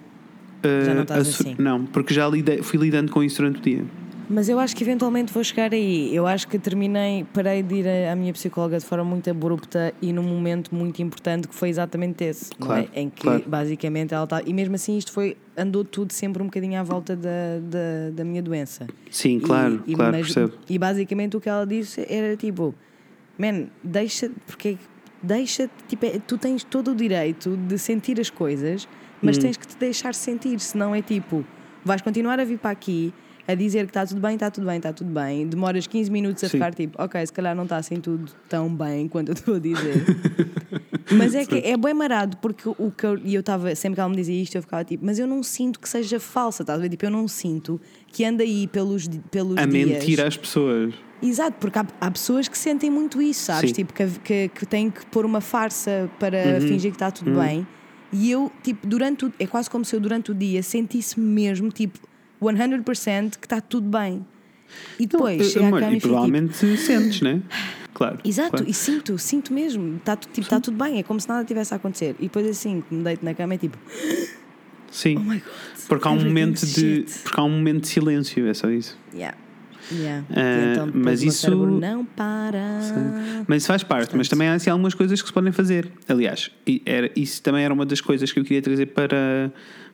Já 0.63 0.93
não 0.93 1.01
estás 1.03 1.21
a 1.21 1.31
so- 1.31 1.43
assim. 1.43 1.55
Não, 1.59 1.85
porque 1.85 2.13
já 2.13 2.27
lidei- 2.27 2.61
fui 2.61 2.79
lidando 2.79 3.11
com 3.11 3.23
isso 3.23 3.37
durante 3.41 3.59
o 3.59 3.61
dia. 3.61 3.83
Mas 4.29 4.49
eu 4.49 4.59
acho 4.59 4.75
que 4.75 4.83
eventualmente 4.83 5.31
vou 5.31 5.41
chegar 5.41 5.71
aí. 5.73 6.13
Eu 6.13 6.27
acho 6.27 6.49
que 6.49 6.59
terminei, 6.59 7.25
parei 7.33 7.63
de 7.63 7.75
ir 7.75 7.87
à 8.11 8.13
minha 8.13 8.33
psicóloga 8.33 8.77
de 8.77 8.83
forma 8.83 9.05
muito 9.05 9.29
abrupta 9.29 9.93
e 10.01 10.11
num 10.11 10.21
momento 10.23 10.75
muito 10.75 11.01
importante 11.01 11.47
que 11.47 11.55
foi 11.55 11.69
exatamente 11.69 12.25
esse, 12.25 12.49
não 12.59 12.67
Claro, 12.67 12.89
é? 12.93 12.99
Em 13.01 13.09
que 13.09 13.21
claro. 13.21 13.43
basicamente 13.47 14.13
ela 14.13 14.25
está. 14.25 14.41
E 14.45 14.51
mesmo 14.51 14.75
assim 14.75 14.97
isto 14.97 15.13
foi. 15.13 15.37
andou 15.55 15.85
tudo 15.85 16.11
sempre 16.11 16.43
um 16.43 16.47
bocadinho 16.47 16.77
à 16.77 16.83
volta 16.83 17.15
da, 17.15 17.29
da, 17.61 18.09
da 18.17 18.25
minha 18.25 18.41
doença. 18.41 18.85
Sim, 19.09 19.39
claro, 19.39 19.81
E- 19.87 19.93
e- 19.93 19.95
claro, 19.95 20.11
mas- 20.17 20.25
percebo. 20.27 20.53
E 20.69 20.77
basicamente 20.77 21.37
o 21.37 21.39
que 21.39 21.47
ela 21.47 21.65
disse 21.65 22.05
era 22.09 22.35
tipo: 22.35 22.75
Man, 23.39 23.67
deixa. 23.81 24.29
Porque 24.45 24.77
deixa. 25.23 25.69
Tipo, 25.87 26.05
é- 26.05 26.19
tu 26.19 26.37
tens 26.37 26.65
todo 26.65 26.91
o 26.91 26.95
direito 26.95 27.55
de 27.55 27.77
sentir 27.79 28.19
as 28.19 28.29
coisas, 28.29 28.87
mas 29.21 29.37
Hum. 29.37 29.41
tens 29.41 29.57
que 29.57 29.67
te 29.67 29.77
deixar 29.77 30.13
sentir, 30.15 30.59
senão 30.59 30.93
é 30.95 31.01
tipo: 31.01 31.45
vais 31.83 32.01
continuar 32.01 32.39
a 32.39 32.43
vir 32.45 32.57
para 32.59 32.71
aqui. 32.71 33.13
A 33.49 33.55
dizer 33.55 33.85
que 33.85 33.91
está 33.91 34.05
tudo 34.05 34.19
bem, 34.19 34.33
está 34.33 34.51
tudo 34.51 34.67
bem, 34.67 34.75
está 34.75 34.91
tudo 34.91 35.09
bem. 35.09 35.47
Demoras 35.47 35.87
15 35.87 36.11
minutos 36.11 36.43
a 36.43 36.47
Sim. 36.49 36.57
ficar 36.57 36.73
tipo, 36.73 37.01
ok, 37.01 37.25
se 37.25 37.31
calhar 37.31 37.55
não 37.55 37.63
está 37.63 37.77
assim 37.77 37.95
tudo 38.01 38.29
tão 38.49 38.67
bem 38.75 39.07
quanto 39.07 39.29
eu 39.29 39.33
estou 39.35 39.55
a 39.55 39.59
dizer. 39.59 40.05
mas 41.11 41.33
é 41.33 41.45
que 41.45 41.55
é 41.55 41.77
bem 41.77 41.93
marado, 41.93 42.35
porque 42.37 42.67
o 42.67 42.91
que 42.91 43.05
eu, 43.05 43.17
e 43.23 43.33
eu 43.33 43.39
estava, 43.39 43.73
sempre 43.73 43.95
que 43.95 44.01
ela 44.01 44.09
me 44.09 44.17
dizia 44.17 44.35
isto, 44.43 44.55
eu 44.55 44.61
ficava 44.61 44.83
tipo, 44.83 45.05
mas 45.05 45.17
eu 45.17 45.25
não 45.25 45.41
sinto 45.43 45.79
que 45.79 45.87
seja 45.87 46.19
falsa, 46.19 46.63
estás 46.63 46.77
a 46.77 46.81
ver? 46.81 46.89
Tipo, 46.89 47.05
eu 47.05 47.09
não 47.09 47.25
sinto 47.25 47.79
que 48.07 48.25
anda 48.25 48.43
aí 48.43 48.67
pelos, 48.67 49.07
pelos 49.31 49.57
A 49.57 49.65
dias. 49.65 49.87
mentir 49.91 50.19
às 50.19 50.35
pessoas. 50.35 50.93
Exato, 51.21 51.55
porque 51.57 51.79
há, 51.79 51.85
há 52.01 52.11
pessoas 52.11 52.49
que 52.49 52.57
sentem 52.57 52.89
muito 52.91 53.21
isso, 53.21 53.45
sabes? 53.45 53.69
Sim. 53.69 53.75
Tipo, 53.75 53.93
que, 53.93 54.05
que, 54.25 54.47
que 54.49 54.65
têm 54.65 54.91
que 54.91 55.05
pôr 55.05 55.25
uma 55.25 55.39
farsa 55.39 56.09
para 56.19 56.55
Uhum. 56.55 56.67
fingir 56.67 56.91
que 56.91 56.97
está 56.97 57.09
tudo 57.11 57.31
bem. 57.39 57.65
E 58.11 58.31
eu, 58.31 58.51
tipo, 58.63 58.85
durante 58.87 59.25
o, 59.25 59.33
é 59.39 59.45
quase 59.45 59.69
como 59.69 59.83
se 59.83 59.95
eu 59.95 59.99
durante 59.99 60.31
o 60.31 60.35
dia 60.35 60.63
sentisse 60.63 61.19
mesmo, 61.19 61.69
tipo, 61.71 61.99
100% 62.41 63.37
que 63.37 63.45
está 63.45 63.59
tudo 63.59 63.89
bem. 63.89 64.25
E 64.99 65.05
depois 65.05 65.37
Não, 65.37 65.49
chega 65.49 65.65
à 65.65 65.67
amor, 65.67 65.79
cama 65.79 65.91
e 65.91 65.95
e 65.95 65.99
tipo, 65.99 66.07
provavelmente 66.09 66.77
sentes, 66.77 67.21
né? 67.21 67.41
Claro. 67.93 68.19
Exato, 68.23 68.51
claro. 68.51 68.69
e 68.69 68.73
sinto, 68.73 69.17
sinto 69.17 69.53
mesmo, 69.53 69.97
está 69.97 70.15
tipo, 70.15 70.47
tá 70.47 70.59
tudo 70.59 70.77
bem, 70.77 70.99
é 70.99 71.03
como 71.03 71.19
se 71.19 71.27
nada 71.27 71.43
tivesse 71.45 71.73
a 71.73 71.77
acontecer. 71.77 72.15
E 72.19 72.23
depois 72.23 72.45
assim, 72.45 72.83
me 72.91 73.03
deito 73.03 73.25
na 73.25 73.33
cama 73.33 73.55
é 73.55 73.57
tipo, 73.57 73.77
Sim. 74.91 75.17
oh 75.17 75.21
my 75.21 75.39
god. 75.39 75.43
Porque 75.87 76.07
há 76.07 76.11
um 76.11 76.23
momento 76.23 76.65
de. 76.65 76.67
shit. 77.05 77.19
Porque 77.23 77.39
há 77.39 77.43
um 77.43 77.49
momento 77.49 77.81
de 77.81 77.87
silêncio, 77.87 78.47
é 78.47 78.53
só 78.53 78.69
isso. 78.69 78.97
Yeah. 79.13 79.37
Yeah. 79.91 80.25
Ah, 80.29 80.71
então 80.71 80.89
mas 80.93 81.23
isso- 81.23 81.49
não 81.55 82.03
para. 82.05 82.79
Mas 83.47 83.57
isso 83.63 83.67
faz 83.67 83.83
parte, 83.83 84.15
mas 84.17 84.27
também 84.27 84.47
há 84.47 84.53
assim, 84.55 84.69
algumas 84.69 84.93
coisas 84.93 85.21
que 85.21 85.27
se 85.27 85.33
podem 85.33 85.51
fazer. 85.51 85.89
Aliás, 86.07 86.51
era, 86.85 87.09
isso 87.15 87.41
também 87.41 87.63
era 87.63 87.73
uma 87.73 87.85
das 87.85 88.01
coisas 88.01 88.31
que 88.31 88.39
eu 88.39 88.43
queria 88.43 88.61
trazer 88.61 88.87
para, 88.87 89.51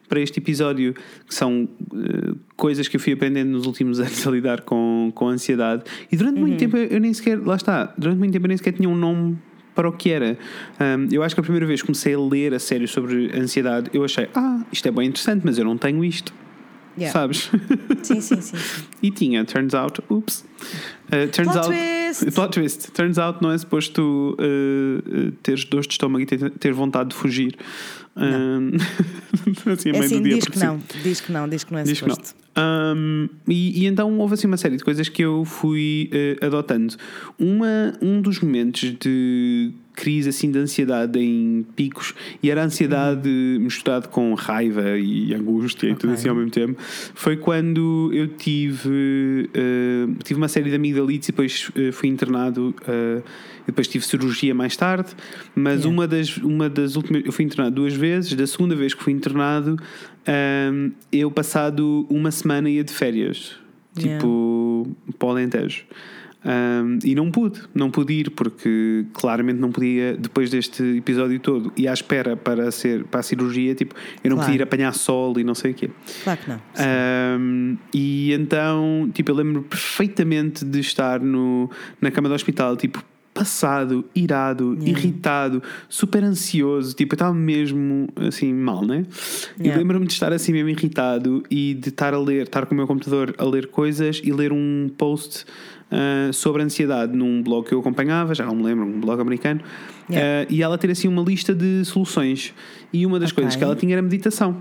para 0.10 0.20
este 0.20 0.40
episódio, 0.40 0.94
que 1.28 1.34
são 1.36 1.68
eh, 1.94 2.34
coisas 2.56 2.88
que 2.88 2.96
eu 2.96 3.00
fui 3.00 3.14
aprendendo 3.14 3.50
nos 3.52 3.66
últimos 3.66 4.00
anos 4.02 4.26
a 4.28 4.32
lidar 4.32 4.62
com, 4.62 5.12
com 5.14 5.28
ansiedade. 5.28 5.84
E 6.12 6.18
durante 6.18 6.36
Uhum. 6.36 6.42
muito 6.48 6.58
tempo 6.58 6.76
eu, 6.78 7.00
nem 7.00 7.14
sequer, 7.14 7.40
lá 7.40 7.56
está, 7.56 7.94
durante 7.98 8.18
muito 8.18 8.32
tempo 8.34 8.46
eu 8.46 8.50
nem 8.50 8.58
sequer 8.58 8.74
tinha 8.74 8.90
um 8.90 8.96
nome 8.96 9.38
para 9.76 9.88
o 9.90 9.92
que 9.92 10.10
era. 10.10 10.38
Ahm, 10.80 11.08
eu 11.12 11.24
acho 11.24 11.34
que 11.36 11.40
a 11.42 11.44
primeira 11.44 11.66
vez 11.66 11.82
que 11.82 11.88
comecei 11.88 12.14
a 12.14 12.20
ler 12.20 12.54
a 12.54 12.60
sério 12.60 12.88
sobre 12.88 13.32
ansiedade, 13.36 13.90
eu 13.94 14.04
achei, 14.04 14.28
ah, 14.36 14.64
isto 14.72 14.88
é 14.88 14.92
bem 14.92 15.08
interessante, 15.08 15.42
mas 15.44 15.58
eu 15.58 15.66
não 15.66 15.78
tenho 15.78 16.04
isto. 16.06 16.32
Yeah. 16.98 17.12
Sabes? 17.12 17.50
Sim, 18.04 18.22
sim, 18.22 18.42
sim. 18.42 18.58
sim. 18.58 18.84
E 19.02 19.10
tinha, 19.12 19.44
turns 19.46 19.74
out, 19.74 20.02
oops. 20.10 20.46
Uh, 21.08 21.28
turns 21.32 21.52
Plot 21.52 21.58
out, 21.58 21.68
twist! 21.68 22.32
Plot 22.32 22.52
twist. 22.52 22.92
Turns 22.92 23.18
out 23.18 23.42
não 23.42 23.52
é 23.52 23.58
suposto 23.58 24.38
uh, 24.40 25.28
uh, 25.28 25.32
teres 25.42 25.66
dores 25.66 25.88
de 25.88 25.94
estômago 25.94 26.22
e 26.22 26.26
ter, 26.26 26.50
ter 26.52 26.72
vontade 26.74 27.10
de 27.10 27.16
fugir. 27.16 27.58
Um, 28.16 28.72
assim, 29.74 29.90
a 29.90 29.92
É 29.92 29.94
meio 29.94 30.04
assim, 30.04 30.18
do 30.18 30.24
dia, 30.24 30.36
diz 30.36 30.46
que 30.48 30.60
sim. 30.60 30.66
não, 30.66 30.82
diz 31.04 31.22
que 31.22 31.32
não, 31.32 31.50
diz 31.50 31.64
que 31.64 31.74
não 31.74 31.80
é 31.80 31.84
Diz 31.84 32.00
que 32.00 32.08
não. 32.08 32.16
suposto. 32.16 32.36
Um, 32.56 33.28
e, 33.48 33.84
e 33.84 33.86
então 33.88 34.20
houve 34.20 34.36
assim 34.36 34.46
uma 34.46 34.58
série 34.58 34.78
de 34.78 34.84
coisas 34.84 35.10
que 35.10 35.24
eu 35.24 35.44
fui 35.44 36.10
eh, 36.14 36.46
adotando. 36.46 36.96
Uma, 37.40 37.94
um 38.00 38.22
dos 38.22 38.40
momentos 38.40 38.94
de 39.00 39.74
crise 39.94 40.30
assim 40.30 40.52
de 40.52 40.60
ansiedade 40.60 41.20
em 41.20 41.66
picos. 41.76 42.14
E 42.42 42.50
era 42.50 42.64
ansiedade 42.64 43.30
misturado 43.60 44.10
com 44.10 44.34
raiva 44.34 44.98
e 44.98 45.34
angústia 45.34 45.90
e 45.90 45.96
tudo 45.96 46.14
assim 46.14 46.30
ao 46.30 46.36
mesmo 46.36 46.52
tempo. 46.52 46.80
Foi 47.14 47.38
quando 47.38 48.10
eu 48.14 48.28
tive 48.28 49.50
eh, 49.54 50.08
tive 50.24 50.40
uma 50.40 50.48
série 50.48 50.70
de 50.70 50.76
amigdalites 50.76 51.30
e 51.30 51.32
depois 51.32 51.72
eh, 51.76 51.92
fui 51.92 52.10
internado 52.10 52.74
eh, 52.88 53.22
e 53.64 53.68
depois 53.68 53.88
tive 53.88 54.06
cirurgia 54.06 54.54
mais 54.54 54.76
tarde. 54.76 55.12
Mas 55.56 55.84
Yeah. 55.84 55.90
uma 55.90 56.08
das 56.08 56.38
uma 56.38 56.70
das 56.70 56.96
últimas 56.96 57.24
eu 57.26 57.32
fui 57.32 57.46
internado 57.46 57.76
duas 57.76 57.94
vezes. 57.94 58.34
Da 58.34 58.48
segunda 58.48 58.76
vez 58.76 58.94
que 58.94 59.04
fui 59.04 59.14
internado 59.14 59.78
um, 60.72 60.92
eu 61.12 61.30
passado 61.30 62.06
uma 62.10 62.32
semana 62.32 62.70
ia 62.70 62.84
de 62.84 62.94
férias. 62.94 63.58
Yeah. 63.98 64.18
tipo 64.18 64.98
para 65.20 65.28
o 65.28 65.32
Alentejo 65.32 65.86
Um, 66.46 67.00
e 67.06 67.16
não 67.16 67.32
pude, 67.32 67.62
não 67.74 67.90
pude 67.90 68.14
ir 68.14 68.30
porque 68.32 69.06
claramente 69.14 69.60
não 69.60 69.72
podia, 69.72 70.18
depois 70.18 70.50
deste 70.50 70.84
episódio 70.98 71.40
todo, 71.40 71.72
e 71.78 71.88
à 71.88 71.94
espera 71.94 72.36
para, 72.36 72.70
ser, 72.70 73.06
para 73.06 73.22
a 73.22 73.24
cirurgia, 73.24 73.74
tipo, 73.74 73.96
eu 74.24 74.30
não 74.30 74.36
Claro. 74.38 74.52
podia 74.52 74.62
ir 74.62 74.64
apanhar 74.64 74.94
sol 74.94 75.40
e 75.40 75.44
não 75.44 75.56
sei 75.56 75.72
o 75.72 75.74
quê. 75.74 75.90
Claro 76.24 76.40
que 76.42 76.50
não. 76.50 76.60
Um, 77.40 77.78
e 77.94 78.34
então, 78.34 79.10
tipo, 79.14 79.32
eu 79.32 79.36
lembro 79.36 79.64
perfeitamente 79.64 80.66
de 80.66 80.80
estar 80.80 81.20
no, 81.22 81.70
na 82.02 82.12
cama 82.12 82.28
do 82.28 82.36
hospital, 82.36 82.76
tipo, 82.76 83.02
passado, 83.34 84.06
irado, 84.14 84.74
Yeah. 84.80 84.90
irritado, 84.92 85.64
super 85.90 86.24
ansioso, 86.24 86.96
tipo, 86.96 87.14
eu 87.14 87.16
estava 87.16 87.34
mesmo 87.34 88.08
assim 88.18 88.54
mal, 88.54 88.86
né? 88.86 89.06
E 89.60 89.64
Yeah. 89.64 89.80
lembro-me 89.82 90.06
de 90.06 90.14
estar 90.14 90.32
assim 90.32 90.52
mesmo 90.52 90.70
irritado 90.70 91.42
e 91.50 91.74
de 91.74 91.90
estar 91.90 92.14
a 92.14 92.20
ler, 92.20 92.44
estar 92.44 92.66
com 92.68 92.76
o 92.76 92.78
meu 92.78 92.86
computador 92.86 93.34
a 93.40 93.44
ler 93.46 93.68
coisas 93.68 94.22
e 94.24 94.32
ler 94.32 94.52
um 94.54 94.88
post 94.96 95.46
ah, 95.92 96.30
sobre 96.34 96.62
ansiedade 96.64 97.16
num 97.16 97.42
blog 97.44 97.68
que 97.68 97.74
eu 97.74 97.80
acompanhava, 97.80 98.34
já 98.34 98.46
não 98.46 98.56
me 98.56 98.64
lembro, 98.64 98.86
um 98.86 99.00
blog 99.00 99.22
americano, 99.22 99.62
Yeah. 100.10 100.42
Ah, 100.50 100.54
e 100.54 100.62
ela 100.62 100.78
ter 100.78 100.92
assim 100.92 101.08
uma 101.08 101.22
lista 101.22 101.56
de 101.56 101.86
soluções. 101.86 102.54
E 102.92 103.06
uma 103.06 103.20
das 103.22 103.32
Ok. 103.32 103.42
coisas 103.42 103.56
que 103.58 103.64
ela 103.64 103.74
tinha 103.74 103.94
era 103.94 104.02
meditação 104.02 104.58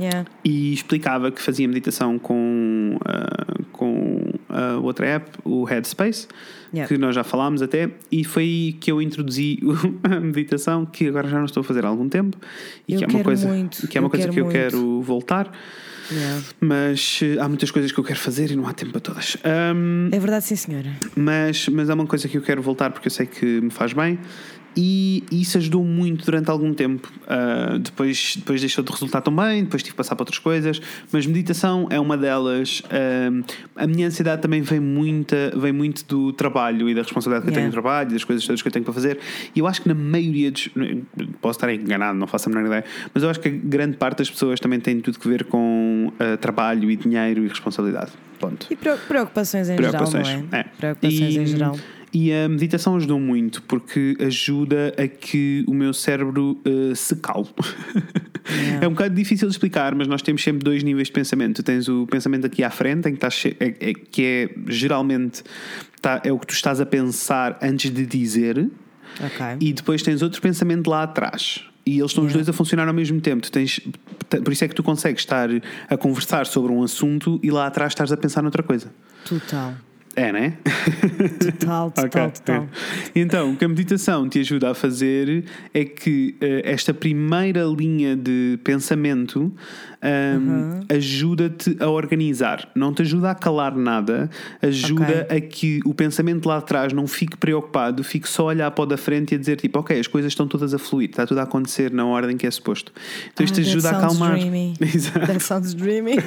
Yeah. 0.00 0.24
e 0.42 0.72
explicava 0.72 1.30
que 1.30 1.42
fazia 1.42 1.68
meditação 1.68 2.18
com, 2.18 2.96
ah, 3.04 3.54
com 3.70 4.32
a 4.48 4.78
outra 4.78 5.06
app, 5.06 5.30
o 5.44 5.64
Headspace, 5.64 6.26
Yeah. 6.72 6.88
que 6.88 6.98
nós 6.98 7.14
já 7.14 7.22
falámos 7.22 7.60
até, 7.60 7.90
e 8.10 8.24
foi 8.24 8.42
aí 8.44 8.72
que 8.80 8.90
eu 8.90 9.02
introduzi 9.02 9.58
a 10.04 10.18
meditação, 10.20 10.86
que 10.86 11.06
agora 11.06 11.28
já 11.28 11.36
não 11.36 11.44
estou 11.44 11.60
a 11.60 11.64
fazer 11.64 11.84
há 11.84 11.88
algum 11.88 12.08
tempo, 12.08 12.38
e 12.88 12.94
Eu 12.94 12.98
que 13.00 13.04
é 13.04 13.08
uma 13.08 13.22
coisa, 13.22 13.46
muito, 13.48 13.86
que, 13.86 13.98
é 13.98 14.00
uma 14.00 14.06
eu 14.06 14.10
coisa 14.10 14.28
que 14.30 14.40
eu 14.40 14.44
muito. 14.44 14.56
quero 14.56 15.02
voltar, 15.02 15.52
Yeah. 16.12 16.42
mas 16.60 17.20
eh, 17.22 17.38
há 17.40 17.48
muitas 17.48 17.70
coisas 17.70 17.90
que 17.92 17.98
eu 17.98 18.04
quero 18.04 18.18
fazer 18.18 18.50
e 18.50 18.56
não 18.56 18.66
há 18.66 18.72
tempo 18.72 18.92
para 18.92 19.00
todas. 19.00 19.36
Ahm, 19.44 20.08
É 20.12 20.18
verdade, 20.18 20.44
sim, 20.44 20.56
senhora. 20.56 20.90
mas, 21.16 21.68
mas 21.68 21.88
é 21.88 21.94
uma 21.94 22.06
coisa 22.06 22.28
que 22.28 22.36
eu 22.36 22.42
quero 22.42 22.60
voltar 22.60 22.90
porque 22.90 23.08
eu 23.08 23.10
sei 23.10 23.26
que 23.26 23.44
me 23.60 23.70
faz 23.70 23.92
bem 23.92 24.18
e 24.76 25.22
isso 25.30 25.58
ajudou 25.58 25.84
muito 25.84 26.24
durante 26.24 26.50
algum 26.50 26.72
tempo. 26.72 27.10
Ah, 27.26 27.78
depois, 27.80 28.34
depois 28.36 28.60
deixou 28.60 28.82
de 28.84 28.90
resultar 28.90 29.20
tão 29.20 29.34
bem, 29.34 29.64
depois 29.64 29.82
tive 29.82 29.92
que 29.92 29.96
passar 29.96 30.14
para 30.16 30.22
outras 30.22 30.38
coisas, 30.38 30.80
mas 31.12 31.26
meditação 31.26 31.86
é 31.90 31.98
uma 32.00 32.16
delas. 32.16 32.82
Ah, 32.90 33.82
a 33.82 33.86
minha 33.86 34.06
ansiedade 34.06 34.42
também 34.42 34.62
vem, 34.62 34.80
muita, 34.80 35.52
vem 35.56 35.72
muito 35.72 36.04
do 36.06 36.32
trabalho 36.32 36.88
e 36.88 36.94
da 36.94 37.02
responsabilidade 37.02 37.44
que 37.44 37.50
eu 37.50 37.54
tenho 37.54 37.62
Yeah. 37.62 37.76
no 37.76 37.82
trabalho 37.82 38.10
e 38.10 38.12
das 38.14 38.24
coisas 38.24 38.44
todas 38.46 38.60
que 38.62 38.68
eu 38.68 38.72
tenho 38.72 38.84
para 38.84 38.94
fazer. 38.94 39.18
E 39.54 39.58
eu 39.60 39.66
acho 39.66 39.82
que 39.82 39.88
na 39.88 39.94
maioria 39.94 40.50
dos. 40.50 40.68
Posso 41.40 41.58
estar 41.58 41.72
enganado, 41.72 42.18
não 42.18 42.26
faço 42.26 42.48
a 42.48 42.52
menor 42.52 42.66
ideia, 42.66 42.84
mas 43.14 43.22
eu 43.22 43.30
acho 43.30 43.38
que 43.40 43.48
a 43.48 43.50
grande 43.52 43.96
parte 43.96 44.18
das 44.18 44.30
pessoas 44.30 44.58
também 44.60 44.80
tem 44.80 45.00
tudo 45.00 45.18
que 45.18 45.28
ver 45.28 45.44
com 45.44 46.12
ah, 46.18 46.36
trabalho 46.36 46.90
e 46.90 46.96
dinheiro 46.96 47.44
e 47.44 47.48
responsabilidade. 47.48 48.12
Ponto 48.38 48.66
E 48.70 48.74
preo- 48.74 48.98
preocupações 49.06 49.68
em 49.68 49.76
preocupações. 49.76 50.26
geral, 50.26 50.42
não 50.50 50.58
é? 50.58 50.60
é. 50.60 50.64
Preocupações 50.64 51.34
e, 51.34 51.38
em 51.38 51.46
geral. 51.46 51.76
E 52.14 52.32
a 52.32 52.48
meditação 52.48 52.96
ajudou 52.96 53.18
muito 53.18 53.62
porque 53.62 54.16
ajuda 54.20 54.94
a 54.98 55.08
que 55.08 55.64
o 55.66 55.72
meu 55.72 55.94
cérebro 55.94 56.60
eh, 56.64 56.94
se 56.94 57.16
calme. 57.16 57.48
Yeah. 58.50 58.84
É 58.84 58.88
um 58.88 58.90
bocado 58.90 59.14
difícil 59.14 59.46
de 59.48 59.54
explicar, 59.54 59.94
mas 59.94 60.06
nós 60.08 60.20
temos 60.20 60.42
sempre 60.42 60.64
dois 60.64 60.82
níveis 60.82 61.06
de 61.06 61.12
pensamento. 61.12 61.56
Tu 61.56 61.62
tens 61.62 61.88
o 61.88 62.06
pensamento 62.08 62.44
aqui 62.46 62.62
à 62.64 62.70
frente, 62.70 63.08
em 63.08 63.12
que, 63.12 63.16
estás, 63.24 63.44
é, 63.60 63.90
é- 63.90 63.94
que 63.94 64.22
é 64.24 64.50
geralmente 64.68 65.42
tá- 66.00 66.20
é 66.24 66.32
o 66.32 66.38
que 66.38 66.46
tu 66.48 66.52
estás 66.52 66.80
a 66.80 66.84
pensar 66.86 67.56
antes 67.62 67.90
de 67.90 68.04
dizer, 68.04 68.68
Ok. 69.20 69.46
e 69.60 69.72
depois 69.72 70.02
tens 70.02 70.22
outro 70.22 70.42
pensamento 70.42 70.90
lá 70.90 71.04
atrás. 71.04 71.64
E 71.86 71.98
eles 71.98 72.10
estão 72.10 72.24
os 72.26 72.32
dois 72.32 72.48
a 72.48 72.52
funcionar 72.52 72.86
ao 72.88 72.94
mesmo 72.94 73.20
tempo. 73.20 73.42
Tu 73.42 73.50
tens, 73.52 73.80
por 74.44 74.52
isso 74.52 74.64
é 74.64 74.68
que 74.68 74.74
tu 74.74 74.82
consegues 74.82 75.22
estar 75.22 75.48
a 75.88 75.96
conversar 75.96 76.44
sobre 76.46 76.72
um 76.72 76.82
assunto 76.82 77.40
e 77.42 77.50
lá 77.50 77.66
atrás 77.68 77.92
estás 77.92 78.12
a 78.12 78.16
pensar 78.16 78.42
noutra 78.42 78.62
coisa. 78.62 78.92
Total. 79.24 79.74
É, 80.14 80.30
né? 80.32 80.54
Total, 81.58 81.90
total, 81.90 82.26
Ok, 82.26 82.32
total. 82.32 82.68
Então, 83.14 83.52
o 83.52 83.56
que 83.56 83.64
a 83.64 83.68
meditação 83.68 84.28
te 84.28 84.40
ajuda 84.40 84.70
a 84.70 84.74
fazer 84.74 85.44
é 85.72 85.84
que 85.84 86.34
eh, 86.40 86.62
esta 86.64 86.92
primeira 86.92 87.64
linha 87.64 88.14
de 88.14 88.58
pensamento 88.62 89.50
ahm, 90.02 90.80
ajuda-te 90.90 91.76
a 91.80 91.88
organizar. 91.88 92.68
Não 92.74 92.92
te 92.92 93.02
ajuda 93.02 93.30
a 93.30 93.34
calar 93.34 93.74
nada, 93.76 94.28
ajuda 94.60 95.26
a 95.30 95.40
que 95.40 95.80
o 95.86 95.94
pensamento 95.94 96.46
lá 96.46 96.58
atrás 96.58 96.92
não 96.92 97.06
fique 97.06 97.36
preocupado, 97.36 98.04
fique 98.04 98.28
só 98.28 98.42
a 98.42 98.46
olhar 98.46 98.70
para 98.72 98.82
o 98.82 98.86
da 98.86 98.96
frente 98.98 99.32
e 99.32 99.36
a 99.36 99.38
dizer 99.38 99.56
tipo, 99.56 99.78
ok, 99.78 99.98
as 99.98 100.06
coisas 100.06 100.32
estão 100.32 100.46
todas 100.46 100.74
a 100.74 100.78
fluir, 100.78 101.08
está 101.08 101.26
tudo 101.26 101.38
a 101.38 101.44
acontecer 101.44 101.90
na 101.90 102.04
ordem 102.04 102.36
que 102.36 102.46
é 102.46 102.50
suposto. 102.50 102.92
Então 103.32 103.44
isto 103.44 103.58
Ah, 103.60 103.62
ajuda 103.62 103.90
a 103.90 103.96
acalmar. 103.98 104.32
dreamy. 104.32 104.74
Exato. 104.80 105.20
That 105.26 105.40
sounds 105.40 105.72
dreamy. 105.74 106.16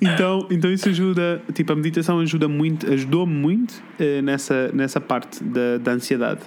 Então, 0.00 0.46
então 0.50 0.72
isso 0.72 0.88
ajuda, 0.88 1.40
tipo, 1.52 1.72
a 1.72 1.76
meditação 1.76 2.18
ajuda 2.24 2.48
muito, 2.48 2.90
ajudou-me 2.92 3.32
muito 3.32 3.74
eh, 3.98 4.20
nessa, 4.22 4.70
nessa 4.74 5.00
parte 5.00 5.42
da, 5.44 5.78
da 5.78 5.92
ansiedade, 5.92 6.40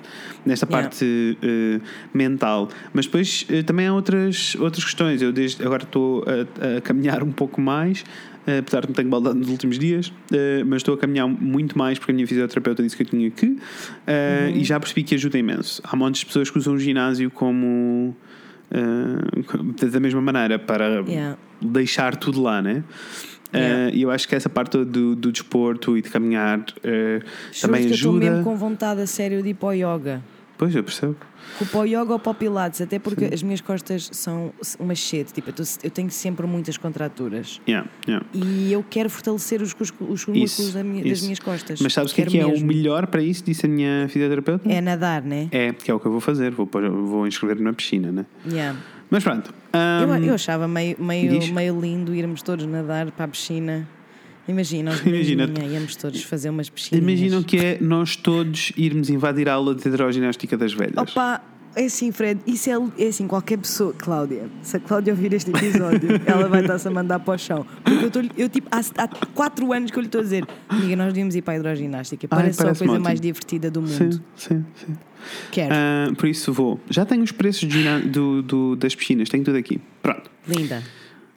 nesta 0.45 0.65
Yeah. 0.67 0.83
parte 0.89 1.37
eh, 1.41 1.79
mental. 2.13 2.69
Mas 2.93 3.05
depois 3.05 3.45
eh, 3.49 3.63
também 3.63 3.87
há 3.87 3.93
outras, 3.93 4.55
outras 4.59 4.83
questões. 4.83 5.21
Eu 5.21 5.31
desde 5.31 5.63
agora 5.63 5.83
estou 5.83 6.23
a, 6.27 6.77
a 6.77 6.81
caminhar 6.81 7.23
um 7.23 7.31
pouco 7.31 7.61
mais, 7.61 8.03
apesar 8.59 8.81
de 8.81 8.87
me 8.89 8.93
tenho 8.93 9.09
baldado 9.09 9.37
nos 9.37 9.49
últimos 9.49 9.77
dias, 9.79 10.11
mas 10.65 10.77
estou 10.77 10.93
a 10.93 10.97
caminhar 10.97 11.27
muito 11.27 11.77
mais 11.77 11.99
porque 11.99 12.11
a 12.11 12.15
minha 12.15 12.25
fisioterapeuta 12.27 12.81
disse 12.83 12.95
que 12.95 13.03
eu 13.03 13.07
tinha 13.07 13.29
que, 13.29 13.45
Uhum. 13.45 13.57
e 14.55 14.63
já 14.63 14.79
percebi 14.79 15.03
que 15.03 15.15
ajuda 15.15 15.37
imenso. 15.37 15.81
Há 15.83 15.95
montes 15.95 16.21
de 16.21 16.27
pessoas 16.27 16.49
que 16.49 16.57
usam 16.57 16.73
o 16.75 16.79
ginásio 16.79 17.29
como. 17.31 18.15
da 19.91 19.99
mesma 19.99 20.21
maneira 20.21 20.59
para 20.59 21.01
Yeah. 21.07 21.37
deixar 21.61 22.15
tudo 22.15 22.41
lá, 22.41 22.61
né? 22.61 22.83
Yeah. 23.53 23.89
Eh, 23.91 23.95
E 23.95 24.01
eu 24.01 24.11
acho 24.11 24.27
que 24.27 24.35
essa 24.35 24.49
parte 24.49 24.77
do, 24.83 25.15
do 25.15 25.31
desporto 25.31 25.97
e 25.97 26.01
de 26.01 26.09
caminhar 26.09 26.63
eh, 26.83 27.21
também 27.61 27.83
que 27.83 27.89
eu 27.89 27.95
estou 27.95 28.11
ajuda. 28.11 28.29
mesmo 28.31 28.43
com 28.43 28.55
vontade 28.57 29.01
a 29.01 29.07
sério 29.07 29.41
de 29.41 29.49
ir 29.49 29.53
para 29.53 29.69
o 29.69 29.73
yoga. 29.73 30.21
Pois, 30.57 30.75
eu 30.75 30.83
percebo. 30.83 31.15
Com 31.59 31.65
Para 31.67 31.79
o 31.81 31.85
yoga 31.85 32.13
ou 32.13 32.19
para 32.19 32.31
o 32.31 32.33
pilates, 32.35 32.81
até 32.81 32.97
porque 32.97 33.25
as 33.25 33.43
minhas 33.43 33.61
costas 33.61 34.09
são 34.11 34.51
uma 34.79 34.95
shit. 34.95 35.31
Tipo, 35.31 35.49
eu, 35.51 35.53
tô- 35.53 35.63
eu 35.83 35.89
tenho 35.91 36.09
sempre 36.09 36.47
muitas 36.47 36.77
contraturas. 36.77 37.61
Yeah, 37.69 37.87
yeah. 38.07 38.25
E 38.33 38.73
eu 38.73 38.83
quero 38.89 39.07
fortalecer 39.07 39.61
os, 39.61 39.73
os, 39.79 39.93
os 39.99 40.25
músculos 40.25 40.73
da 40.73 40.83
minha- 40.83 41.03
das 41.05 41.21
minhas 41.21 41.39
costas. 41.39 41.79
Mas 41.79 41.93
sabes 41.93 42.11
o 42.11 42.15
que 42.15 42.23
é, 42.23 42.25
que 42.25 42.39
é 42.39 42.45
o 42.45 42.49
mesmo. 42.49 42.65
melhor 42.67 43.05
para 43.07 43.21
isso? 43.21 43.43
Disse 43.45 43.67
a 43.67 43.69
minha 43.69 44.07
fisioterapeuta? 44.09 44.67
É 44.67 44.81
nadar, 44.81 45.21
né? 45.21 45.47
É, 45.51 45.71
que 45.71 45.91
é 45.91 45.93
o 45.93 45.99
que 45.99 46.07
eu 46.07 46.11
vou 46.11 46.19
fazer. 46.21 46.49
Vou, 46.51 46.67
vou 47.05 47.27
inscrever-me 47.27 47.63
na 47.63 47.71
piscina, 47.73 48.11
né? 48.11 48.25
Yeah. 48.51 48.77
Mas 49.09 49.23
pronto. 49.23 49.53
Eu, 49.73 49.79
ahm, 50.13 50.23
eu 50.23 50.33
achava 50.33 50.67
meio, 50.67 51.01
meio, 51.01 51.39
diz. 51.39 51.49
meio 51.49 51.79
lindo 51.79 52.13
irmos 52.13 52.41
todos 52.41 52.65
nadar 52.65 53.11
para 53.11 53.25
a 53.25 53.27
piscina. 53.27 53.87
Imagina, 54.47 54.91
Imagina. 55.05 55.43
Imagina. 55.43 55.73
íamos 55.73 55.95
todos 55.95 56.23
fazer 56.23 56.49
umas 56.49 56.69
piscinas. 56.69 57.03
Imaginam 57.03 57.43
que 57.43 57.57
é 57.57 57.77
nós 57.81 58.15
todos 58.15 58.71
irmos 58.77 59.09
invadir 59.09 59.49
a 59.49 59.53
aula 59.53 59.75
de 59.75 59.87
hidroginástica 59.87 60.57
das 60.57 60.73
velhas. 60.73 60.97
Opa, 60.97 61.41
é 61.77 61.85
assim, 61.85 62.11
Fred, 62.11 62.41
isso 62.47 62.69
é, 62.69 63.03
é 63.03 63.07
assim, 63.07 63.27
qualquer 63.27 63.57
pessoa, 63.57 63.93
Cláudia, 63.93 64.49
se 64.61 64.75
a 64.77 64.79
Cláudia 64.79 65.13
ouvir 65.13 65.31
este 65.33 65.51
episódio, 65.51 66.09
ela 66.25 66.47
vai 66.49 66.61
estar-se 66.61 66.87
a 66.87 66.91
mandar 66.91 67.19
para 67.19 67.35
o 67.35 67.37
chão. 67.37 67.65
Porque 67.83 68.03
eu, 68.03 68.07
estou 68.07 68.23
eu 68.37 68.49
tipo, 68.49 68.67
há, 68.71 68.79
há 69.03 69.07
quatro 69.33 69.71
anos 69.71 69.91
que 69.91 69.97
eu 69.97 70.01
lhe 70.01 70.07
estou 70.07 70.19
a 70.21 70.23
dizer, 70.23 70.45
amiga, 70.67 70.95
nós 70.95 71.07
devíamos 71.07 71.35
ir 71.35 71.41
para 71.41 71.53
a 71.53 71.57
hidroginástica. 71.57 72.27
Ai, 72.31 72.37
Parece 72.39 72.57
só 72.57 72.63
a 72.63 72.65
coisa 72.75 72.83
ótimo. 72.85 72.99
mais 73.03 73.21
divertida 73.21 73.69
do 73.71 73.85
Sim, 73.87 74.03
mundo. 74.03 74.23
sim, 74.35 74.65
sim. 74.75 74.93
Quero. 75.51 75.73
Ah, 75.73 76.11
por 76.17 76.27
isso 76.27 76.51
vou. 76.53 76.79
Já 76.89 77.05
tenho 77.05 77.23
os 77.23 77.31
preços 77.31 77.67
de 77.67 77.83
do, 78.09 78.41
do- 78.41 78.75
das 78.75 78.93
piscinas, 78.95 79.29
tenho 79.29 79.43
tudo 79.43 79.57
aqui. 79.57 79.79
Pronto. 80.01 80.29
Linda. 80.47 80.81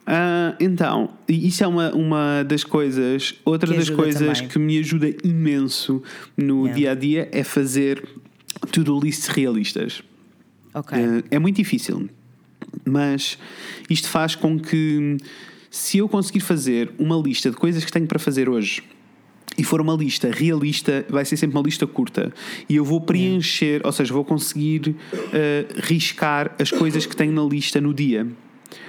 Ah, 0.05 0.55
então, 0.59 1.11
isso 1.27 1.63
é 1.63 1.67
uma, 1.67 1.91
uma 1.93 2.43
das 2.43 2.63
coisas, 2.63 3.35
outra 3.45 3.73
das 3.73 3.89
coisas 3.89 4.37
também. 4.39 4.47
que 4.47 4.59
me 4.59 4.77
ajuda 4.79 5.09
imenso 5.23 6.01
no 6.35 6.63
Yeah. 6.67 6.73
dia 6.75 6.91
a 6.91 6.95
dia 6.95 7.29
é 7.31 7.43
fazer 7.43 8.03
to-do 8.71 8.99
lists 8.99 9.27
realistas. 9.27 10.01
Ok. 10.73 10.97
Ah, 10.97 11.23
é 11.29 11.39
muito 11.39 11.57
difícil, 11.57 12.09
mas 12.85 13.37
isto 13.89 14.09
faz 14.09 14.35
com 14.35 14.59
que 14.59 15.17
se 15.69 15.99
eu 15.99 16.09
conseguir 16.09 16.41
fazer 16.41 16.91
uma 16.97 17.15
lista 17.15 17.49
de 17.49 17.57
coisas 17.57 17.83
que 17.83 17.91
tenho 17.91 18.07
para 18.07 18.19
fazer 18.19 18.49
hoje 18.49 18.83
e 19.57 19.63
for 19.63 19.81
uma 19.81 19.93
lista 19.93 20.31
realista, 20.31 21.05
vai 21.09 21.25
ser 21.25 21.37
sempre 21.37 21.57
uma 21.57 21.63
lista 21.63 21.85
curta. 21.85 22.33
E 22.69 22.75
eu 22.75 22.85
vou 22.85 23.01
preencher, 23.01 23.81
ou 23.83 23.91
seja, 23.91 24.13
vou 24.13 24.23
conseguir 24.23 24.95
ah, 25.13 25.81
riscar 25.83 26.55
as 26.59 26.71
coisas 26.71 27.05
que 27.05 27.15
tenho 27.15 27.33
na 27.33 27.43
lista 27.43 27.79
no 27.81 27.93
dia. 27.93 28.27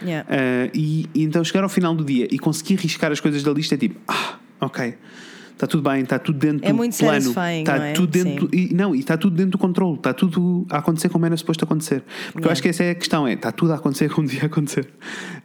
Yeah. 0.02 0.28
Ah, 0.30 0.70
e, 0.72 1.08
e 1.14 1.22
então 1.22 1.42
chegar 1.42 1.62
ao 1.62 1.68
final 1.68 1.94
do 1.94 2.04
dia 2.04 2.28
e 2.30 2.38
conseguir 2.38 2.76
riscar 2.76 3.10
as 3.10 3.20
coisas 3.20 3.42
da 3.42 3.52
lista 3.52 3.74
é 3.74 3.78
tipo, 3.78 4.00
ah, 4.06 4.38
ok, 4.60 4.94
está 5.53 5.66
tudo 5.66 5.88
bem, 5.88 6.03
está 6.03 6.18
tudo 6.18 6.38
dentro 6.38 6.66
É 6.66 6.70
do 6.70 6.76
muito 6.76 6.96
plano, 6.98 7.18
está 7.18 7.76
não 7.78 7.84
é? 7.84 7.92
tudo 7.92 8.07
dentro 8.11 8.48
Sim. 8.53 8.68
e, 8.70 8.74
não, 8.74 8.94
e 8.94 8.98
está 9.00 9.16
tudo 9.16 9.36
dentro 9.36 9.53
do 9.53 9.59
controle, 9.59 9.96
está 9.96 10.12
tudo 10.12 10.66
a 10.70 10.78
acontecer 10.78 11.09
como 11.09 11.24
era 11.26 11.36
suposto 11.36 11.64
acontecer. 11.64 12.03
Porque 12.32 12.38
eu 12.38 12.40
Yeah. 12.42 12.53
acho 12.53 12.62
que 12.62 12.68
essa 12.68 12.84
é 12.84 12.90
a 12.90 12.94
questão, 12.94 13.26
é 13.26 13.34
está 13.34 13.53
tudo 13.53 13.72
a 13.72 13.76
acontecer 13.76 14.11
como 14.11 14.26
devia 14.28 14.46
acontecer. 14.46 14.88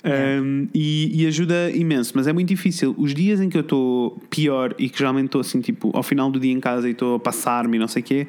Yeah. 0.05 0.41
Um, 0.41 0.67
e, 0.73 1.23
e 1.23 1.27
ajuda 1.27 1.69
imenso, 1.71 2.13
mas 2.15 2.27
é 2.27 2.33
muito 2.33 2.47
difícil. 2.49 2.95
Os 2.97 3.13
dias 3.13 3.39
em 3.41 3.49
que 3.49 3.57
eu 3.57 3.61
estou 3.61 4.19
pior 4.29 4.73
e 4.79 4.89
que 4.89 4.97
geralmente 4.97 5.25
estou 5.27 5.41
assim, 5.41 5.61
tipo, 5.61 5.91
ao 5.95 6.03
final 6.03 6.31
do 6.31 6.39
dia 6.39 6.51
em 6.51 6.59
casa 6.59 6.87
e 6.87 6.91
estou 6.91 7.15
a 7.15 7.19
passar-me 7.19 7.77
e 7.77 7.79
não 7.79 7.87
sei 7.87 8.01
o 8.01 8.05
quê, 8.05 8.27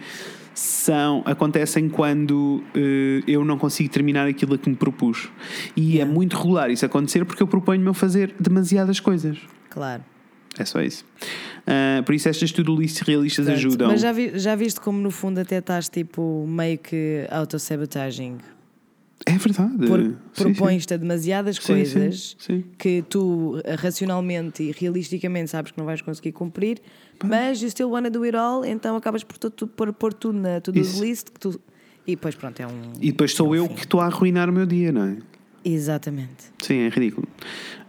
são, 0.55 1.23
acontecem 1.25 1.89
quando 1.89 2.63
eh, 2.75 3.23
eu 3.29 3.45
não 3.45 3.57
consigo 3.57 3.89
terminar 3.91 4.27
aquilo 4.27 4.55
a 4.55 4.59
que 4.59 4.69
me 4.69 4.75
propus. 4.77 5.29
E 5.77 5.93
Yeah. 5.95 6.11
é 6.11 6.15
muito 6.15 6.37
regular 6.37 6.71
isso 6.71 6.85
acontecer 6.85 7.25
porque 7.25 7.43
eu 7.43 7.47
proponho-me 7.47 7.89
a 7.91 7.95
fazer 7.95 8.35
demasiadas 8.41 8.99
coisas. 9.01 9.39
Claro. 9.71 10.03
É 10.59 10.65
só 10.65 10.81
isso. 10.83 11.05
Ah, 11.67 12.03
por 12.05 12.15
isso 12.15 12.29
estas 12.29 12.51
to-do 12.53 12.75
lists 12.77 13.01
realistas 13.07 13.47
ajudam. 13.49 13.89
Mas 13.89 14.01
já, 14.01 14.11
vi- 14.13 14.39
já 14.39 14.55
viste 14.55 14.81
como 14.81 14.99
no 15.01 15.11
fundo 15.11 15.39
até 15.39 15.59
estás 15.59 15.89
tipo 15.89 16.45
meio 16.49 16.79
que 16.79 17.27
autossabotaging? 17.31 18.39
É 19.27 19.37
verdade. 19.37 19.87
Por, 19.87 20.01
Sim, 20.01 20.17
propões-te 20.35 20.97
demasiadas 20.97 21.57
Sim, 21.57 21.63
sim, 21.63 21.67
coisas 21.75 22.37
sim. 22.39 22.65
que 22.79 23.03
tu 23.09 23.61
eh, 23.65 23.75
racionalmente 23.75 24.63
e 24.63 24.73
realisticamente 24.73 25.51
sabes 25.51 25.73
que 25.73 25.79
não 25.79 25.85
vais 25.85 26.01
conseguir 26.01 26.33
cumprir, 26.33 26.81
mas 27.25 27.61
you 27.61 27.69
still 27.69 27.89
wanna 27.91 28.11
do 28.11 28.23
it 28.23 28.37
all, 28.37 28.65
então 28.65 28.97
acabas 28.97 29.23
por 29.25 29.37
tu- 29.37 29.51
tu- 29.51 29.67
pôr, 29.67 30.15
tudo 30.15 30.39
na 30.39 30.61
to-do 30.61 30.81
list 31.01 31.31
que 31.31 31.41
tu, 31.41 31.61
e 32.07 32.13
depois 32.15 32.35
pronto, 32.37 32.59
é 32.61 32.67
um. 32.67 32.93
E 33.01 33.11
depois 33.11 33.35
sou 33.35 33.55
eu 33.55 33.69
que 33.69 33.81
estou 33.81 34.01
a 34.01 34.07
arruinar 34.07 34.49
o 34.49 34.53
meu 34.53 34.65
dia, 34.65 34.93
não 34.93 35.03
é? 35.05 35.17
Exatamente. 35.73 36.45
Sim, 36.63 36.81
é 36.81 36.89
ridículo. 36.89 37.27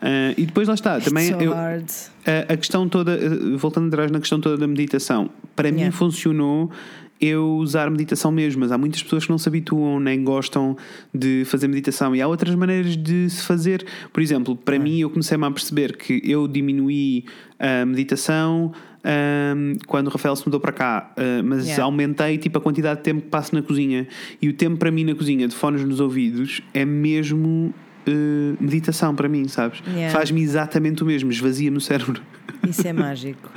Ah, 0.02 0.34
e 0.38 0.46
depois 0.46 0.68
lá 0.68 0.74
está, 0.74 1.00
também 1.00 1.28
so 1.30 1.36
eu, 1.42 1.54
a, 1.54 2.54
a 2.54 2.58
questão 2.58 2.88
toda, 2.88 3.14
eh, 3.14 3.58
voltando 3.58 3.88
atrás 3.88 4.12
na 4.12 4.20
questão 4.20 4.40
toda 4.40 4.58
da 4.58 4.68
meditação, 4.68 5.30
para 5.56 5.72
mim 5.72 5.80
Yeah. 5.80 5.96
funcionou 5.98 6.72
eu 7.20 7.56
usar 7.58 7.90
meditação 7.90 8.32
mesmo, 8.32 8.62
mas 8.62 8.72
há 8.72 8.78
muitas 8.78 9.04
pessoas 9.04 9.26
que 9.26 9.32
não 9.32 9.38
se 9.38 9.48
habituam 9.50 10.00
nem 10.00 10.24
gostam 10.24 10.78
de 11.14 11.44
fazer 11.46 11.68
meditação 11.68 12.16
e 12.16 12.22
há 12.22 12.28
outras 12.28 12.54
maneiras 12.56 12.96
de 12.96 13.30
se 13.30 13.44
fazer. 13.44 13.86
Por 14.14 14.22
exemplo, 14.22 14.56
para 14.56 14.80
mim, 14.80 15.00
eu 15.00 15.10
comecei-me 15.10 15.46
a 15.46 15.52
perceber 15.52 15.98
que 15.98 16.22
eu 16.24 16.48
diminuí 16.48 17.26
a 17.60 17.86
meditação 17.86 18.72
ahm, 19.04 19.76
quando 19.88 20.08
o 20.08 20.10
Rafael 20.10 20.36
se 20.36 20.46
mudou 20.46 20.60
para 20.60 20.72
cá, 20.72 21.14
ah, 21.18 21.42
mas 21.44 21.66
Yeah. 21.66 21.84
aumentei 21.84 22.38
tipo 22.38 22.58
a 22.58 22.62
quantidade 22.62 23.00
de 23.00 23.04
tempo 23.04 23.22
que 23.22 23.28
passo 23.28 23.54
na 23.54 23.62
cozinha. 23.62 24.08
E 24.42 24.50
o 24.50 24.54
tempo 24.54 24.78
para 24.78 24.90
mim 24.92 25.04
na 25.04 25.14
cozinha, 25.14 25.48
de 25.48 25.56
fones 25.56 25.84
nos 25.84 26.00
ouvidos, 26.00 26.62
é 26.74 26.86
mesmo 26.86 27.74
ah, 28.10 28.58
meditação 28.60 29.16
para 29.16 29.28
mim, 29.30 29.48
sabes? 29.48 29.82
Yeah. 29.88 30.10
Faz-me 30.18 30.42
exatamente 30.42 31.04
o 31.04 31.06
mesmo, 31.06 31.32
esvazia-me 31.32 31.78
o 31.78 31.82
cérebro. 31.82 32.22
Isso 32.68 32.88
é 32.88 32.92
mágico. 32.94 33.50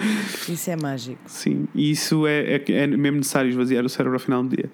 Isso 0.48 0.70
é 0.70 0.76
mágico. 0.76 1.18
Sim, 1.26 1.66
e 1.74 1.90
isso 1.90 2.26
é, 2.26 2.56
é, 2.56 2.64
é 2.68 2.86
mesmo 2.86 3.18
necessário 3.18 3.48
esvaziar 3.50 3.84
o 3.84 3.88
cérebro 3.88 4.14
ao 4.14 4.20
final 4.20 4.42
do 4.44 4.54
dia. 4.56 4.70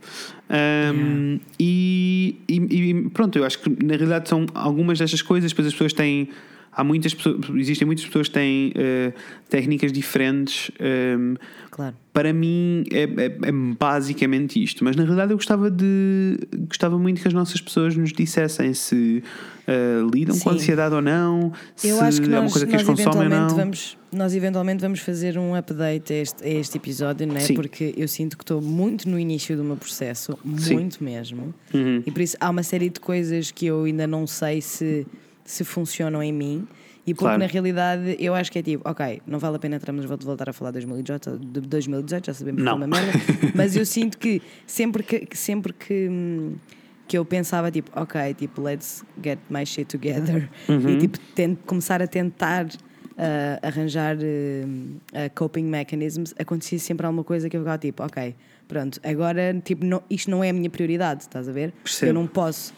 Ahm, 0.51 1.39
e, 1.59 2.37
e- 2.49 2.55
e 2.91 3.11
pronto, 3.11 3.37
eu 3.39 3.45
acho 3.45 3.59
que 3.61 3.68
na 3.85 3.95
realidade 3.97 4.29
são 4.29 4.47
algumas 4.55 4.99
destas 4.99 5.22
coisas, 5.22 5.51
depois 5.51 5.66
as 5.68 5.72
pessoas 5.74 5.93
têm. 5.93 6.29
Há 6.79 6.85
muitas 6.85 7.12
pessoas, 7.12 7.39
existem 7.57 7.85
muitas 7.85 8.07
pessoas 8.07 8.29
que 8.29 8.35
têm 8.35 8.72
eh, 8.76 9.12
técnicas 9.51 9.91
diferentes. 9.93 10.70
ahm, 10.81 11.35
Claro. 11.70 11.95
para 12.12 12.33
mim 12.33 12.83
é, 12.91 13.03
é- 13.05 13.39
é 13.49 13.53
basicamente 13.79 14.61
isto, 14.62 14.83
mas 14.85 14.97
na 14.97 15.05
realidade 15.05 15.31
eu 15.33 15.37
gostava 15.37 15.70
de 15.70 16.37
gostava 16.68 16.99
muito 16.99 17.20
que 17.22 17.29
as 17.29 17.35
nossas 17.35 17.61
pessoas 17.61 17.97
nos 17.97 18.12
dissessem 18.12 18.74
se 18.74 19.22
eh, 19.66 20.01
lidam 20.12 20.37
com 20.39 20.51
Sim. 20.51 20.57
ansiedade 20.57 20.95
ou 20.95 21.01
não, 21.03 21.53
se 21.76 21.89
Eu 21.89 22.01
acho 22.01 22.20
que 22.20 22.26
é 22.29 22.31
uma 22.33 22.43
nós, 22.43 22.53
coisa 22.53 22.66
que 22.66 22.72
nós 22.72 22.81
as 22.83 22.87
consome 22.89 23.09
ou 23.09 23.22
eventualmente 23.22 23.51
não. 23.51 23.57
vamos 23.57 23.99
nós 24.11 24.35
eventualmente 24.35 24.81
vamos 24.81 25.01
fazer 25.01 25.37
um 25.39 25.55
update 25.55 26.12
a 26.12 26.16
este, 26.16 26.43
a 26.43 26.49
este 26.49 26.79
episódio, 26.79 27.26
não 27.26 27.37
é? 27.37 27.41
Sim. 27.41 27.55
Porque 27.55 27.93
eu 27.97 28.09
sinto 28.09 28.37
que 28.39 28.43
estou 28.43 28.61
muito 28.62 29.07
no 29.09 29.18
início 29.18 29.55
do 29.57 29.62
meu 29.62 29.76
processo, 29.76 30.37
Sim. 30.57 30.74
muito 30.74 31.05
mesmo. 31.05 31.55
Uhum. 31.74 32.03
E 32.07 32.11
por 32.11 32.22
isso 32.22 32.37
há 32.41 32.49
uma 32.51 32.62
série 32.62 32.89
de 32.89 32.99
coisas 33.01 33.51
que 33.51 33.66
eu 33.66 33.85
ainda 33.85 34.07
não 34.07 34.26
sei 34.26 34.61
se, 34.62 35.07
se 35.49 35.65
funcionam 35.65 36.23
em 36.23 36.33
mim. 36.33 36.69
E 37.07 37.15
porque 37.15 37.25
Claro. 37.25 37.39
na 37.39 37.47
realidade 37.47 38.17
eu 38.21 38.35
acho 38.35 38.53
que 38.53 38.59
é 38.59 38.63
tipo, 38.63 38.87
ok, 38.87 39.23
não 39.27 39.39
vale 39.39 39.57
a 39.57 39.59
pena 39.59 39.77
entrarmos 39.77 40.05
vou 40.05 40.19
voltar 40.19 40.51
a 40.51 40.53
falar 40.53 40.71
de 40.73 40.75
2018, 40.87 41.39
de 41.39 41.61
2018 41.63 42.27
já 42.27 42.35
sabemos 42.35 42.59
que 42.61 42.65
Não. 42.65 42.77
foi 42.77 42.87
uma 42.87 42.97
merda. 42.97 43.19
Mas 43.57 43.75
eu 43.75 43.87
sinto 43.87 44.19
que 44.19 44.43
sempre 44.67 45.03
que, 45.03 45.21
que 45.21 45.37
sempre 45.39 45.73
que, 45.73 46.07
hum, 46.11 46.57
que 47.07 47.17
eu 47.17 47.25
pensava 47.25 47.71
tipo, 47.71 47.91
ok, 47.99 48.35
tipo, 48.35 48.61
let's 48.61 49.03
get 49.25 49.39
my 49.49 49.65
shit 49.65 49.87
together 49.87 50.51
Uhum. 50.69 50.91
e 50.91 50.99
tipo, 50.99 51.19
tento 51.35 51.59
começar 51.65 52.03
a 52.03 52.07
tentar 52.07 52.67
ah, 53.17 53.59
arranjar 53.67 54.17
ah, 55.15 55.31
coping 55.35 55.65
mechanisms, 55.65 56.35
acontecia 56.39 56.79
sempre 56.79 57.07
alguma 57.07 57.25
coisa 57.25 57.49
que 57.49 57.57
eu 57.57 57.61
ficava 57.63 57.79
tipo, 57.79 58.03
ok, 58.03 58.35
pronto, 58.69 59.01
agora 59.03 59.59
tipo, 59.65 59.83
não, 59.85 60.03
isto 60.11 60.31
não 60.31 60.45
é 60.45 60.51
a 60.51 60.53
minha 60.53 60.69
prioridade, 60.69 61.23
estás 61.23 61.49
a 61.49 61.53
ver? 61.53 61.73
Percebo. 61.83 62.11
Eu 62.11 62.15
não 62.15 62.27
posso. 62.27 62.75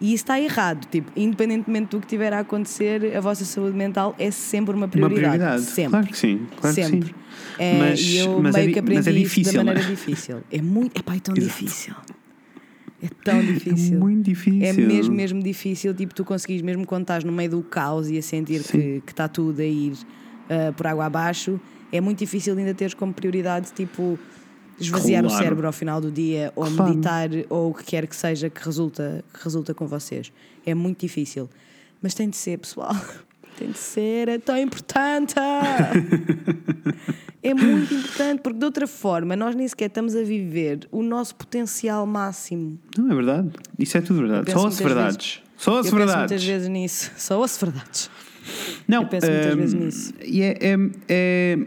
E 0.00 0.08
isso 0.12 0.24
está 0.24 0.38
errado, 0.38 0.86
tipo, 0.90 1.10
independentemente 1.16 1.90
do 1.90 2.00
que 2.00 2.06
tiver 2.06 2.32
a 2.32 2.40
acontecer, 2.40 3.16
a 3.16 3.20
vossa 3.20 3.44
saúde 3.46 3.74
mental 3.76 4.14
é 4.18 4.30
sempre 4.30 4.74
uma 4.74 4.84
Uma 4.84 4.88
prioridade. 4.88 5.22
prioridade, 5.38 5.62
Sempre. 5.62 5.90
claro 5.90 6.06
que 6.08 6.18
sim, 6.18 6.46
claro 6.60 6.76
que 6.76 6.82
sempre. 6.84 7.08
sim. 7.08 7.14
É, 7.58 7.78
Mas- 7.78 8.00
e 8.00 8.16
eu 8.18 8.42
mas 8.42 8.54
é 8.54 8.58
meio 8.58 8.68
di- 8.68 8.72
que 8.74 8.78
aprendi 8.78 9.08
é 9.08 9.12
difícil, 9.12 9.52
da 9.54 9.58
maneira 9.64 9.80
não 9.80 9.86
é? 9.86 9.90
difícil. 9.90 10.36
É 10.52 10.60
muito, 10.62 10.98
epá, 11.00 11.16
é 11.16 11.18
tão 11.20 11.34
Exato. 11.34 11.48
difícil. 11.64 11.94
É 13.02 13.08
tão 13.24 13.40
difícil. 13.44 13.96
É 13.96 14.00
muito 14.00 14.24
difícil. 14.24 14.62
É 14.64 14.72
mesmo, 14.72 15.14
mesmo 15.14 15.42
difícil, 15.42 15.94
tipo, 15.94 16.14
tu 16.14 16.24
conseguires, 16.24 16.62
mesmo 16.62 16.86
quando 16.86 17.02
estás 17.02 17.24
no 17.24 17.32
meio 17.32 17.50
do 17.50 17.62
caos 17.62 18.10
e 18.10 18.18
a 18.18 18.22
sentir 18.22 18.62
que 18.64 19.02
que 19.04 19.12
está 19.12 19.28
tudo 19.28 19.60
a 19.60 19.64
ir 19.64 19.92
ah, 20.50 20.72
por 20.76 20.86
água 20.86 21.04
abaixo, 21.06 21.60
é 21.92 22.00
muito 22.00 22.18
difícil 22.18 22.56
ainda 22.56 22.74
teres 22.74 22.94
como 22.94 23.12
prioridade, 23.14 23.70
tipo, 23.74 24.18
esvaziar 24.78 25.24
o 25.24 25.28
Claro. 25.28 25.42
cérebro 25.42 25.66
ao 25.66 25.72
final 25.72 26.00
do 26.00 26.10
dia, 26.10 26.52
ou 26.56 26.66
Claro. 26.66 26.90
meditar, 26.90 27.28
ou 27.48 27.70
o 27.70 27.74
que 27.74 27.84
quer 27.84 28.06
que 28.06 28.14
seja 28.16 28.48
que 28.50 28.64
resulta, 28.64 29.24
que 29.32 29.42
resulta 29.44 29.72
com 29.74 29.86
vocês. 29.86 30.32
É 30.64 30.74
muito 30.74 31.00
difícil. 31.00 31.48
Mas 32.02 32.14
tem 32.14 32.28
de 32.28 32.36
ser, 32.36 32.58
pessoal. 32.58 32.94
Tem 33.58 33.70
de 33.70 33.78
ser, 33.78 34.28
é 34.28 34.38
tão 34.38 34.58
importante. 34.58 35.34
é 37.42 37.54
muito 37.54 37.94
importante, 37.94 38.40
porque 38.42 38.58
de 38.58 38.64
outra 38.64 38.86
forma 38.86 39.36
nós 39.36 39.54
nem 39.54 39.66
sequer 39.66 39.86
estamos 39.86 40.14
a 40.14 40.22
viver 40.22 40.80
o 40.90 41.02
nosso 41.02 41.34
potencial 41.36 42.06
máximo. 42.06 42.78
Não, 42.98 43.10
é 43.12 43.14
verdade. 43.14 43.50
Isso 43.78 43.96
é 43.96 44.00
tudo 44.00 44.20
verdade. 44.20 44.50
Só 44.52 44.66
as 44.66 44.78
verdades. 44.78 45.40
Só 45.56 45.70
as 45.78 45.86
eu 45.86 45.92
penso 45.92 45.96
verdades. 45.96 46.18
muitas 46.32 46.44
vezes 46.44 46.68
nisso. 46.68 47.10
Só 47.16 47.38
ouço 47.40 47.64
verdades. 47.64 48.10
Não, 48.86 49.02
eu 49.02 49.08
penso 49.08 49.26
muitas 49.26 49.54
hum, 49.54 49.56
vezes 49.56 49.74
nisso. 49.74 50.14
E 50.22 50.42
é, 50.42 50.58
é- 50.60 50.76
é- 51.08 51.58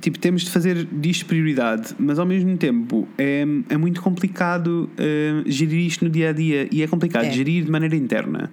Tipo, 0.00 0.18
temos 0.18 0.42
de 0.42 0.50
fazer 0.50 0.86
disto 0.92 1.24
prioridade, 1.24 1.94
mas 1.98 2.18
ao 2.18 2.26
mesmo 2.26 2.56
tempo 2.58 3.08
é, 3.16 3.44
é 3.70 3.76
muito 3.78 4.02
complicado 4.02 4.88
hum, 4.98 5.42
gerir 5.46 5.86
isto 5.86 6.04
no 6.04 6.10
dia 6.10 6.28
a 6.28 6.32
dia 6.32 6.68
e 6.70 6.82
é 6.82 6.86
complicado 6.86 7.24
É. 7.24 7.30
gerir 7.30 7.64
de 7.64 7.70
maneira 7.70 7.96
interna. 7.96 8.50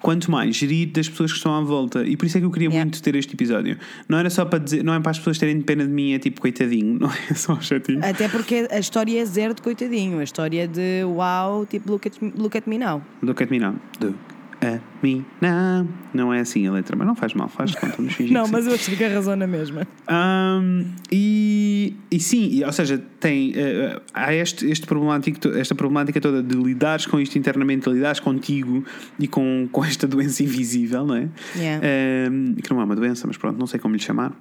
Quanto 0.00 0.30
mais 0.32 0.56
gerir 0.56 0.88
das 0.90 1.08
pessoas 1.08 1.30
que 1.30 1.36
estão 1.36 1.54
à 1.54 1.60
volta, 1.60 2.02
e 2.04 2.16
por 2.16 2.26
isso 2.26 2.36
é 2.36 2.40
que 2.40 2.46
eu 2.46 2.50
queria 2.50 2.68
Yeah. 2.68 2.84
muito 2.86 3.00
ter 3.02 3.14
este 3.14 3.34
episódio. 3.34 3.76
Não 4.08 4.18
era 4.18 4.28
só 4.30 4.44
para 4.44 4.58
dizer, 4.58 4.82
não 4.82 4.92
é 4.94 4.98
para 4.98 5.10
as 5.12 5.18
pessoas 5.18 5.38
terem 5.38 5.60
pena 5.60 5.84
de 5.86 5.92
mim, 5.92 6.12
é 6.14 6.18
tipo 6.18 6.40
coitadinho, 6.40 6.98
não 6.98 7.08
é 7.30 7.34
só 7.34 7.60
chatinho. 7.60 8.00
Até 8.04 8.26
porque 8.28 8.66
a 8.70 8.78
história 8.80 9.20
é 9.20 9.24
zero 9.24 9.54
de 9.54 9.62
coitadinho. 9.62 10.18
A 10.18 10.24
história 10.24 10.64
é 10.64 10.66
de 10.66 11.04
uau, 11.04 11.66
tipo, 11.66 11.92
look 11.92 12.08
at, 12.08 12.14
me- 12.20 12.32
look 12.36 12.56
at 12.58 12.66
me 12.66 12.78
now. 12.78 13.00
Look 13.22 13.42
at 13.44 13.50
me 13.50 13.58
now. 13.60 13.74
Look 14.00 14.16
at 14.62 14.80
me 15.02 15.24
now. 15.40 15.86
Não 16.14 16.32
é 16.32 16.40
assim 16.40 16.66
a 16.66 16.72
letra, 16.72 16.94
mas 16.96 17.06
não 17.06 17.16
faz 17.16 17.34
mal, 17.34 17.48
faz 17.48 17.74
conta, 17.74 17.96
vamos 17.96 18.14
fingir 18.14 18.32
Não, 18.32 18.46
mas 18.46 18.66
eu 18.66 18.74
achei 18.74 18.96
que 18.96 19.02
a 19.02 19.08
razão 19.08 19.34
na 19.34 19.46
mesma. 19.46 19.86
Um, 20.08 20.84
e, 21.10 21.96
e 22.10 22.20
sim, 22.20 22.48
e, 22.52 22.64
ou 22.64 22.72
seja, 22.72 23.02
tem, 23.18 23.52
eh, 23.56 24.00
há 24.14 24.32
este, 24.32 24.70
este 24.70 24.86
problemático, 24.86 25.48
esta 25.48 25.74
problemática 25.74 26.20
toda 26.20 26.42
de 26.42 26.54
lidares 26.54 27.06
com 27.06 27.18
isto 27.18 27.36
internamente, 27.36 27.90
lidares 27.90 28.20
contigo 28.20 28.84
e 29.18 29.26
com, 29.26 29.68
com 29.72 29.84
esta 29.84 30.06
doença 30.06 30.42
invisível, 30.42 31.04
não 31.04 31.16
é? 31.16 31.28
Yeah. 31.56 31.86
Um, 32.30 32.54
que 32.54 32.70
não 32.70 32.80
é 32.80 32.84
uma 32.84 32.96
doença, 32.96 33.26
mas 33.26 33.36
pronto, 33.36 33.58
não 33.58 33.66
sei 33.66 33.80
como 33.80 33.96
lhe 33.96 34.02
chamar. 34.02 34.32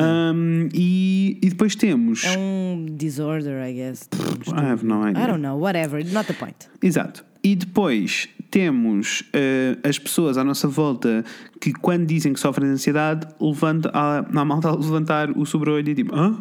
Um, 0.00 0.68
e, 0.72 1.38
e 1.42 1.48
depois 1.48 1.74
temos. 1.74 2.24
É 2.24 2.38
um 2.38 2.86
disorder, 2.90 3.66
I 3.66 3.72
guess. 3.72 4.08
I 4.46 4.72
have 4.72 4.84
no 4.84 5.08
idea. 5.08 5.24
I 5.24 5.26
don't 5.26 5.42
know, 5.42 5.58
whatever, 5.58 6.04
not 6.12 6.26
the 6.26 6.34
point. 6.34 6.68
Exato. 6.80 7.24
E 7.42 7.54
depois 7.56 8.28
temos 8.50 9.22
eh, 9.32 9.76
as 9.82 9.98
pessoas 9.98 10.36
à 10.38 10.44
nossa 10.44 10.66
volta 10.68 11.24
que, 11.60 11.72
quando 11.72 12.06
dizem 12.06 12.32
que 12.32 12.40
sofrem 12.40 12.66
de 12.68 12.74
ansiedade, 12.74 13.26
levanta, 13.40 13.90
há, 13.92 14.18
há 14.18 14.44
malta 14.44 14.68
a 14.68 14.74
levantar 14.74 15.30
o 15.36 15.44
sobre-olho 15.44 15.88
e 15.88 15.94
tipo, 15.94 16.14
hã? 16.14 16.36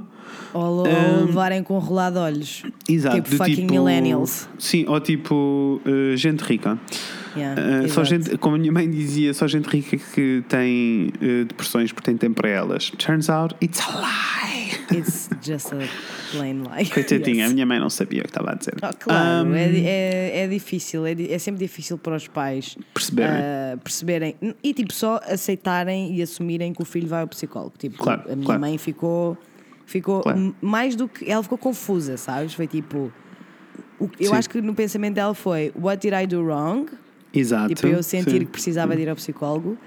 Ou, 0.53 0.87
Um, 0.87 1.25
levarem 1.25 1.63
com 1.63 1.77
rolado 1.77 2.19
olhos. 2.19 2.63
Exato, 2.87 3.21
Tipo 3.21 3.35
fucking 3.35 3.67
millennials. 3.69 4.47
Sim, 4.57 4.85
ou 4.87 4.99
tipo 4.99 5.81
eh, 5.85 6.15
gente 6.17 6.41
rica. 6.41 6.77
Yeah, 7.35 7.83
Eh, 7.83 7.87
só 7.89 8.03
gente, 8.03 8.35
como 8.37 8.55
a 8.55 8.59
minha 8.59 8.71
mãe 8.71 8.89
dizia, 8.89 9.33
só 9.33 9.47
gente 9.47 9.65
rica 9.67 9.97
que 9.97 10.43
tem 10.49 11.11
eh, 11.21 11.43
depressões 11.45 11.91
porque 11.91 12.05
tem 12.05 12.17
tempo 12.17 12.41
para 12.41 12.49
elas. 12.49 12.89
Turns 12.97 13.29
out 13.29 13.55
it's 13.61 13.79
a 13.81 13.91
lie. 13.99 14.56
It's 14.91 15.29
just 15.41 15.73
a 15.73 15.77
plain 16.31 16.63
lie. 16.63 16.85
Coitadinha, 16.89 17.43
Yes. 17.43 17.51
a 17.51 17.53
minha 17.53 17.65
mãe 17.65 17.79
não 17.79 17.89
sabia 17.89 18.21
o 18.21 18.23
que 18.23 18.29
estava 18.29 18.51
a 18.51 18.55
dizer. 18.55 18.75
Ah, 18.81 18.93
claro, 18.93 19.49
Um, 19.49 19.53
é, 19.55 19.69
é, 19.79 20.39
é 20.43 20.47
difícil, 20.47 21.05
é, 21.05 21.11
é 21.11 21.37
sempre 21.39 21.59
difícil 21.65 21.97
para 21.97 22.15
os 22.15 22.27
pais 22.27 22.77
Perceberem. 22.93 23.33
ah, 23.35 23.77
perceberem 23.83 24.35
e 24.63 24.73
tipo 24.73 24.93
só 24.93 25.19
aceitarem 25.25 26.15
e 26.15 26.21
assumirem 26.21 26.73
que 26.73 26.81
o 26.81 26.85
filho 26.85 27.07
vai 27.07 27.21
ao 27.21 27.27
psicólogo. 27.27 27.73
Tipo, 27.77 27.97
Claro, 27.97 28.23
a 28.31 28.35
minha 28.35 28.45
claro. 28.45 28.61
mãe 28.61 28.77
ficou, 28.77 29.37
ficou 29.85 30.21
Claro. 30.21 30.55
mais 30.61 30.95
do 30.95 31.07
que 31.07 31.29
ela 31.29 31.43
ficou 31.43 31.57
confusa, 31.57 32.15
sabes? 32.17 32.53
Foi 32.53 32.67
tipo, 32.67 33.11
o- 33.99 34.09
eu 34.19 34.29
Sim. 34.31 34.35
acho 34.35 34.49
que 34.49 34.61
no 34.61 34.73
pensamento 34.73 35.15
dela 35.15 35.33
foi 35.33 35.71
What 35.75 35.99
did 36.07 36.13
I 36.17 36.25
do 36.27 36.41
wrong? 36.43 36.89
Exato. 37.33 37.73
Tipo, 37.75 37.87
eu 37.87 38.01
sentir 38.01 38.31
sim. 38.31 38.39
que 38.39 38.45
precisava 38.45 38.95
de 38.95 39.01
ir 39.01 39.09
ao 39.09 39.15
psicólogo. 39.15 39.77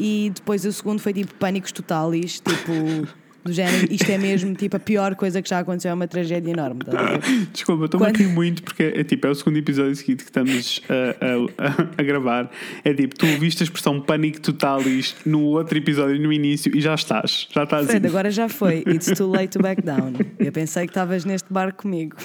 E 0.00 0.30
depois 0.34 0.64
o 0.64 0.72
segundo 0.72 1.00
foi 1.00 1.12
tipo 1.12 1.34
pânicos 1.34 1.72
totalis, 1.72 2.40
tipo, 2.40 2.72
do 3.48 3.52
género, 3.54 3.88
isto 3.90 4.10
é 4.10 4.18
mesmo 4.18 4.54
tipo 4.54 4.76
a 4.76 4.80
pior 4.80 5.14
coisa 5.16 5.40
que 5.42 5.48
já 5.48 5.58
aconteceu, 5.58 5.90
é 5.90 5.94
uma 5.94 6.06
tragédia 6.06 6.52
enorme. 6.52 6.80
ver? 6.86 7.48
Desculpa, 7.52 7.86
estou-me 7.86 8.06
Quando- 8.06 8.14
a 8.16 8.18
rir 8.18 8.28
muito 8.28 8.62
porque 8.62 8.82
é, 8.82 9.02
tipo, 9.04 9.26
é 9.26 9.30
o 9.30 9.34
segundo 9.34 9.56
episódio 9.56 9.94
seguido 9.96 10.18
que 10.22 10.30
estamos 10.30 10.82
a, 10.88 11.64
a- 11.64 11.68
a- 11.68 11.88
a 11.98 12.02
gravar. 12.02 12.50
É 12.84 12.92
tipo, 12.94 13.16
tu 13.16 13.26
ouviste 13.26 13.62
a 13.62 13.64
expressão 13.64 14.00
pânico 14.00 14.40
totalis 14.40 15.16
no 15.26 15.42
outro 15.42 15.76
episódio 15.78 16.20
no 16.20 16.32
início 16.32 16.70
e 16.76 16.80
já 16.80 16.94
estás. 16.94 17.48
Já 17.52 17.64
estás. 17.64 17.86
Fred, 17.86 18.06
agora 18.06 18.30
já 18.30 18.48
foi. 18.48 18.84
It's 18.86 19.10
too 19.16 19.30
late 19.30 19.48
to 19.48 19.60
back 19.62 19.82
down. 19.82 20.12
Eu 20.38 20.52
pensei 20.52 20.84
que 20.86 20.90
estavas 20.90 21.24
neste 21.24 21.52
bar 21.52 21.74
comigo. 21.74 22.16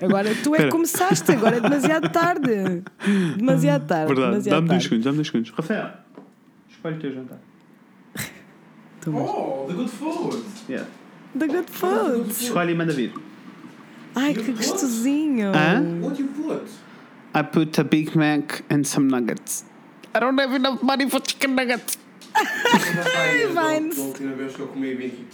Agora 0.00 0.30
tu 0.42 0.54
é 0.54 0.64
que 0.64 0.68
começaste, 0.68 1.30
agora 1.32 1.56
é 1.56 1.60
demasiado 1.60 2.08
tarde. 2.08 2.82
Demasiado 3.36 3.86
tarde. 3.86 4.14
Verdade, 4.14 4.48
dá-me 4.48 4.68
dois 4.68 4.82
segundos, 4.82 5.04
dá-me 5.04 5.16
dois 5.16 5.26
segundos. 5.28 5.50
Rafael, 5.50 5.90
escolhe 6.70 6.96
o 6.96 6.98
teu 6.98 7.12
jantar. 7.12 7.38
Oh, 9.06 9.66
the 9.68 9.74
good 9.74 9.90
food. 9.90 10.44
Yeah. 10.68 10.84
The 11.34 11.46
good 11.48 11.68
food. 11.70 12.28
Escolhe 12.30 12.72
e 12.72 12.74
manda 12.74 12.92
vir. 12.92 13.12
Ai, 14.14 14.34
que 14.34 14.52
gostosinho. 14.52 15.52
Hã? 15.52 15.80
What 16.02 16.18
you 16.20 16.28
put? 16.28 16.68
I 17.34 17.42
put 17.42 17.78
a 17.78 17.84
Big 17.84 18.14
Mac 18.14 18.62
and 18.70 18.84
some 18.86 19.08
nuggets. 19.08 19.64
I 20.14 20.20
don't 20.20 20.38
have 20.38 20.54
enough 20.54 20.82
money 20.82 21.08
for 21.08 21.20
chicken 21.20 21.54
nuggets. 21.54 21.96
Ai, 22.34 23.46
Vines. 23.80 23.96
Da 23.96 24.02
última 24.02 24.32
vez 24.34 24.54
que 24.54 24.60
eu 24.60 24.66
comi 24.68 24.94
bem 24.94 25.06
aqui. 25.08 25.24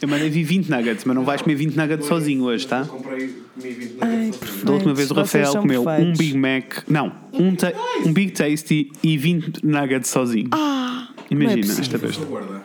Eu 0.00 0.08
mandei 0.08 0.28
vir 0.30 0.42
20 0.44 0.68
nuggets, 0.68 1.04
mas 1.04 1.14
não 1.14 1.24
vais 1.24 1.42
comer 1.42 1.54
20 1.56 1.76
nuggets 1.76 2.06
sozinho 2.06 2.44
hoje, 2.44 2.66
tá? 2.66 2.80
Eu 2.80 2.86
comprei, 2.86 3.28
comi 3.54 3.70
20 3.72 3.96
Ai, 4.00 4.16
nuggets 4.16 4.38
sozinho. 4.38 4.64
Da 4.64 4.72
última 4.72 4.94
vez 4.94 5.10
o 5.10 5.14
Rafael 5.14 5.52
comeu 5.56 5.84
um. 5.88 6.12
Big 6.16 6.36
Mac, 6.36 6.82
não, 6.88 7.12
um, 7.32 7.54
ta- 7.54 7.72
um 8.04 8.12
Big 8.12 8.32
Tasty 8.32 8.90
e 9.02 9.16
20 9.16 9.64
nuggets 9.64 10.08
sozinho. 10.10 10.48
Ah, 10.52 11.01
é 11.32 11.54
Imagina 11.56 11.80
esta 11.80 11.98
vez. 11.98 12.14
Só 12.16 12.24
guarda. 12.24 12.62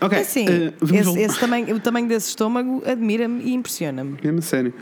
Ok, 0.00 0.18
É 0.18 0.20
assim, 0.22 0.46
eh, 0.48 0.72
vamos 0.80 1.06
esse, 1.08 1.20
esse 1.20 1.38
tamanho, 1.40 1.76
o 1.76 1.80
tamanho 1.80 2.08
desse 2.08 2.28
estômago 2.30 2.82
admira-me 2.84 3.42
e 3.44 3.54
impressiona-me. 3.54 4.16
Mesmo 4.22 4.42
sério. 4.42 4.74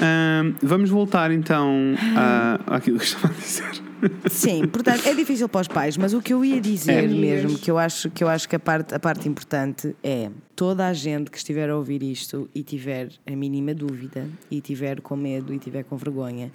Ahm, 0.00 0.54
vamos 0.62 0.90
voltar 0.90 1.30
então 1.30 1.94
a, 2.14 2.60
àquilo 2.76 2.98
que 2.98 3.04
estava 3.06 3.28
a 3.28 3.36
dizer. 3.36 3.82
Sim, 4.30 4.66
portanto, 4.68 5.06
é 5.06 5.14
difícil 5.14 5.48
para 5.48 5.62
os 5.62 5.68
pais, 5.68 5.96
mas 5.96 6.12
o 6.14 6.20
que 6.20 6.32
eu 6.32 6.44
ia 6.44 6.60
dizer 6.60 7.04
É. 7.04 7.06
mesmo, 7.08 7.58
que 7.58 7.70
eu 7.70 7.78
acho 7.78 8.10
que, 8.10 8.22
eu 8.22 8.28
acho 8.28 8.48
que 8.48 8.54
a, 8.54 8.60
parte, 8.60 8.94
a 8.94 8.98
parte 9.00 9.26
importante 9.28 9.96
é 10.04 10.30
toda 10.54 10.86
a 10.86 10.92
gente 10.92 11.30
que 11.30 11.38
estiver 11.38 11.68
a 11.70 11.76
ouvir 11.76 12.02
isto 12.02 12.48
e 12.54 12.62
tiver 12.62 13.08
a 13.26 13.34
mínima 13.34 13.74
dúvida 13.74 14.28
e 14.50 14.60
tiver 14.60 15.00
com 15.00 15.16
medo 15.16 15.52
e 15.54 15.58
tiver 15.58 15.82
com 15.84 15.96
vergonha, 15.96 16.52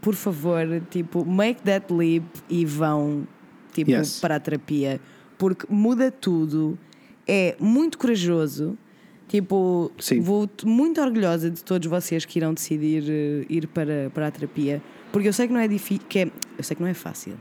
por 0.00 0.14
favor, 0.14 0.66
tipo, 0.90 1.24
make 1.24 1.60
that 1.62 1.92
leap 1.92 2.24
e 2.50 2.64
vão 2.64 3.28
tipo, 3.84 3.90
Yes. 3.90 4.20
para 4.20 4.36
a 4.36 4.40
terapia, 4.40 5.00
porque 5.38 5.66
muda 5.68 6.10
tudo, 6.10 6.78
é 7.26 7.56
muito 7.60 7.98
corajoso. 7.98 8.76
Tipo, 9.28 9.90
Sim. 9.98 10.20
vou 10.20 10.48
muito 10.64 11.00
orgulhosa 11.00 11.50
de 11.50 11.62
todos 11.64 11.88
vocês 11.88 12.24
que 12.24 12.38
irão 12.38 12.54
decidir 12.54 13.02
eh, 13.08 13.44
ir 13.48 13.66
para, 13.66 14.08
para 14.14 14.28
a 14.28 14.30
terapia, 14.30 14.80
porque 15.10 15.26
eu 15.26 15.32
sei 15.32 15.48
que 15.48 15.52
não 15.52 15.58
é 15.60 15.66
difícil, 15.66 16.06
que 16.08 16.20
é, 16.20 16.30
eu 16.56 16.62
sei 16.62 16.76
que 16.76 16.82
não 16.82 16.88
é 16.88 16.94
fácil. 16.94 17.34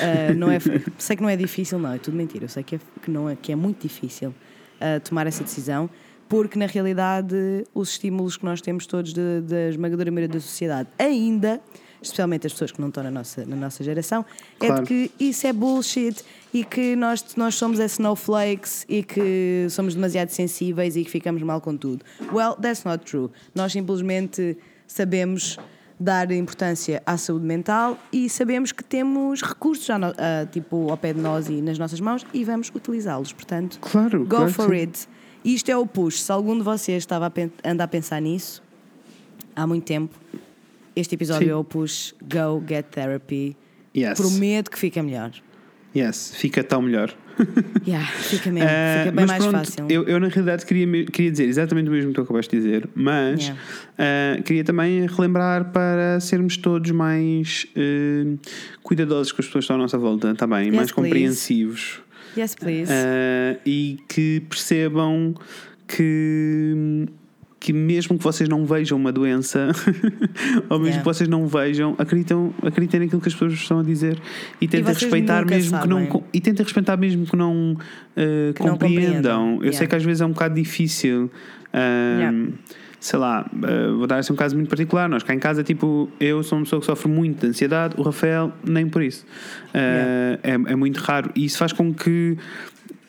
Ah, 0.00 0.32
não 0.34 0.50
é, 0.50 0.58
sei 0.96 1.16
que 1.16 1.22
não 1.22 1.28
é 1.28 1.36
difícil, 1.36 1.78
não, 1.78 1.92
é 1.92 1.98
tudo 1.98 2.16
mentira. 2.16 2.46
Eu 2.46 2.48
sei 2.48 2.62
que, 2.62 2.76
é, 2.76 2.80
que, 3.02 3.10
não 3.10 3.28
é, 3.28 3.36
que 3.36 3.52
é 3.52 3.56
muito 3.56 3.82
difícil 3.82 4.34
ah, 4.80 4.98
tomar 5.00 5.26
essa 5.26 5.44
decisão, 5.44 5.90
porque 6.30 6.58
na 6.58 6.64
realidade 6.66 7.36
os 7.74 7.90
estímulos 7.90 8.38
que 8.38 8.44
nós 8.46 8.62
temos 8.62 8.86
todos 8.86 9.12
da 9.12 9.68
esmagadora 9.68 10.10
maioria 10.10 10.32
da 10.32 10.40
sociedade, 10.40 10.88
ainda, 10.98 11.60
especialmente 12.00 12.46
as 12.46 12.52
pessoas 12.52 12.72
que 12.72 12.80
não 12.80 12.88
estão 12.88 13.02
na 13.02 13.10
nossa, 13.10 13.44
na 13.44 13.56
nossa 13.56 13.82
geração, 13.84 14.24
é 14.60 14.66
Claro. 14.66 14.82
de 14.82 14.88
que 14.88 15.10
isso 15.24 15.46
é 15.46 15.52
bullshit 15.52 16.22
e 16.54 16.64
que 16.64 16.94
nós, 16.96 17.24
nós 17.36 17.54
somos 17.54 17.80
é 17.80 17.86
snowflakes 17.86 18.84
e 18.88 19.02
que 19.02 19.66
somos 19.70 19.94
demasiado 19.94 20.30
sensíveis 20.30 20.96
e 20.96 21.04
que 21.04 21.10
ficamos 21.10 21.42
mal 21.42 21.60
com 21.60 21.76
tudo. 21.76 22.04
Well, 22.32 22.54
that's 22.54 22.84
not 22.84 23.04
true. 23.04 23.30
Nós 23.54 23.72
simplesmente 23.72 24.56
sabemos 24.86 25.58
dar 26.00 26.30
importância 26.30 27.02
à 27.04 27.16
saúde 27.16 27.44
mental 27.44 27.98
e 28.12 28.28
sabemos 28.30 28.70
que 28.70 28.84
temos 28.84 29.42
recursos 29.42 29.90
a, 29.90 30.46
tipo, 30.46 30.88
ao 30.90 30.96
pé 30.96 31.12
de 31.12 31.20
nós 31.20 31.48
e 31.48 31.60
nas 31.60 31.76
nossas 31.78 31.98
mãos 32.00 32.24
e 32.32 32.44
vamos 32.44 32.70
utilizá-los. 32.72 33.32
Portanto, 33.32 33.78
Claro, 33.80 34.20
go 34.20 34.36
claro 34.36 34.52
for 34.52 34.68
sim. 34.70 34.80
it. 34.82 35.08
Isto 35.44 35.70
é 35.70 35.76
o 35.76 35.84
push. 35.86 36.20
Se 36.22 36.30
algum 36.30 36.56
de 36.56 36.62
vocês 36.62 36.98
estava 37.02 37.26
a 37.26 37.68
anda 37.68 37.82
a 37.84 37.88
pensar 37.88 38.20
nisso 38.20 38.62
há 39.56 39.66
muito 39.66 39.84
tempo, 39.84 40.14
este 40.98 41.14
episódio 41.14 41.48
Sim. 41.48 41.52
o 41.54 41.64
push. 41.64 42.12
Go 42.22 42.62
get 42.68 42.86
therapy. 42.90 43.56
Yes. 43.96 44.18
Prometo 44.18 44.70
que 44.70 44.78
fica 44.78 45.02
melhor. 45.02 45.30
Yes, 45.96 46.32
fica 46.36 46.62
tão 46.62 46.82
melhor. 46.82 47.14
Yeah, 47.86 48.04
fica 48.06 48.50
mesmo, 48.50 48.68
Ah, 48.68 48.98
fica 49.04 49.12
bem 49.12 49.14
mas 49.14 49.26
mais 49.30 49.42
pronto, 49.44 49.58
fácil. 49.58 49.86
Eu, 49.88 50.02
eu, 50.08 50.18
na 50.18 50.26
realidade 50.26 50.66
queria, 50.66 51.04
queria 51.06 51.30
dizer 51.30 51.44
exatamente 51.44 51.88
o 51.88 51.92
mesmo 51.92 52.10
que 52.10 52.16
tu 52.16 52.22
acabaste 52.22 52.50
de 52.56 52.62
dizer, 52.62 52.88
mas 52.96 53.42
Yeah. 53.44 53.62
ah, 53.96 54.42
queria 54.42 54.64
também 54.64 55.06
relembrar 55.06 55.70
para 55.72 56.18
sermos 56.18 56.56
todos 56.56 56.90
mais 56.90 57.64
ah, 57.76 58.36
cuidadosos 58.82 59.30
com 59.32 59.40
as 59.40 59.46
pessoas 59.46 59.62
que 59.62 59.66
estão 59.66 59.76
à 59.76 59.78
nossa 59.78 59.96
volta, 59.96 60.34
tá 60.34 60.48
bem? 60.48 60.66
Yes, 60.66 60.74
mais 60.74 60.90
please. 60.90 60.94
compreensivos 60.94 62.00
Yes, 62.36 62.54
please. 62.56 62.92
E 63.64 63.98
que 64.08 64.40
percebam 64.48 65.34
que. 65.86 67.06
Que 67.68 67.72
mesmo 67.74 68.16
que 68.16 68.24
vocês 68.24 68.48
não 68.48 68.64
vejam 68.64 68.96
uma 68.96 69.12
doença, 69.12 69.68
ou 70.70 70.78
mesmo 70.78 70.86
Yeah. 70.86 70.98
que 71.00 71.04
vocês 71.04 71.28
não 71.28 71.46
vejam, 71.46 71.94
acreditam, 71.98 72.54
acreditem 72.62 73.00
naquilo 73.00 73.20
que 73.20 73.28
as 73.28 73.34
pessoas 73.34 73.52
estão 73.52 73.80
a 73.80 73.82
dizer 73.82 74.18
e 74.58 74.66
tentem 74.66 74.94
respeitar 74.94 75.44
mesmo 75.44 75.78
que 75.78 75.86
não 75.86 76.06
sabem. 76.06 76.22
e 76.32 76.40
tentem 76.40 76.64
respeitar 76.64 76.96
mesmo 76.96 77.26
que 77.26 77.36
não 77.36 77.72
uh, 77.74 78.54
Que 78.54 78.62
não 78.62 78.70
compreendam. 78.70 78.72
compreendam. 78.78 79.54
Eu 79.56 79.72
sei 79.74 79.80
Yeah. 79.84 79.86
que 79.88 79.96
às 79.96 80.02
vezes 80.04 80.20
é 80.22 80.24
um 80.26 80.30
bocado 80.32 80.54
difícil. 80.54 81.30
um, 81.74 82.18
Yeah. 82.18 82.48
Sei 83.00 83.16
lá, 83.18 83.48
uh, 83.54 83.96
vou 83.98 84.06
dar 84.08 84.16
assim 84.18 84.32
um 84.32 84.36
caso 84.36 84.56
muito 84.56 84.68
particular. 84.70 85.08
Nós 85.08 85.22
cá 85.22 85.32
em 85.34 85.38
casa, 85.38 85.62
tipo, 85.62 86.08
eu 86.18 86.42
sou 86.42 86.58
uma 86.58 86.64
pessoa 86.64 86.80
que 86.80 86.86
sofre 86.86 87.08
muito 87.08 87.42
de 87.42 87.46
ansiedade, 87.48 87.94
o 87.96 88.02
Rafael, 88.02 88.50
nem 88.66 88.88
por 88.88 89.02
isso. 89.02 89.24
Uh, 89.74 89.76
Yeah. 89.76 90.38
é, 90.42 90.72
é 90.72 90.74
muito 90.76 90.96
raro. 90.98 91.30
E 91.36 91.44
isso 91.44 91.58
faz 91.58 91.72
com 91.72 91.92
que. 91.92 92.36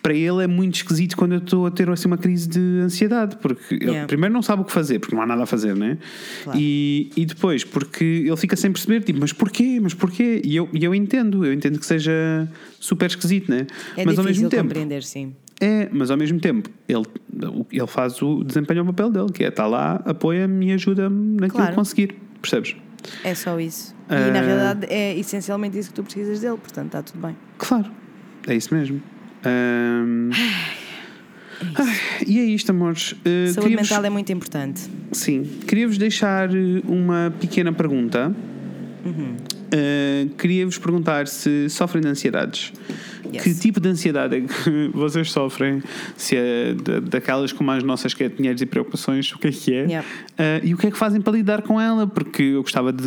Para 0.02 0.14
ele 0.14 0.42
é 0.44 0.48
muito 0.48 0.76
esquisito 0.76 1.18
quando 1.18 1.34
eu 1.34 1.40
estou 1.40 1.66
a 1.66 1.72
ter 1.72 1.90
assim, 1.90 2.08
uma 2.08 2.18
crise 2.18 2.48
de 2.48 2.60
ansiedade, 2.82 3.36
porque 3.38 3.76
ele 3.76 3.86
Yeah. 3.90 4.08
primeiro 4.08 4.34
não 4.34 4.42
sabe 4.42 4.62
o 4.62 4.66
que 4.66 4.72
fazer, 4.72 5.00
porque 5.00 5.14
não 5.14 5.22
há 5.22 5.26
nada 5.26 5.44
a 5.44 5.46
fazer, 5.46 5.76
né? 5.76 5.98
Claro. 6.46 6.58
E, 6.60 7.12
e 7.18 7.26
depois, 7.26 7.64
porque 7.66 8.04
ele 8.26 8.38
fica 8.38 8.56
sem 8.56 8.72
perceber, 8.72 9.02
tipo, 9.04 9.20
mas 9.20 9.34
porquê? 9.34 9.78
Mas 9.82 9.94
porquê? 9.94 10.42
E 10.46 10.56
eu, 10.56 10.70
e 10.74 10.84
eu 10.86 10.96
entendo, 10.96 11.46
eu 11.46 11.52
entendo 11.52 11.78
que 11.80 11.86
seja 11.86 12.48
super 12.80 13.08
esquisito, 13.10 13.50
né? 13.52 13.68
é 13.98 14.06
mas 14.06 14.18
ao 14.18 14.24
mesmo 14.24 14.48
tempo, 14.50 14.64
compreender, 14.64 15.04
sim. 15.04 15.34
é, 15.60 15.90
mas 15.92 16.10
ao 16.10 16.16
mesmo 16.18 16.40
tempo, 16.40 16.70
ele, 16.88 17.04
ele 17.70 17.88
faz 17.88 18.22
o 18.22 18.42
desempenha 18.44 18.82
o 18.82 18.86
papel 18.86 19.10
dele, 19.10 19.32
que 19.34 19.44
é 19.44 19.50
está 19.50 19.68
lá, 19.68 20.02
apoia-me 20.06 20.68
e 20.68 20.72
ajuda-me 20.72 21.34
naquilo 21.42 21.52
Claro. 21.58 21.72
que 21.72 21.76
conseguir, 21.76 22.16
percebes? 22.42 22.76
É 23.24 23.36
só 23.36 23.60
isso. 23.60 23.94
E 24.10 24.14
Ah. 24.14 24.32
na 24.32 24.42
realidade 24.42 24.86
é 24.90 25.18
essencialmente 25.20 25.78
isso 25.78 25.90
que 25.90 25.96
tu 25.96 26.04
precisas 26.04 26.40
dele, 26.40 26.58
portanto 26.58 26.86
está 26.88 27.04
tudo 27.04 27.20
bem. 27.26 27.36
Claro, 27.58 27.92
é 28.48 28.56
isso 28.56 28.74
mesmo. 28.74 29.02
Ahm, 29.44 30.30
ai, 31.76 31.96
e 32.28 32.40
é 32.40 32.44
isto, 32.44 32.70
amores. 32.72 33.14
Uh, 33.14 33.54
Saúde 33.54 33.76
mental 33.76 34.04
é 34.04 34.10
muito 34.10 34.32
importante. 34.32 34.82
Sim, 35.12 35.44
queria-vos 35.68 35.98
deixar 35.98 36.50
uma 36.86 37.34
pequena 37.40 37.72
pergunta. 37.72 38.34
Uhum. 39.06 39.36
Uh, 39.74 40.30
queria-vos 40.36 40.78
perguntar 40.78 41.28
se 41.28 41.70
sofrem 41.70 42.02
de 42.02 42.08
ansiedades. 42.10 42.74
Yes. 43.32 43.44
Que 43.44 43.54
tipo 43.54 43.80
de 43.80 43.88
ansiedade 43.90 44.38
é 44.38 44.42
que 44.42 44.90
vocês 44.92 45.32
sofrem? 45.32 45.84
Se 46.18 46.36
é 46.36 46.74
da- 46.74 47.00
daquelas 47.00 47.52
como 47.54 47.70
as 47.70 47.84
nossas, 47.84 48.14
que 48.16 48.24
é 48.24 48.30
dinheiros 48.30 48.60
e 48.62 48.66
preocupações, 48.66 49.32
o 49.34 49.38
que 49.38 49.48
é 49.50 49.52
que 49.52 49.74
é? 49.74 49.82
Yeah. 49.84 50.08
Uh, 50.32 50.66
e 50.66 50.74
o 50.74 50.78
que 50.78 50.88
é 50.88 50.92
que 50.92 50.98
fazem 50.98 51.22
para 51.22 51.34
lidar 51.34 51.62
com 51.62 51.80
ela? 51.80 52.08
Porque 52.08 52.42
eu 52.42 52.64
gostava 52.64 52.92
de 52.92 53.04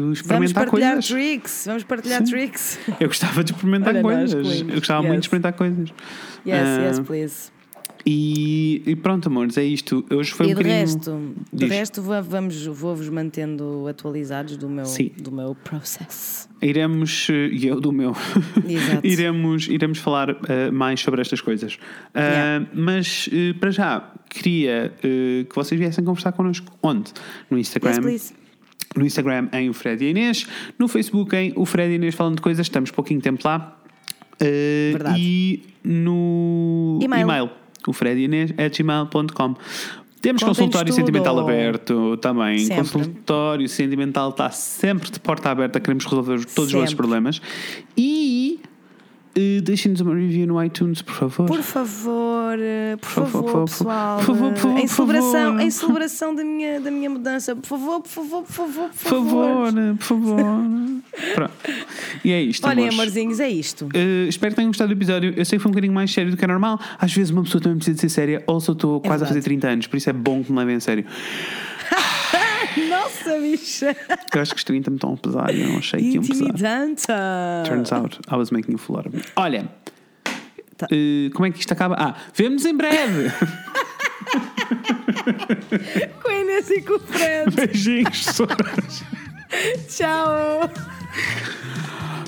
Vamos 0.00 0.18
experimentar 0.18 0.64
partilhar 0.66 0.92
coisas. 0.94 1.08
tricks, 1.10 1.62
vamos 1.66 1.84
partilhar 1.84 2.18
Sim. 2.26 2.32
tricks. 2.32 2.78
Eu 2.98 3.06
gostava 3.06 3.44
de 3.44 3.52
experimentar 3.52 3.94
Olha 3.94 4.02
coisas. 4.02 4.60
Eu 4.62 4.66
gostava 4.74 5.00
Yes. 5.02 5.08
muito 5.08 5.20
de 5.20 5.26
experimentar 5.26 5.52
coisas. 5.52 5.88
Yes, 6.44 6.58
Ah, 6.66 6.82
yes, 6.88 6.98
please. 7.00 7.50
E, 8.06 8.82
e 8.86 8.96
pronto, 8.96 9.28
amores, 9.28 9.56
é 9.58 9.64
isto. 9.64 10.04
Hoje 10.10 10.32
foi 10.32 10.46
e 10.46 10.48
um 10.48 10.52
de 10.52 10.54
bocadinho. 10.56 10.80
resto, 10.80 11.34
de 11.52 11.58
Diz. 11.66 11.68
resto 11.70 12.02
va- 12.02 12.20
vamos, 12.20 12.64
vou-vos 12.66 13.08
mantendo 13.08 13.86
atualizados 13.88 14.56
do 14.56 14.68
meu, 14.68 14.86
Sim. 14.86 15.10
do 15.18 15.30
meu 15.30 15.54
processo. 15.54 16.48
Iremos, 16.62 17.28
e 17.30 17.66
eu 17.66 17.80
do 17.80 17.92
meu, 17.92 18.14
Exato. 18.68 19.00
iremos, 19.06 19.68
iremos 19.68 19.98
falar 19.98 20.30
eh, 20.48 20.70
mais 20.70 21.00
sobre 21.00 21.20
estas 21.20 21.40
coisas. 21.40 21.78
Ah, 22.14 22.20
Yeah. 22.30 22.66
Mas 22.74 23.28
eh, 23.32 23.52
para 23.54 23.70
já, 23.70 24.12
queria 24.28 24.92
que 25.00 25.54
vocês 25.54 25.78
viessem 25.78 26.04
conversar 26.04 26.32
connosco. 26.32 26.72
Onde? 26.82 27.12
No 27.50 27.58
Instagram. 27.58 27.90
Yes, 27.90 27.98
please. 27.98 28.34
no 28.96 29.04
Instagram 29.04 29.48
em 29.52 29.68
o 29.68 29.72
Fred 29.74 30.04
e 30.04 30.10
Inês, 30.10 30.46
no 30.78 30.86
Facebook 30.88 31.34
em 31.36 31.52
o 31.56 31.64
Fred 31.66 31.92
e 31.92 31.96
Inês 31.96 32.14
falando 32.14 32.36
de 32.36 32.42
coisas, 32.42 32.64
estamos 32.66 32.90
pouquinho 32.90 33.20
tempo 33.20 33.40
lá. 33.46 33.76
Uh. 34.40 35.16
E 35.18 35.62
no 35.84 36.98
E-mail. 37.02 37.50
O 37.86 37.92
Fred 37.92 38.20
e 38.20 38.22
a 38.22 38.24
Inês 38.26 38.54
at 38.58 38.76
gmail.com. 38.76 39.54
Temos 40.20 40.42
Contem-nos 40.42 40.58
consultório 40.58 40.92
tudo. 40.92 40.96
sentimental 40.96 41.38
aberto 41.38 42.16
também. 42.18 42.58
Sempre. 42.58 42.76
Consultório 42.92 43.68
sentimental 43.68 44.28
está 44.30 44.50
sempre 44.50 45.10
de 45.10 45.18
porta 45.18 45.50
aberta, 45.50 45.80
queremos 45.80 46.04
resolver 46.04 46.44
todos 46.44 46.66
os 46.66 46.72
vossos 46.72 46.90
Sempre. 46.90 46.96
problemas. 46.96 47.40
E 47.96 48.29
uh, 49.36 49.62
deixem-nos 49.62 50.00
uma 50.00 50.14
review 50.14 50.46
no 50.46 50.62
iTunes, 50.62 51.02
por 51.02 51.14
favor. 51.14 51.46
Por 51.46 51.62
favor, 51.62 52.58
eh, 52.58 52.96
por, 52.96 53.08
favor, 53.08 53.64
pessoal. 53.64 54.18
por 54.18 54.26
favor, 54.26 54.52
por 54.52 54.58
favor, 54.60 54.78
em 54.78 54.86
celebração, 54.86 55.52
favor. 55.52 55.60
em 55.60 55.70
celebração 55.70 56.34
da 56.34 56.44
minha, 56.44 56.80
da 56.80 56.90
minha 56.90 57.10
mudança. 57.10 57.54
Por 57.56 57.66
favor, 57.66 58.00
por 58.00 58.08
favor, 58.08 58.42
por 58.42 58.52
favor, 58.52 58.88
por 58.88 58.94
por 58.94 59.08
favor, 59.08 59.72
por 59.98 60.04
favor. 60.04 60.40
Pronto. 61.34 61.52
E 62.24 62.32
é 62.32 62.42
isto. 62.42 62.66
Olhem, 62.66 62.88
amorzinhos, 62.88 63.40
é 63.40 63.48
isto. 63.48 63.86
Uh, 63.86 64.28
espero 64.28 64.52
que 64.52 64.56
tenham 64.56 64.70
gostado 64.70 64.88
do 64.88 64.98
episódio. 64.98 65.34
Eu 65.36 65.44
sei 65.44 65.58
que 65.58 65.62
foi 65.62 65.70
um 65.70 65.72
bocadinho 65.72 65.92
mais 65.92 66.12
sério 66.12 66.30
do 66.30 66.36
que 66.36 66.44
é 66.44 66.48
normal. 66.48 66.78
Às 66.98 67.12
vezes 67.12 67.30
uma 67.30 67.42
pessoa 67.42 67.60
também 67.60 67.78
precisa 67.78 67.94
de 67.94 68.00
ser 68.00 68.08
séria. 68.08 68.42
Ou 68.46 68.60
só 68.60 68.72
estou 68.72 69.00
quase 69.00 69.24
a 69.24 69.26
fazer 69.26 69.40
verdade. 69.40 69.60
30 69.60 69.68
anos, 69.68 69.86
por 69.86 69.96
isso 69.96 70.10
é 70.10 70.12
bom 70.12 70.42
que 70.42 70.52
me 70.52 70.58
levem 70.58 70.76
a 70.76 70.80
sério. 70.80 71.04
Nossa, 73.24 73.40
bicha! 73.40 73.96
Eu 74.34 74.42
acho 74.42 74.52
que 74.52 74.58
os 74.58 74.64
30 74.64 74.90
me 74.90 74.96
estão 74.96 75.14
a 75.14 75.16
pesar 75.16 75.54
e 75.54 75.62
eu 75.62 75.68
não 75.68 75.78
achei 75.78 76.00
que 76.00 76.10
iam 76.14 76.22
pesar. 76.22 76.34
Intimidante! 76.44 77.06
Turns 77.66 77.92
out, 77.92 78.18
I 78.30 78.34
was 78.36 78.50
making 78.50 78.74
a 78.74 78.78
fool 78.78 78.96
out 78.98 79.08
of 79.08 79.16
me. 79.16 79.22
Olha, 79.36 79.68
Tá. 80.76 80.86
uh, 80.86 81.30
como 81.34 81.46
é 81.46 81.50
que 81.50 81.60
isto 81.60 81.72
acaba? 81.72 81.94
Ah, 81.98 82.14
vemos 82.34 82.64
em 82.64 82.74
breve. 82.74 83.30
Com 86.22 86.28
a 86.28 86.34
Inês 86.34 86.70
e 86.70 86.80
com 86.82 86.94
o 86.94 87.00
Fred. 87.00 87.50
Beijinhos, 87.54 88.24
pessoas. 88.24 89.04
Tchau! 89.88 90.70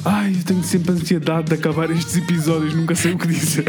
Ai, 0.05 0.35
eu 0.39 0.45
tenho 0.45 0.63
sempre 0.65 0.93
ansiedade 0.93 1.49
de 1.49 1.55
acabar 1.55 1.91
estes 1.91 2.17
episódios, 2.17 2.75
nunca 2.75 2.95
sei 2.95 3.13
o 3.13 3.19
que 3.19 3.29
dizer. 3.29 3.65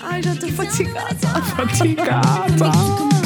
Ai, 0.00 0.22
já 0.22 0.32
estou 0.32 0.50
fatigada. 0.52 1.14
Faticata. 1.56 3.17